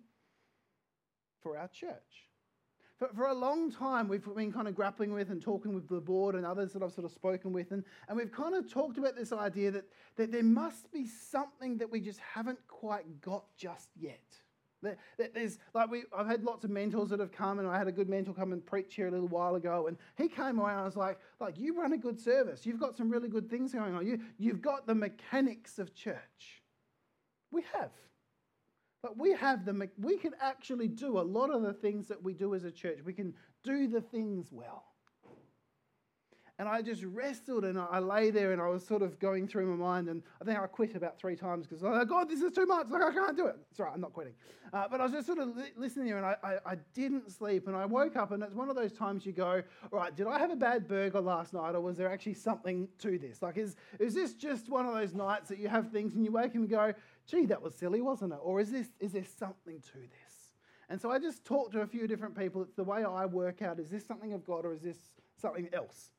for 1.41 1.58
our 1.58 1.68
church. 1.70 2.28
For, 2.99 3.10
for 3.16 3.26
a 3.26 3.34
long 3.34 3.72
time, 3.72 4.08
we've 4.08 4.24
been 4.36 4.52
kind 4.52 4.68
of 4.68 4.76
grappling 4.76 5.12
with 5.12 5.32
and 5.32 5.41
talking 5.41 5.74
with 5.74 5.89
the 5.89 5.99
board 5.99 6.36
and 6.36 6.45
others 6.45 6.72
that 6.74 6.84
I've 6.84 6.91
sort 6.91 7.06
of 7.06 7.12
spoken 7.12 7.52
with, 7.52 7.72
and, 7.72 7.84
and 8.08 8.16
we've 8.16 8.32
kind 8.32 8.54
of 8.54 8.72
talked 8.72 8.99
about 8.99 9.16
this 9.16 9.34
idea 9.34 9.72
that, 9.72 9.86
that 10.18 10.32
there 10.32 10.43
must 10.43 10.91
be 10.91 11.08
something 11.08 11.80
that 11.80 11.91
we 11.91 11.99
just 11.99 12.20
haven't 12.20 12.60
quite 12.68 13.22
got 13.22 13.45
just 13.58 13.89
yet. 13.99 14.41
There's 14.82 15.59
like 15.73 15.91
we, 15.91 16.03
I've 16.15 16.27
had 16.27 16.43
lots 16.43 16.63
of 16.65 16.71
mentors 16.71 17.09
that 17.09 17.19
have 17.19 17.32
come, 17.32 17.59
and 17.59 17.67
I 17.67 17.77
had 17.77 17.88
a 17.88 17.91
good 17.91 18.09
mentor 18.09 18.34
come 18.34 18.53
and 18.53 18.65
preach 18.65 18.95
here 18.95 19.07
a 19.07 19.11
little 19.11 19.27
while 19.27 19.55
ago, 19.55 19.88
and 19.88 19.97
he 20.17 20.27
came 20.27 20.59
around. 20.59 20.71
And 20.71 20.79
I 20.82 20.86
was 20.86 20.95
like, 20.95 21.19
like 21.39 21.59
you 21.59 21.79
run 21.79 21.93
a 21.93 21.97
good 21.97 22.19
service. 22.19 22.65
You've 22.65 22.79
got 22.79 22.95
some 22.95 23.09
really 23.09 23.29
good 23.29 23.49
things 23.49 23.73
going 23.73 23.93
on. 23.93 24.05
You, 24.05 24.19
you've 24.38 24.61
got 24.61 24.88
the 24.88 24.95
mechanics 24.95 25.77
of 25.79 25.93
church. 25.93 26.63
We 27.51 27.63
have. 27.73 27.91
But 29.03 29.17
we 29.17 29.34
have 29.34 29.65
the, 29.65 29.89
we 29.97 30.17
can 30.17 30.34
actually 30.39 30.88
do 30.88 31.19
a 31.19 31.21
lot 31.21 31.49
of 31.49 31.63
the 31.63 31.73
things 31.73 32.07
that 32.07 32.21
we 32.21 32.34
do 32.34 32.53
as 32.53 32.63
a 32.63 32.71
church. 32.71 32.99
We 33.03 33.13
can 33.13 33.34
do 33.63 33.88
the 33.88 34.01
things 34.01 34.49
well. 34.51 34.91
And 36.62 36.70
I 36.70 36.84
just 36.84 37.03
wrestled 37.03 37.66
and 37.66 37.80
I 37.80 37.97
lay 37.97 38.30
there 38.30 38.51
and 38.51 38.62
I 38.62 38.68
was 38.68 38.86
sort 38.86 39.01
of 39.01 39.18
going 39.18 39.47
through 39.47 39.66
my 39.66 39.84
mind. 39.84 40.09
And 40.09 40.22
I 40.39 40.45
think 40.45 40.59
I 40.59 40.68
quit 40.68 40.93
about 40.93 41.18
three 41.18 41.36
times 41.36 41.66
because, 41.66 41.84
oh, 41.84 42.05
God, 42.05 42.30
this 42.30 42.39
is 42.39 42.51
too 42.51 42.68
much. 42.68 42.88
Like, 42.88 43.01
I 43.01 43.12
can't 43.12 43.36
do 43.36 43.47
it. 43.47 43.55
It's 43.72 43.80
all 43.80 43.88
right, 43.88 43.95
I'm 43.95 44.01
not 44.01 44.14
quitting. 44.14 44.34
Uh, 44.72 44.86
but 44.88 45.01
I 45.01 45.05
was 45.05 45.12
just 45.12 45.26
sort 45.26 45.39
of 45.39 45.57
li- 45.57 45.74
listening 45.76 46.05
there 46.05 46.18
and 46.18 46.26
I, 46.28 46.36
I, 46.43 46.57
I, 46.64 46.76
didn't 46.93 47.32
sleep. 47.32 47.66
And 47.66 47.76
I 47.76 47.88
woke 47.88 48.16
up 48.16 48.32
and 48.32 48.43
it's 48.43 48.53
one 48.53 48.70
of 48.70 48.76
those 48.76 48.91
times 48.91 49.26
you 49.26 49.32
go, 49.32 49.64
all 49.91 49.99
right, 49.99 50.16
did 50.16 50.28
I 50.28 50.38
have 50.38 50.51
a 50.51 50.55
bad 50.55 50.88
burger 50.88 51.20
last 51.20 51.51
night 51.53 51.74
or 51.74 51.82
was 51.82 51.97
there 51.97 52.12
actually 52.12 52.36
something 52.36 52.88
to 52.99 53.18
this? 53.18 53.41
Like, 53.41 53.57
is, 53.57 53.76
is 53.97 54.14
this 54.14 54.36
just 54.36 54.70
one 54.70 54.86
of 54.86 54.93
those 54.93 55.16
nights 55.16 55.49
that 55.49 55.57
you 55.57 55.68
have 55.68 55.89
things 55.89 56.14
and 56.14 56.24
you 56.24 56.32
wake 56.32 56.51
up 56.51 56.55
and 56.57 56.70
go, 56.70 56.93
gee, 57.26 57.47
that 57.47 57.59
was 57.59 57.74
silly, 57.74 58.01
wasn't 58.01 58.34
it? 58.34 58.39
Or 58.39 58.59
is, 58.59 58.70
this, 58.70 58.86
is 58.99 59.14
there 59.14 59.26
something 59.39 59.80
to 59.80 59.97
this? 59.97 60.53
And 60.89 61.01
so 61.01 61.09
I 61.09 61.18
just 61.18 61.43
talked 61.43 61.72
to 61.72 61.82
a 61.82 61.88
few 61.88 62.07
different 62.07 62.38
people. 62.38 62.62
It's 62.62 62.76
the 62.76 62.84
way 62.84 63.03
I 63.03 63.26
work 63.26 63.64
out 63.64 63.80
is 63.80 63.89
this 63.89 64.05
something 64.05 64.34
of 64.34 64.45
God 64.45 64.64
or 64.64 64.74
is 64.74 64.82
this 64.84 64.99
something 65.41 65.68
else? 65.74 66.12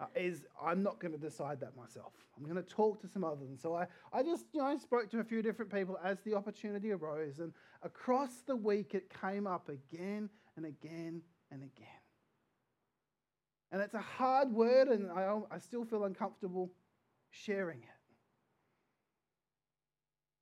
Uh, 0.00 0.06
is 0.16 0.44
I'm 0.60 0.82
not 0.82 0.98
going 0.98 1.12
to 1.12 1.18
decide 1.18 1.60
that 1.60 1.76
myself. 1.76 2.12
I'm 2.36 2.44
going 2.44 2.56
to 2.56 2.62
talk 2.62 3.00
to 3.02 3.08
some 3.08 3.22
others. 3.22 3.48
And 3.48 3.60
so 3.60 3.74
I, 3.74 3.86
I 4.12 4.22
just 4.22 4.46
you 4.52 4.60
know, 4.60 4.76
spoke 4.78 5.10
to 5.10 5.20
a 5.20 5.24
few 5.24 5.40
different 5.40 5.72
people 5.72 5.98
as 6.02 6.18
the 6.22 6.34
opportunity 6.34 6.90
arose. 6.90 7.38
And 7.38 7.52
across 7.82 8.42
the 8.46 8.56
week, 8.56 8.94
it 8.94 9.12
came 9.20 9.46
up 9.46 9.68
again 9.68 10.28
and 10.56 10.66
again 10.66 11.22
and 11.50 11.62
again. 11.62 11.86
And 13.70 13.82
it's 13.82 13.94
a 13.94 14.00
hard 14.00 14.52
word, 14.52 14.88
and 14.88 15.10
I, 15.10 15.38
I 15.50 15.58
still 15.58 15.84
feel 15.84 16.04
uncomfortable 16.04 16.70
sharing 17.30 17.78
it. 17.78 17.88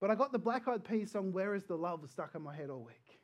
But 0.00 0.10
I 0.10 0.14
got 0.14 0.32
the 0.32 0.38
Black 0.38 0.66
Eyed 0.66 0.84
Peas 0.84 1.12
song, 1.12 1.32
Where 1.32 1.54
is 1.54 1.64
the 1.64 1.76
Love, 1.76 2.08
stuck 2.10 2.34
in 2.34 2.42
my 2.42 2.54
head 2.54 2.70
all 2.70 2.82
week. 2.82 3.20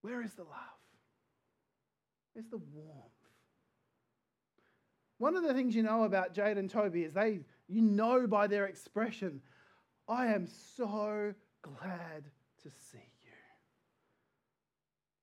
Where 0.00 0.22
is 0.22 0.34
the 0.34 0.42
love? 0.42 0.71
Where's 2.32 2.48
the 2.48 2.60
warmth? 2.72 3.12
One 5.18 5.36
of 5.36 5.44
the 5.44 5.54
things 5.54 5.74
you 5.74 5.82
know 5.82 6.04
about 6.04 6.34
Jade 6.34 6.58
and 6.58 6.68
Toby 6.68 7.04
is 7.04 7.12
they, 7.12 7.40
you 7.68 7.80
know 7.80 8.26
by 8.26 8.46
their 8.46 8.66
expression, 8.66 9.40
I 10.08 10.26
am 10.26 10.48
so 10.76 11.34
glad 11.62 12.24
to 12.62 12.70
see 12.70 12.98
you. 13.22 13.30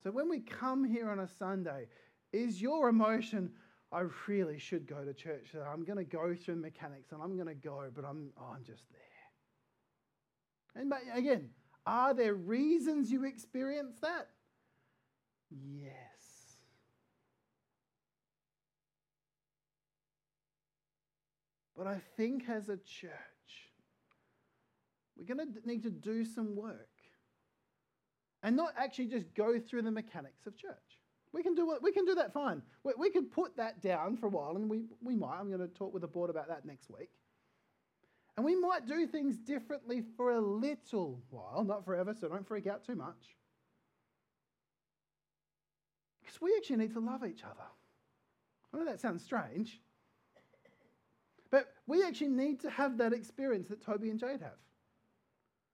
So 0.03 0.11
when 0.11 0.29
we 0.29 0.39
come 0.39 0.85
here 0.85 1.09
on 1.09 1.19
a 1.19 1.27
Sunday, 1.27 1.87
is 2.31 2.61
your 2.61 2.89
emotion, 2.89 3.51
I 3.91 4.03
really 4.27 4.59
should 4.59 4.87
go 4.87 5.03
to 5.03 5.13
church. 5.13 5.49
So 5.51 5.61
I'm 5.61 5.83
going 5.83 5.97
to 5.97 6.03
go 6.03 6.35
through 6.35 6.57
mechanics 6.57 7.11
and 7.11 7.21
I'm 7.21 7.35
going 7.35 7.47
to 7.47 7.55
go, 7.55 7.89
but 7.93 8.05
I'm, 8.05 8.29
oh, 8.39 8.53
I'm 8.55 8.63
just 8.63 8.83
there. 8.91 8.99
And 10.81 10.93
again, 11.13 11.49
are 11.85 12.13
there 12.13 12.35
reasons 12.35 13.11
you 13.11 13.25
experience 13.25 13.95
that? 14.01 14.29
Yes. 15.49 15.91
But 21.79 21.87
I 21.87 22.01
think 22.17 22.49
as 22.49 22.67
a 22.67 22.75
church, 22.75 23.09
we're 25.15 25.33
going 25.33 25.53
to 25.53 25.65
need 25.65 25.83
to 25.83 25.89
do 25.89 26.25
some 26.25 26.53
work 26.53 26.89
and 28.43 28.57
not 28.57 28.73
actually 28.77 29.05
just 29.05 29.33
go 29.33 29.57
through 29.57 29.83
the 29.83 29.91
mechanics 29.91 30.45
of 30.45 30.57
church. 30.57 30.75
We 31.31 31.41
can 31.41 31.55
do, 31.55 31.77
we 31.81 31.93
can 31.93 32.03
do 32.03 32.15
that 32.15 32.33
fine. 32.33 32.63
We, 32.83 32.91
we 32.97 33.09
could 33.09 33.31
put 33.31 33.55
that 33.55 33.81
down 33.81 34.17
for 34.17 34.25
a 34.25 34.29
while, 34.29 34.57
and 34.57 34.69
we, 34.69 34.87
we 35.01 35.15
might. 35.15 35.37
I'm 35.39 35.47
going 35.47 35.61
to 35.61 35.73
talk 35.73 35.93
with 35.93 36.01
the 36.01 36.07
board 36.07 36.29
about 36.29 36.49
that 36.49 36.65
next 36.65 36.89
week. 36.89 37.11
And 38.35 38.45
we 38.45 38.57
might 38.57 38.85
do 38.85 39.07
things 39.07 39.37
differently 39.37 40.03
for 40.17 40.31
a 40.31 40.41
little 40.41 41.21
while, 41.29 41.63
not 41.63 41.85
forever, 41.85 42.13
so 42.13 42.27
don't 42.27 42.45
freak 42.45 42.67
out 42.67 42.83
too 42.83 42.95
much. 42.95 43.37
Because 46.19 46.41
we 46.41 46.53
actually 46.57 46.77
need 46.77 46.93
to 46.93 46.99
love 46.99 47.23
each 47.25 47.45
other. 47.45 47.67
I 48.73 48.77
know 48.77 48.85
that 48.85 48.99
sounds 48.99 49.23
strange, 49.23 49.79
but 51.51 51.73
we 51.87 52.03
actually 52.03 52.29
need 52.29 52.59
to 52.61 52.69
have 52.69 52.97
that 52.97 53.13
experience 53.13 53.67
that 53.69 53.81
Toby 53.81 54.09
and 54.09 54.19
Jade 54.19 54.41
have. 54.41 54.57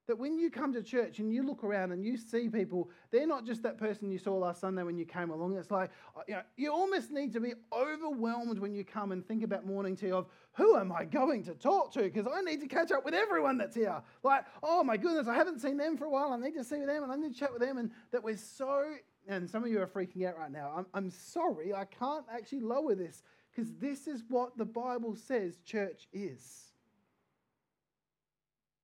That 0.07 0.19
when 0.19 0.37
you 0.37 0.51
come 0.51 0.71
to 0.73 0.83
church 0.83 1.17
and 1.17 1.33
you 1.33 1.41
look 1.41 1.63
around 1.63 1.91
and 1.91 2.05
you 2.05 2.15
see 2.15 2.47
people, 2.47 2.91
they're 3.09 3.25
not 3.25 3.43
just 3.43 3.63
that 3.63 3.79
person 3.79 4.11
you 4.11 4.19
saw 4.19 4.35
last 4.35 4.61
Sunday 4.61 4.83
when 4.83 4.97
you 4.99 5.05
came 5.05 5.31
along. 5.31 5.57
It's 5.57 5.71
like, 5.71 5.89
uh, 6.15 6.21
you 6.27 6.35
know, 6.35 6.41
you 6.57 6.71
almost 6.71 7.09
need 7.09 7.33
to 7.33 7.39
be 7.39 7.53
overwhelmed 7.73 8.59
when 8.59 8.75
you 8.75 8.85
come 8.85 9.11
and 9.11 9.27
think 9.27 9.43
about 9.43 9.65
morning 9.65 9.95
tea 9.95 10.11
of 10.11 10.27
who 10.53 10.77
am 10.77 10.91
I 10.91 11.05
going 11.05 11.43
to 11.45 11.55
talk 11.55 11.91
to? 11.93 12.03
Because 12.03 12.27
I 12.31 12.41
need 12.41 12.61
to 12.61 12.67
catch 12.67 12.91
up 12.91 13.03
with 13.03 13.15
everyone 13.15 13.57
that's 13.57 13.75
here. 13.75 13.99
Like, 14.21 14.45
oh 14.61 14.83
my 14.83 14.95
goodness, 14.95 15.27
I 15.27 15.33
haven't 15.33 15.59
seen 15.59 15.75
them 15.75 15.97
for 15.97 16.05
a 16.05 16.09
while. 16.11 16.31
I 16.31 16.37
need 16.37 16.53
to 16.53 16.63
see 16.63 16.85
them 16.85 17.01
and 17.01 17.11
I 17.11 17.15
need 17.15 17.33
to 17.33 17.39
chat 17.39 17.51
with 17.51 17.63
them. 17.63 17.79
And 17.79 17.89
that 18.11 18.23
we're 18.23 18.37
so, 18.37 18.83
and 19.27 19.49
some 19.49 19.63
of 19.63 19.71
you 19.71 19.81
are 19.81 19.87
freaking 19.87 20.27
out 20.27 20.37
right 20.37 20.51
now. 20.51 20.71
I'm, 20.77 20.85
I'm 20.93 21.09
sorry, 21.09 21.73
I 21.73 21.85
can't 21.85 22.25
actually 22.31 22.61
lower 22.61 22.93
this 22.93 23.23
because 23.55 23.71
this 23.79 24.07
is 24.07 24.23
what 24.27 24.57
the 24.57 24.65
Bible 24.65 25.15
says 25.15 25.59
church 25.65 26.07
is. 26.11 26.61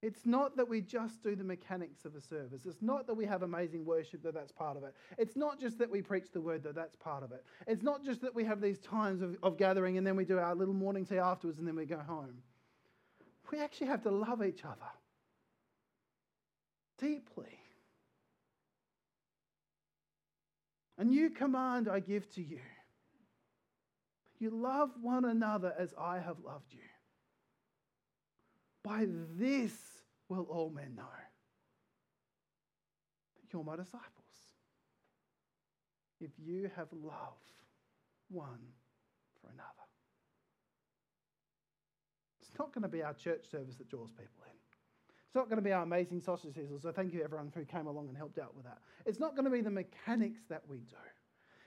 It's 0.02 0.26
not 0.26 0.58
that 0.58 0.68
we 0.68 0.82
just 0.82 1.22
do 1.22 1.36
the 1.36 1.44
mechanics 1.44 2.06
of 2.06 2.16
a 2.16 2.22
service. 2.22 2.66
It's 2.66 2.82
not 2.82 3.06
that 3.06 3.14
we 3.14 3.26
have 3.26 3.44
amazing 3.44 3.86
worship, 3.86 4.24
that 4.24 4.34
that's 4.34 4.52
part 4.52 4.76
of 4.76 4.84
it. 4.84 4.96
It's 5.20 5.36
not 5.36 5.60
just 5.60 5.78
that 5.78 5.92
we 5.92 6.02
preach 6.02 6.32
the 6.34 6.42
word, 6.42 6.64
that 6.64 6.74
that's 6.74 6.96
part 6.96 7.24
of 7.24 7.32
it. 7.32 7.44
It's 7.68 7.84
not 7.84 8.04
just 8.04 8.22
that 8.22 8.34
we 8.34 8.44
have 8.46 8.62
these 8.62 8.80
times 8.80 9.22
of, 9.22 9.38
of 9.44 9.58
gathering 9.58 10.00
and 10.00 10.08
then 10.08 10.16
we 10.16 10.26
do 10.26 10.40
our 10.40 10.56
little 10.56 10.74
morning 10.74 11.06
tea 11.06 11.20
afterwards 11.20 11.60
and 11.60 11.68
then 11.68 11.76
we 11.76 11.86
go 11.86 12.00
home. 12.00 12.34
We 13.52 13.60
actually 13.60 13.88
have 13.88 14.02
to 14.04 14.12
love 14.12 14.44
each 14.44 14.64
other 14.64 14.78
deeply. 16.98 17.60
A 20.98 21.04
new 21.04 21.30
command 21.30 21.88
I 21.90 22.00
give 22.00 22.28
to 22.36 22.42
you 22.42 22.60
you 24.42 24.50
love 24.50 24.90
one 25.02 25.26
another 25.26 25.74
as 25.78 25.94
I 26.00 26.20
have 26.20 26.38
loved 26.44 26.74
you. 26.74 26.80
By 28.84 29.06
this 29.38 29.74
will 30.30 30.48
all 30.50 30.70
men 30.70 30.96
know 30.96 31.04
that 33.36 33.54
you're 33.54 33.64
my 33.64 33.76
disciples. 33.76 34.08
If 36.20 36.32
you 36.38 36.70
have 36.76 36.88
love 36.92 37.38
one 38.30 38.60
for 39.42 39.50
another. 39.50 39.68
It's 42.42 42.52
not 42.58 42.74
going 42.74 42.84
to 42.84 42.90
be 42.90 43.04
our 43.04 43.14
church 43.14 43.50
service 43.50 43.76
that 43.78 43.90
draws 43.90 44.12
people 44.12 44.44
in. 44.46 44.56
It's 45.26 45.36
not 45.36 45.46
going 45.46 45.58
to 45.58 45.64
be 45.64 45.72
our 45.72 45.84
amazing 45.84 46.22
sausage 46.22 46.56
sizzles. 46.56 46.82
So 46.82 46.92
thank 46.92 47.14
you 47.14 47.24
everyone 47.24 47.52
who 47.56 47.64
came 47.64 47.88
along 47.88 48.10
and 48.10 48.18
helped 48.18 48.38
out 48.40 48.56
with 48.56 48.66
that. 48.66 48.80
It's 49.06 49.20
not 49.20 49.36
going 49.36 49.46
to 49.46 49.52
be 49.52 49.62
the 49.62 49.72
mechanics 49.72 50.42
that 50.50 50.64
we 50.68 50.80
do. 50.80 50.98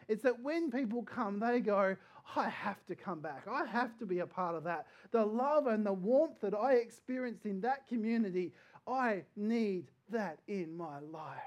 It's 0.09 0.23
that 0.23 0.41
when 0.41 0.71
people 0.71 1.03
come, 1.03 1.41
they 1.41 1.61
go, 1.61 1.97
I 2.37 2.49
have 2.49 2.85
to 2.87 2.95
come 2.95 3.21
back. 3.21 3.47
I 3.51 3.65
have 3.65 3.99
to 3.99 4.07
be 4.07 4.21
a 4.21 4.27
part 4.27 4.55
of 4.55 4.65
that. 4.65 4.87
The 5.11 5.25
love 5.25 5.67
and 5.67 5.85
the 5.85 5.93
warmth 5.93 6.41
that 6.41 6.55
I 6.55 6.75
experienced 6.75 7.47
in 7.47 7.61
that 7.63 7.87
community, 7.89 8.53
I 8.87 9.23
need 9.37 9.91
that 10.11 10.39
in 10.49 10.77
my 10.77 10.99
life. 11.01 11.39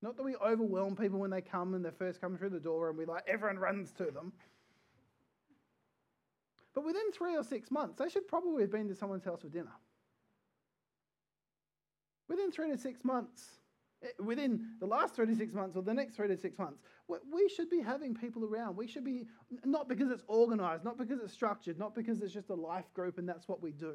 Not 0.00 0.16
that 0.16 0.22
we 0.22 0.36
overwhelm 0.36 0.94
people 0.94 1.18
when 1.18 1.30
they 1.30 1.40
come 1.40 1.74
and 1.74 1.84
they 1.84 1.90
first 1.90 2.20
come 2.20 2.36
through 2.36 2.50
the 2.50 2.60
door 2.60 2.88
and 2.88 2.96
we 2.96 3.04
like, 3.04 3.24
everyone 3.26 3.58
runs 3.58 3.90
to 3.92 4.04
them. 4.04 4.32
But 6.74 6.84
within 6.84 7.10
three 7.12 7.36
or 7.36 7.42
six 7.42 7.70
months, 7.72 7.98
they 7.98 8.08
should 8.08 8.28
probably 8.28 8.62
have 8.62 8.70
been 8.70 8.86
to 8.88 8.94
someone's 8.94 9.24
house 9.24 9.40
for 9.40 9.48
dinner. 9.48 9.72
Within 12.28 12.52
three 12.52 12.70
to 12.70 12.78
six 12.78 13.04
months, 13.04 13.57
Eh, 14.02 14.08
within 14.20 14.74
the 14.80 14.86
last 14.86 15.14
three 15.14 15.26
to 15.26 15.34
six 15.34 15.52
months 15.52 15.76
or 15.76 15.82
the 15.82 15.94
next 15.94 16.14
three 16.14 16.28
to 16.28 16.36
six 16.36 16.58
months, 16.58 16.80
we 17.08 17.48
should 17.48 17.68
be 17.68 17.80
having 17.80 18.14
people 18.14 18.44
around. 18.44 18.76
We 18.76 18.86
should 18.86 19.04
be, 19.04 19.26
not 19.64 19.88
because 19.88 20.10
it's 20.10 20.22
organized, 20.28 20.84
not 20.84 20.98
because 20.98 21.20
it's 21.20 21.32
structured, 21.32 21.78
not 21.78 21.94
because 21.94 22.20
it's 22.20 22.32
just 22.32 22.50
a 22.50 22.54
life 22.54 22.92
group 22.94 23.18
and 23.18 23.28
that's 23.28 23.48
what 23.48 23.62
we 23.62 23.72
do. 23.72 23.94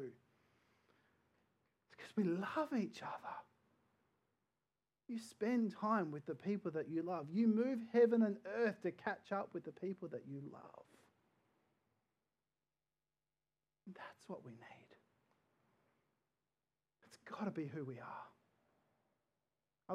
It's 1.88 1.96
because 1.96 2.16
we 2.16 2.24
love 2.24 2.72
each 2.78 3.02
other. 3.02 3.34
You 5.08 5.18
spend 5.18 5.74
time 5.78 6.10
with 6.10 6.26
the 6.26 6.34
people 6.34 6.70
that 6.72 6.88
you 6.88 7.02
love. 7.02 7.26
You 7.30 7.46
move 7.46 7.80
heaven 7.92 8.22
and 8.22 8.38
earth 8.58 8.80
to 8.82 8.90
catch 8.90 9.32
up 9.32 9.50
with 9.52 9.64
the 9.64 9.72
people 9.72 10.08
that 10.08 10.22
you 10.26 10.40
love. 10.50 10.84
That's 13.86 14.28
what 14.28 14.44
we 14.44 14.52
need. 14.52 14.96
It's 17.06 17.18
got 17.30 17.44
to 17.44 17.50
be 17.50 17.66
who 17.66 17.84
we 17.84 17.98
are. 17.98 18.23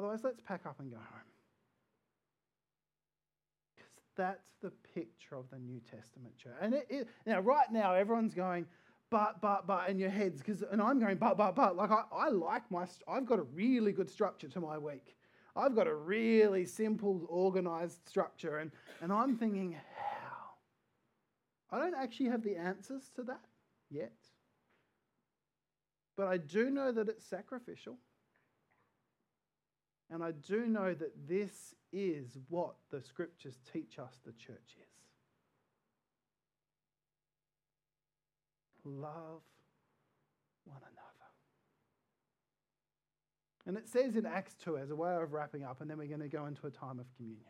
Otherwise, 0.00 0.24
let's 0.24 0.40
pack 0.40 0.64
up 0.64 0.80
and 0.80 0.90
go 0.90 0.96
home. 0.96 1.30
Because 3.76 3.92
that's 4.16 4.54
the 4.62 4.70
picture 4.94 5.36
of 5.36 5.44
the 5.50 5.58
New 5.58 5.78
Testament 5.80 6.34
church. 6.38 6.54
And 6.58 6.72
it, 6.72 6.86
it, 6.88 7.08
now, 7.26 7.40
right 7.40 7.70
now, 7.70 7.92
everyone's 7.92 8.32
going, 8.32 8.64
but, 9.10 9.42
but, 9.42 9.66
but 9.66 9.90
in 9.90 9.98
your 9.98 10.08
heads, 10.08 10.38
because, 10.38 10.62
and 10.62 10.80
I'm 10.80 10.98
going, 10.98 11.18
but, 11.18 11.36
but, 11.36 11.54
but. 11.54 11.76
Like, 11.76 11.90
I, 11.90 12.04
I 12.10 12.30
like 12.30 12.62
my, 12.70 12.86
I've 13.06 13.26
got 13.26 13.40
a 13.40 13.42
really 13.42 13.92
good 13.92 14.08
structure 14.08 14.48
to 14.48 14.58
my 14.58 14.78
week. 14.78 15.18
I've 15.54 15.76
got 15.76 15.86
a 15.86 15.94
really 15.94 16.64
simple, 16.64 17.26
organized 17.28 17.98
structure. 18.08 18.56
And, 18.56 18.70
and 19.02 19.12
I'm 19.12 19.36
thinking, 19.36 19.72
how? 19.72 21.76
I 21.76 21.78
don't 21.78 21.94
actually 21.94 22.30
have 22.30 22.42
the 22.42 22.56
answers 22.56 23.10
to 23.16 23.22
that 23.24 23.44
yet. 23.90 24.16
But 26.16 26.28
I 26.28 26.38
do 26.38 26.70
know 26.70 26.90
that 26.90 27.10
it's 27.10 27.26
sacrificial. 27.26 27.98
And 30.10 30.22
I 30.24 30.32
do 30.32 30.66
know 30.66 30.92
that 30.94 31.28
this 31.28 31.74
is 31.92 32.36
what 32.48 32.74
the 32.90 33.00
scriptures 33.00 33.58
teach 33.72 33.98
us 33.98 34.20
the 34.24 34.32
church 34.32 34.76
is. 34.76 34.86
Love 38.84 39.42
one 40.64 40.80
another. 40.82 41.30
And 43.66 43.76
it 43.76 43.88
says 43.88 44.16
in 44.16 44.26
Acts 44.26 44.54
2 44.64 44.78
as 44.78 44.90
a 44.90 44.96
way 44.96 45.14
of 45.14 45.32
wrapping 45.32 45.64
up, 45.64 45.80
and 45.80 45.88
then 45.88 45.98
we're 45.98 46.08
going 46.08 46.20
to 46.20 46.28
go 46.28 46.46
into 46.46 46.66
a 46.66 46.70
time 46.70 46.98
of 46.98 47.06
communion. 47.16 47.44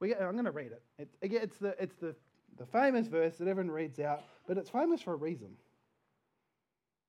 We, 0.00 0.14
I'm 0.14 0.32
going 0.32 0.44
to 0.46 0.50
read 0.50 0.72
it. 0.72 0.82
it 0.98 1.08
again, 1.22 1.42
it's 1.42 1.58
the, 1.58 1.76
it's 1.80 1.96
the 1.96 2.16
the 2.58 2.66
famous 2.66 3.06
verse 3.06 3.36
that 3.36 3.48
everyone 3.48 3.72
reads 3.72 3.98
out, 4.00 4.22
but 4.46 4.58
it's 4.58 4.70
famous 4.70 5.00
for 5.00 5.12
a 5.12 5.16
reason. 5.16 5.56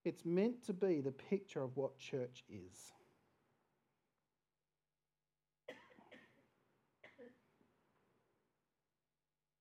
It's 0.03 0.25
meant 0.25 0.65
to 0.65 0.73
be 0.73 1.01
the 1.01 1.11
picture 1.11 1.61
of 1.61 1.75
what 1.75 1.97
church 1.97 2.43
is. 2.49 2.91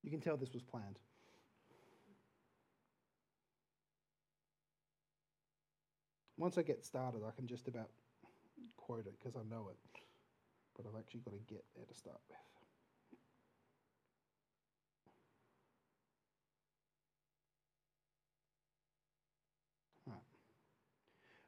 You 0.05 0.11
can 0.11 0.21
tell 0.21 0.37
this 0.37 0.53
was 0.53 0.63
planned. 0.63 0.99
Once 6.37 6.59
I 6.59 6.63
get 6.63 6.85
started, 6.85 7.23
I 7.27 7.31
can 7.35 7.47
just 7.47 7.69
about 7.69 7.89
quote 8.77 9.07
it 9.07 9.15
because 9.19 9.35
I 9.35 9.43
know 9.49 9.71
it, 9.71 9.79
but 10.77 10.85
I've 10.87 10.99
actually 10.99 11.21
got 11.21 11.33
to 11.33 11.41
get 11.55 11.65
there 11.75 11.87
to 11.87 11.95
start 11.95 12.21
with. 12.29 12.37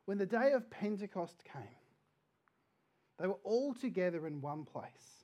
When 0.07 0.19
the 0.19 0.27
day 0.27 0.53
of 0.53 0.71
Pentecost 0.71 1.43
came, 1.45 1.63
they 3.19 3.27
were 3.27 3.41
all 3.43 3.75
together 3.75 4.27
in 4.29 4.41
one 4.41 4.65
place. 4.65 5.16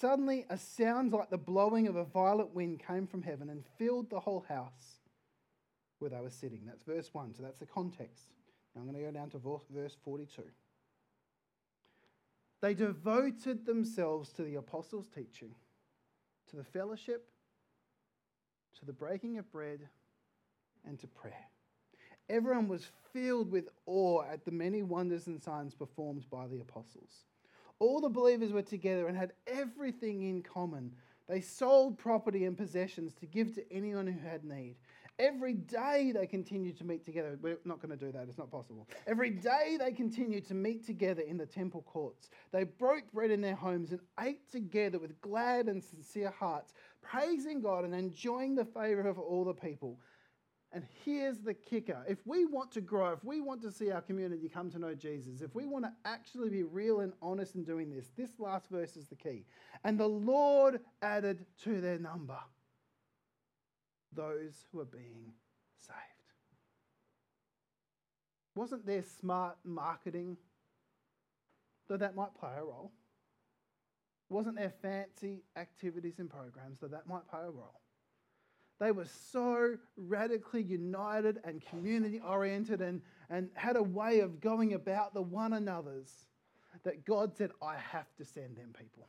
Suddenly, 0.00 0.46
a 0.48 0.56
sound 0.56 1.12
like 1.12 1.28
the 1.28 1.36
blowing 1.36 1.86
of 1.86 1.94
a 1.94 2.04
violent 2.04 2.54
wind 2.54 2.80
came 2.86 3.06
from 3.06 3.22
heaven 3.22 3.50
and 3.50 3.62
filled 3.76 4.08
the 4.08 4.20
whole 4.20 4.46
house 4.48 5.00
where 5.98 6.08
they 6.08 6.20
were 6.20 6.30
sitting. 6.30 6.62
That's 6.64 6.84
verse 6.84 7.10
1, 7.12 7.34
so 7.34 7.42
that's 7.42 7.58
the 7.58 7.66
context. 7.66 8.30
Now 8.74 8.80
I'm 8.80 8.90
going 8.90 8.96
to 8.98 9.10
go 9.10 9.12
down 9.12 9.28
to 9.30 9.60
verse 9.70 9.96
42. 10.02 10.42
They 12.62 12.72
devoted 12.72 13.66
themselves 13.66 14.30
to 14.32 14.42
the 14.42 14.54
apostles' 14.54 15.08
teaching, 15.14 15.54
to 16.48 16.56
the 16.56 16.64
fellowship, 16.64 17.28
to 18.78 18.86
the 18.86 18.94
breaking 18.94 19.36
of 19.36 19.52
bread, 19.52 19.80
and 20.86 20.98
to 21.00 21.08
prayer. 21.08 21.50
Everyone 22.30 22.68
was 22.68 22.86
filled 23.12 23.50
with 23.50 23.68
awe 23.84 24.22
at 24.22 24.46
the 24.46 24.50
many 24.50 24.82
wonders 24.82 25.26
and 25.26 25.42
signs 25.42 25.74
performed 25.74 26.24
by 26.30 26.46
the 26.46 26.60
apostles. 26.60 27.26
All 27.80 28.00
the 28.00 28.10
believers 28.10 28.52
were 28.52 28.62
together 28.62 29.08
and 29.08 29.16
had 29.16 29.32
everything 29.46 30.22
in 30.22 30.42
common. 30.42 30.92
They 31.28 31.40
sold 31.40 31.98
property 31.98 32.44
and 32.44 32.56
possessions 32.56 33.14
to 33.14 33.26
give 33.26 33.54
to 33.54 33.72
anyone 33.72 34.06
who 34.06 34.20
had 34.20 34.44
need. 34.44 34.76
Every 35.18 35.54
day 35.54 36.12
they 36.14 36.26
continued 36.26 36.78
to 36.78 36.84
meet 36.84 37.04
together. 37.04 37.38
We're 37.40 37.58
not 37.64 37.80
going 37.80 37.96
to 37.96 38.04
do 38.04 38.10
that, 38.12 38.26
it's 38.28 38.38
not 38.38 38.50
possible. 38.50 38.88
Every 39.06 39.30
day 39.30 39.76
they 39.78 39.92
continued 39.92 40.46
to 40.48 40.54
meet 40.54 40.86
together 40.86 41.22
in 41.22 41.36
the 41.36 41.46
temple 41.46 41.82
courts. 41.82 42.30
They 42.52 42.64
broke 42.64 43.12
bread 43.12 43.30
in 43.30 43.40
their 43.40 43.54
homes 43.54 43.92
and 43.92 44.00
ate 44.18 44.50
together 44.50 44.98
with 44.98 45.20
glad 45.20 45.66
and 45.66 45.82
sincere 45.82 46.30
hearts, 46.30 46.72
praising 47.02 47.60
God 47.60 47.84
and 47.84 47.94
enjoying 47.94 48.54
the 48.54 48.64
favor 48.64 49.06
of 49.06 49.18
all 49.18 49.44
the 49.44 49.54
people. 49.54 49.98
And 50.72 50.84
here's 51.04 51.38
the 51.38 51.54
kicker 51.54 52.04
if 52.08 52.24
we 52.26 52.44
want 52.44 52.70
to 52.72 52.80
grow, 52.80 53.12
if 53.12 53.24
we 53.24 53.40
want 53.40 53.60
to 53.62 53.72
see 53.72 53.90
our 53.90 54.00
community 54.00 54.48
come 54.48 54.70
to 54.70 54.78
know 54.78 54.94
Jesus, 54.94 55.40
if 55.40 55.54
we 55.54 55.66
want 55.66 55.84
to 55.84 55.92
actually 56.04 56.48
be 56.48 56.62
real 56.62 57.00
and 57.00 57.12
honest 57.20 57.56
in 57.56 57.64
doing 57.64 57.90
this, 57.90 58.10
this 58.16 58.38
last 58.38 58.68
verse 58.70 58.96
is 58.96 59.08
the 59.08 59.16
key. 59.16 59.44
And 59.82 59.98
the 59.98 60.06
Lord 60.06 60.80
added 61.02 61.44
to 61.64 61.80
their 61.80 61.98
number 61.98 62.38
those 64.12 64.66
who 64.70 64.80
are 64.80 64.84
being 64.84 65.32
saved. 65.76 65.96
Wasn't 68.54 68.86
there 68.86 69.02
smart 69.02 69.56
marketing? 69.64 70.36
Though 71.88 71.96
that 71.96 72.14
might 72.14 72.34
play 72.38 72.50
a 72.56 72.62
role. 72.62 72.92
Wasn't 74.28 74.56
there 74.56 74.72
fancy 74.82 75.42
activities 75.56 76.20
and 76.20 76.30
programs? 76.30 76.78
Though 76.78 76.88
that 76.88 77.08
might 77.08 77.28
play 77.28 77.40
a 77.40 77.50
role. 77.50 77.80
They 78.80 78.92
were 78.92 79.06
so 79.30 79.76
radically 79.98 80.62
united 80.62 81.38
and 81.44 81.62
community 81.64 82.20
oriented 82.26 82.80
and, 82.80 83.02
and 83.28 83.50
had 83.54 83.76
a 83.76 83.82
way 83.82 84.20
of 84.20 84.40
going 84.40 84.72
about 84.72 85.12
the 85.12 85.20
one 85.20 85.52
another's 85.52 86.10
that 86.84 87.04
God 87.04 87.36
said, 87.36 87.50
I 87.62 87.76
have 87.76 88.06
to 88.16 88.24
send 88.24 88.56
them 88.56 88.74
people. 88.76 89.06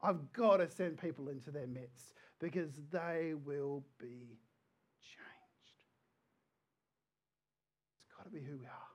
I've 0.00 0.32
got 0.32 0.58
to 0.58 0.70
send 0.70 1.00
people 1.00 1.28
into 1.28 1.50
their 1.50 1.66
midst 1.66 2.14
because 2.38 2.70
they 2.92 3.34
will 3.44 3.82
be 3.98 4.38
changed. 5.02 5.88
It's 7.98 8.16
got 8.16 8.24
to 8.24 8.30
be 8.30 8.40
who 8.40 8.58
we 8.58 8.66
are. 8.66 8.87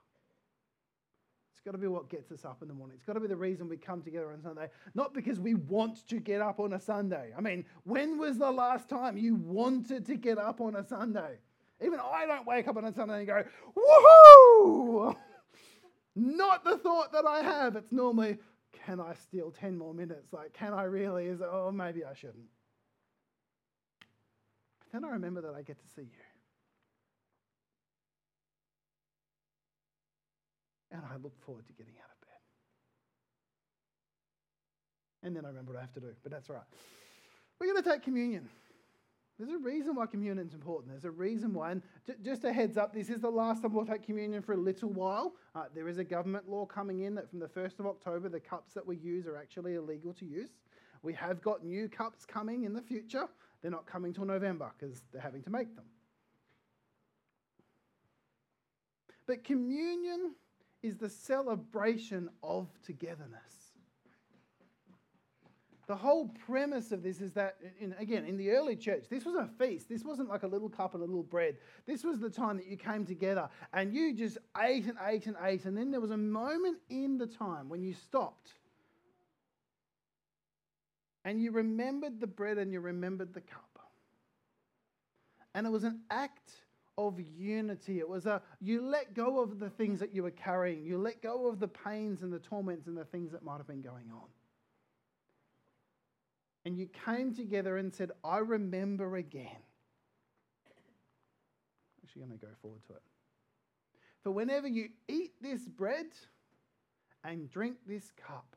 It's 1.64 1.72
got 1.72 1.78
to 1.78 1.82
be 1.82 1.88
what 1.88 2.10
gets 2.10 2.30
us 2.30 2.44
up 2.44 2.62
in 2.62 2.68
the 2.68 2.74
morning. 2.74 2.98
It's 2.98 3.06
got 3.06 3.14
to 3.14 3.22
be 3.22 3.28
the 3.28 3.38
reason 3.38 3.70
we 3.70 3.78
come 3.78 4.02
together 4.02 4.34
on 4.34 4.42
Sunday, 4.42 4.68
not 4.96 5.14
because 5.14 5.40
we 5.40 5.54
want 5.54 6.06
to 6.10 6.20
get 6.20 6.42
up 6.42 6.60
on 6.60 6.74
a 6.74 6.80
Sunday. 6.82 7.32
I 7.38 7.40
mean, 7.40 7.64
when 7.86 8.18
was 8.18 8.38
the 8.38 8.52
last 8.52 8.90
time 8.90 9.16
you 9.16 9.36
wanted 9.36 10.06
to 10.08 10.18
get 10.18 10.38
up 10.38 10.60
on 10.60 10.76
a 10.76 10.86
Sunday? 10.86 11.38
Even 11.82 12.02
I 12.02 12.26
don't 12.26 12.46
wake 12.46 12.68
up 12.68 12.76
on 12.76 12.84
a 12.84 12.92
Sunday 12.92 13.20
and 13.20 13.28
go, 13.28 13.46
woohoo! 13.78 15.16
not 16.18 16.66
the 16.66 16.80
thought 16.80 17.14
that 17.14 17.26
I 17.26 17.42
have. 17.42 17.78
It's 17.78 17.94
normally, 17.94 18.40
can 18.86 19.00
I 19.00 19.14
steal 19.14 19.50
10 19.50 19.78
more 19.78 19.94
minutes? 19.94 20.34
Like, 20.34 20.52
can 20.52 20.74
I 20.74 20.84
really? 20.84 21.28
Is 21.28 21.42
oh, 21.42 21.72
maybe 21.74 22.04
I 22.04 22.14
shouldn't. 22.14 22.44
But 24.82 24.92
then 24.92 25.06
I 25.06 25.14
remember 25.14 25.40
that 25.44 25.56
I 25.56 25.62
get 25.62 25.80
to 25.80 25.88
see 25.96 26.02
you. 26.02 26.23
And 30.94 31.02
I 31.04 31.18
look 31.22 31.38
forward 31.42 31.66
to 31.68 31.74
getting 31.74 31.96
out 32.00 32.10
of 32.10 32.22
bed. 32.22 32.40
And 35.24 35.36
then 35.36 35.44
I 35.46 35.50
remember 35.50 35.74
what 35.74 35.80
I 35.80 35.82
have 35.82 35.94
to 35.94 36.00
do, 36.00 36.14
but 36.22 36.32
that's 36.32 36.50
all 36.50 36.56
right. 36.56 36.66
We're 37.60 37.72
going 37.72 37.84
to 37.84 37.90
take 37.90 38.04
communion. 38.04 38.48
There's 39.40 39.50
a 39.50 39.58
reason 39.58 39.96
why 39.96 40.06
communion 40.06 40.48
is 40.48 40.54
important. 40.54 40.92
There's 40.92 41.06
a 41.06 41.12
reason 41.12 41.54
why. 41.54 41.72
And 41.72 41.82
just 42.24 42.44
a 42.44 42.54
heads 42.54 42.78
up, 42.78 42.94
this 42.94 43.10
is 43.10 43.22
the 43.22 43.30
last 43.30 43.64
time 43.64 43.74
we'll 43.74 43.86
take 43.86 44.04
communion 44.04 44.44
for 44.44 44.54
a 44.54 44.58
little 44.58 44.90
while. 44.90 45.34
Uh, 45.56 45.64
there 45.74 45.88
is 45.88 45.98
a 45.98 46.04
government 46.04 46.48
law 46.48 46.66
coming 46.66 47.02
in 47.02 47.16
that 47.16 47.30
from 47.30 47.40
the 47.40 47.48
1st 47.48 47.80
of 47.80 47.88
October, 47.88 48.30
the 48.30 48.40
cups 48.40 48.74
that 48.76 48.86
we 48.86 48.98
use 48.98 49.26
are 49.26 49.36
actually 49.36 49.74
illegal 49.74 50.14
to 50.14 50.26
use. 50.26 50.52
We 51.02 51.14
have 51.14 51.42
got 51.42 51.66
new 51.66 51.90
cups 51.90 52.26
coming 52.26 52.64
in 52.64 52.74
the 52.74 52.82
future. 52.82 53.28
They're 53.62 53.72
not 53.72 53.88
coming 53.88 54.14
till 54.14 54.26
November 54.26 54.72
because 54.78 55.04
they're 55.12 55.22
having 55.22 55.42
to 55.44 55.50
make 55.50 55.76
them. 55.76 55.86
But 59.26 59.44
communion 59.44 60.36
is 60.84 60.98
the 60.98 61.10
celebration 61.10 62.30
of 62.44 62.68
togetherness. 62.86 63.54
The 65.86 65.96
whole 65.96 66.30
premise 66.46 66.92
of 66.92 67.04
this 67.04 67.20
is 67.20 67.34
that, 67.34 67.58
in, 67.80 67.94
again, 68.00 68.26
in 68.26 68.38
the 68.38 68.52
early 68.52 68.76
church, 68.76 69.06
this 69.10 69.26
was 69.26 69.36
a 69.36 69.50
feast. 69.60 69.90
This 69.90 70.04
wasn't 70.04 70.30
like 70.30 70.44
a 70.44 70.48
little 70.48 70.70
cup 70.70 70.94
and 70.94 71.04
a 71.04 71.06
little 71.06 71.24
bread. 71.24 71.58
This 71.86 72.04
was 72.04 72.20
the 72.20 72.30
time 72.30 72.56
that 72.58 72.68
you 72.68 72.78
came 72.78 73.06
together 73.06 73.50
and 73.74 73.94
you 73.94 74.14
just 74.14 74.38
ate 74.62 74.86
and 74.86 74.98
ate 75.06 75.26
and 75.26 75.36
ate. 75.44 75.66
And 75.66 75.78
then 75.78 75.92
there 75.92 76.00
was 76.00 76.12
a 76.12 76.18
moment 76.18 76.78
in 76.90 77.18
the 77.18 77.28
time 77.28 77.68
when 77.68 77.84
you 77.84 77.94
stopped 77.94 78.54
and 81.26 81.42
you 81.42 81.52
remembered 81.52 82.20
the 82.20 82.28
bread 82.28 82.58
and 82.58 82.72
you 82.72 82.80
remembered 82.80 83.34
the 83.34 83.42
cup. 83.42 83.80
And 85.54 85.68
it 85.68 85.70
was 85.70 85.84
an 85.84 86.02
act 86.10 86.52
of 86.98 87.20
unity. 87.38 88.00
It 88.00 88.08
was 88.08 88.26
a, 88.26 88.42
you 88.62 88.82
let 88.86 89.14
go 89.14 89.42
of 89.42 89.60
the 89.60 89.70
things 89.70 90.00
that 90.00 90.14
you 90.14 90.24
were 90.24 90.32
carrying, 90.32 90.84
you 90.84 90.98
let 90.98 91.22
go 91.22 91.48
of 91.48 91.60
the 91.60 91.68
pains 91.68 92.22
and 92.22 92.32
the 92.32 92.40
torments 92.40 92.88
and 92.88 92.98
the 92.98 93.06
things 93.06 93.32
that 93.32 93.44
might 93.44 93.58
have 93.58 93.68
been 93.68 93.82
going 93.82 94.12
on. 94.12 94.28
And 96.66 96.78
you 96.78 96.88
came 97.06 97.34
together 97.34 97.78
and 97.78 97.94
said, 97.94 98.12
I 98.24 98.38
remember 98.38 99.18
again. 99.18 99.48
Actually, 102.04 102.22
going 102.26 102.40
to 102.40 102.46
go 102.46 102.52
forward 102.62 102.82
to 102.88 102.94
it. 102.94 103.02
For 104.22 104.32
whenever 104.32 104.68
you 104.68 104.90
eat 105.10 105.34
this 105.42 105.68
bread 105.68 106.06
and 107.24 107.50
drink 107.50 107.78
this 107.86 108.12
cup, 108.12 108.56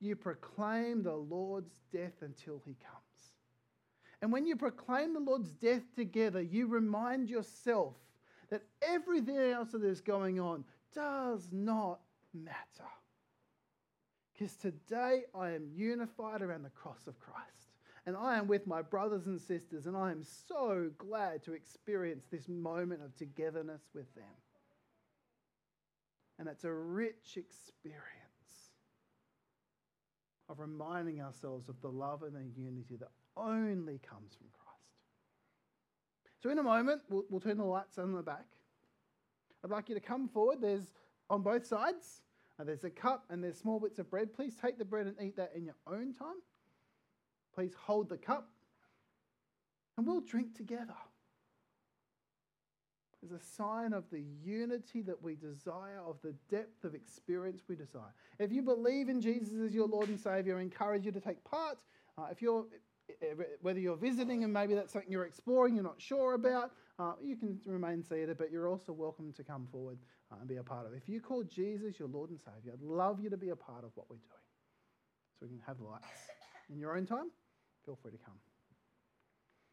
you 0.00 0.14
proclaim 0.14 1.02
the 1.02 1.14
Lord's 1.14 1.80
death 1.92 2.22
until 2.22 2.60
he 2.64 2.74
comes. 2.74 3.31
And 4.22 4.32
when 4.32 4.46
you 4.46 4.54
proclaim 4.54 5.12
the 5.12 5.20
Lord's 5.20 5.50
death 5.50 5.82
together, 5.96 6.40
you 6.40 6.68
remind 6.68 7.28
yourself 7.28 7.94
that 8.50 8.62
everything 8.80 9.36
else 9.36 9.72
that 9.72 9.82
is 9.82 10.00
going 10.00 10.38
on 10.38 10.64
does 10.94 11.48
not 11.50 11.98
matter. 12.32 12.88
Because 14.32 14.54
today 14.54 15.24
I 15.34 15.50
am 15.50 15.66
unified 15.74 16.40
around 16.40 16.62
the 16.62 16.70
cross 16.70 17.06
of 17.08 17.18
Christ. 17.18 17.48
And 18.06 18.16
I 18.16 18.36
am 18.36 18.48
with 18.48 18.66
my 18.66 18.82
brothers 18.82 19.26
and 19.26 19.40
sisters, 19.40 19.86
and 19.86 19.96
I 19.96 20.10
am 20.10 20.24
so 20.24 20.90
glad 20.98 21.42
to 21.44 21.52
experience 21.52 22.24
this 22.30 22.48
moment 22.48 23.02
of 23.02 23.14
togetherness 23.16 23.82
with 23.94 24.12
them. 24.14 24.24
And 26.38 26.48
it's 26.48 26.64
a 26.64 26.72
rich 26.72 27.36
experience 27.36 28.08
of 30.48 30.58
reminding 30.58 31.20
ourselves 31.20 31.68
of 31.68 31.80
the 31.80 31.90
love 31.90 32.24
and 32.24 32.34
the 32.34 32.60
unity 32.60 32.96
that 32.96 33.10
only 33.36 33.98
comes 33.98 34.34
from 34.34 34.46
Christ. 34.52 34.72
So, 36.42 36.50
in 36.50 36.58
a 36.58 36.62
moment, 36.62 37.02
we'll, 37.08 37.24
we'll 37.30 37.40
turn 37.40 37.58
the 37.58 37.64
lights 37.64 37.98
on 37.98 38.06
in 38.06 38.14
the 38.14 38.22
back. 38.22 38.46
I'd 39.64 39.70
like 39.70 39.88
you 39.88 39.94
to 39.94 40.00
come 40.00 40.28
forward. 40.28 40.60
There's 40.60 40.92
on 41.30 41.42
both 41.42 41.66
sides, 41.66 42.22
uh, 42.60 42.64
there's 42.64 42.84
a 42.84 42.90
cup 42.90 43.24
and 43.30 43.42
there's 43.42 43.56
small 43.56 43.80
bits 43.80 43.98
of 43.98 44.10
bread. 44.10 44.34
Please 44.34 44.54
take 44.60 44.78
the 44.78 44.84
bread 44.84 45.06
and 45.06 45.16
eat 45.20 45.36
that 45.36 45.52
in 45.54 45.64
your 45.64 45.76
own 45.86 46.12
time. 46.12 46.36
Please 47.54 47.72
hold 47.74 48.08
the 48.08 48.18
cup 48.18 48.48
and 49.96 50.06
we'll 50.06 50.20
drink 50.20 50.54
together. 50.56 50.94
As 53.24 53.30
a 53.30 53.40
sign 53.40 53.92
of 53.92 54.04
the 54.10 54.22
unity 54.44 55.00
that 55.02 55.22
we 55.22 55.36
desire, 55.36 56.00
of 56.04 56.16
the 56.22 56.34
depth 56.50 56.84
of 56.84 56.94
experience 56.94 57.62
we 57.68 57.76
desire. 57.76 58.12
If 58.40 58.50
you 58.50 58.62
believe 58.62 59.08
in 59.08 59.20
Jesus 59.20 59.60
as 59.60 59.72
your 59.72 59.86
Lord 59.86 60.08
and 60.08 60.18
Savior, 60.18 60.58
I 60.58 60.62
encourage 60.62 61.06
you 61.06 61.12
to 61.12 61.20
take 61.20 61.42
part. 61.44 61.78
Uh, 62.18 62.26
if 62.32 62.42
you're 62.42 62.66
whether 63.60 63.80
you're 63.80 63.96
visiting 63.96 64.44
and 64.44 64.52
maybe 64.52 64.74
that's 64.74 64.92
something 64.92 65.10
you're 65.10 65.24
exploring, 65.24 65.74
you're 65.74 65.84
not 65.84 66.00
sure 66.00 66.34
about, 66.34 66.70
uh, 66.98 67.12
you 67.22 67.36
can 67.36 67.58
remain 67.66 68.02
seated, 68.02 68.38
but 68.38 68.50
you're 68.50 68.68
also 68.68 68.92
welcome 68.92 69.32
to 69.32 69.44
come 69.44 69.66
forward 69.70 69.98
uh, 70.30 70.36
and 70.40 70.48
be 70.48 70.56
a 70.56 70.62
part 70.62 70.86
of 70.86 70.92
it. 70.92 70.96
If 70.96 71.08
you 71.08 71.20
call 71.20 71.42
Jesus 71.42 71.98
your 71.98 72.08
Lord 72.08 72.30
and 72.30 72.38
Savior, 72.40 72.72
I'd 72.74 72.82
love 72.82 73.20
you 73.20 73.30
to 73.30 73.36
be 73.36 73.50
a 73.50 73.56
part 73.56 73.84
of 73.84 73.90
what 73.94 74.08
we're 74.08 74.16
doing. 74.16 74.42
So 75.38 75.46
we 75.46 75.48
can 75.48 75.60
have 75.66 75.80
lights. 75.80 76.06
In 76.70 76.78
your 76.78 76.96
own 76.96 77.06
time, 77.06 77.30
feel 77.84 77.98
free 78.00 78.12
to 78.12 78.18
come. 78.18 78.51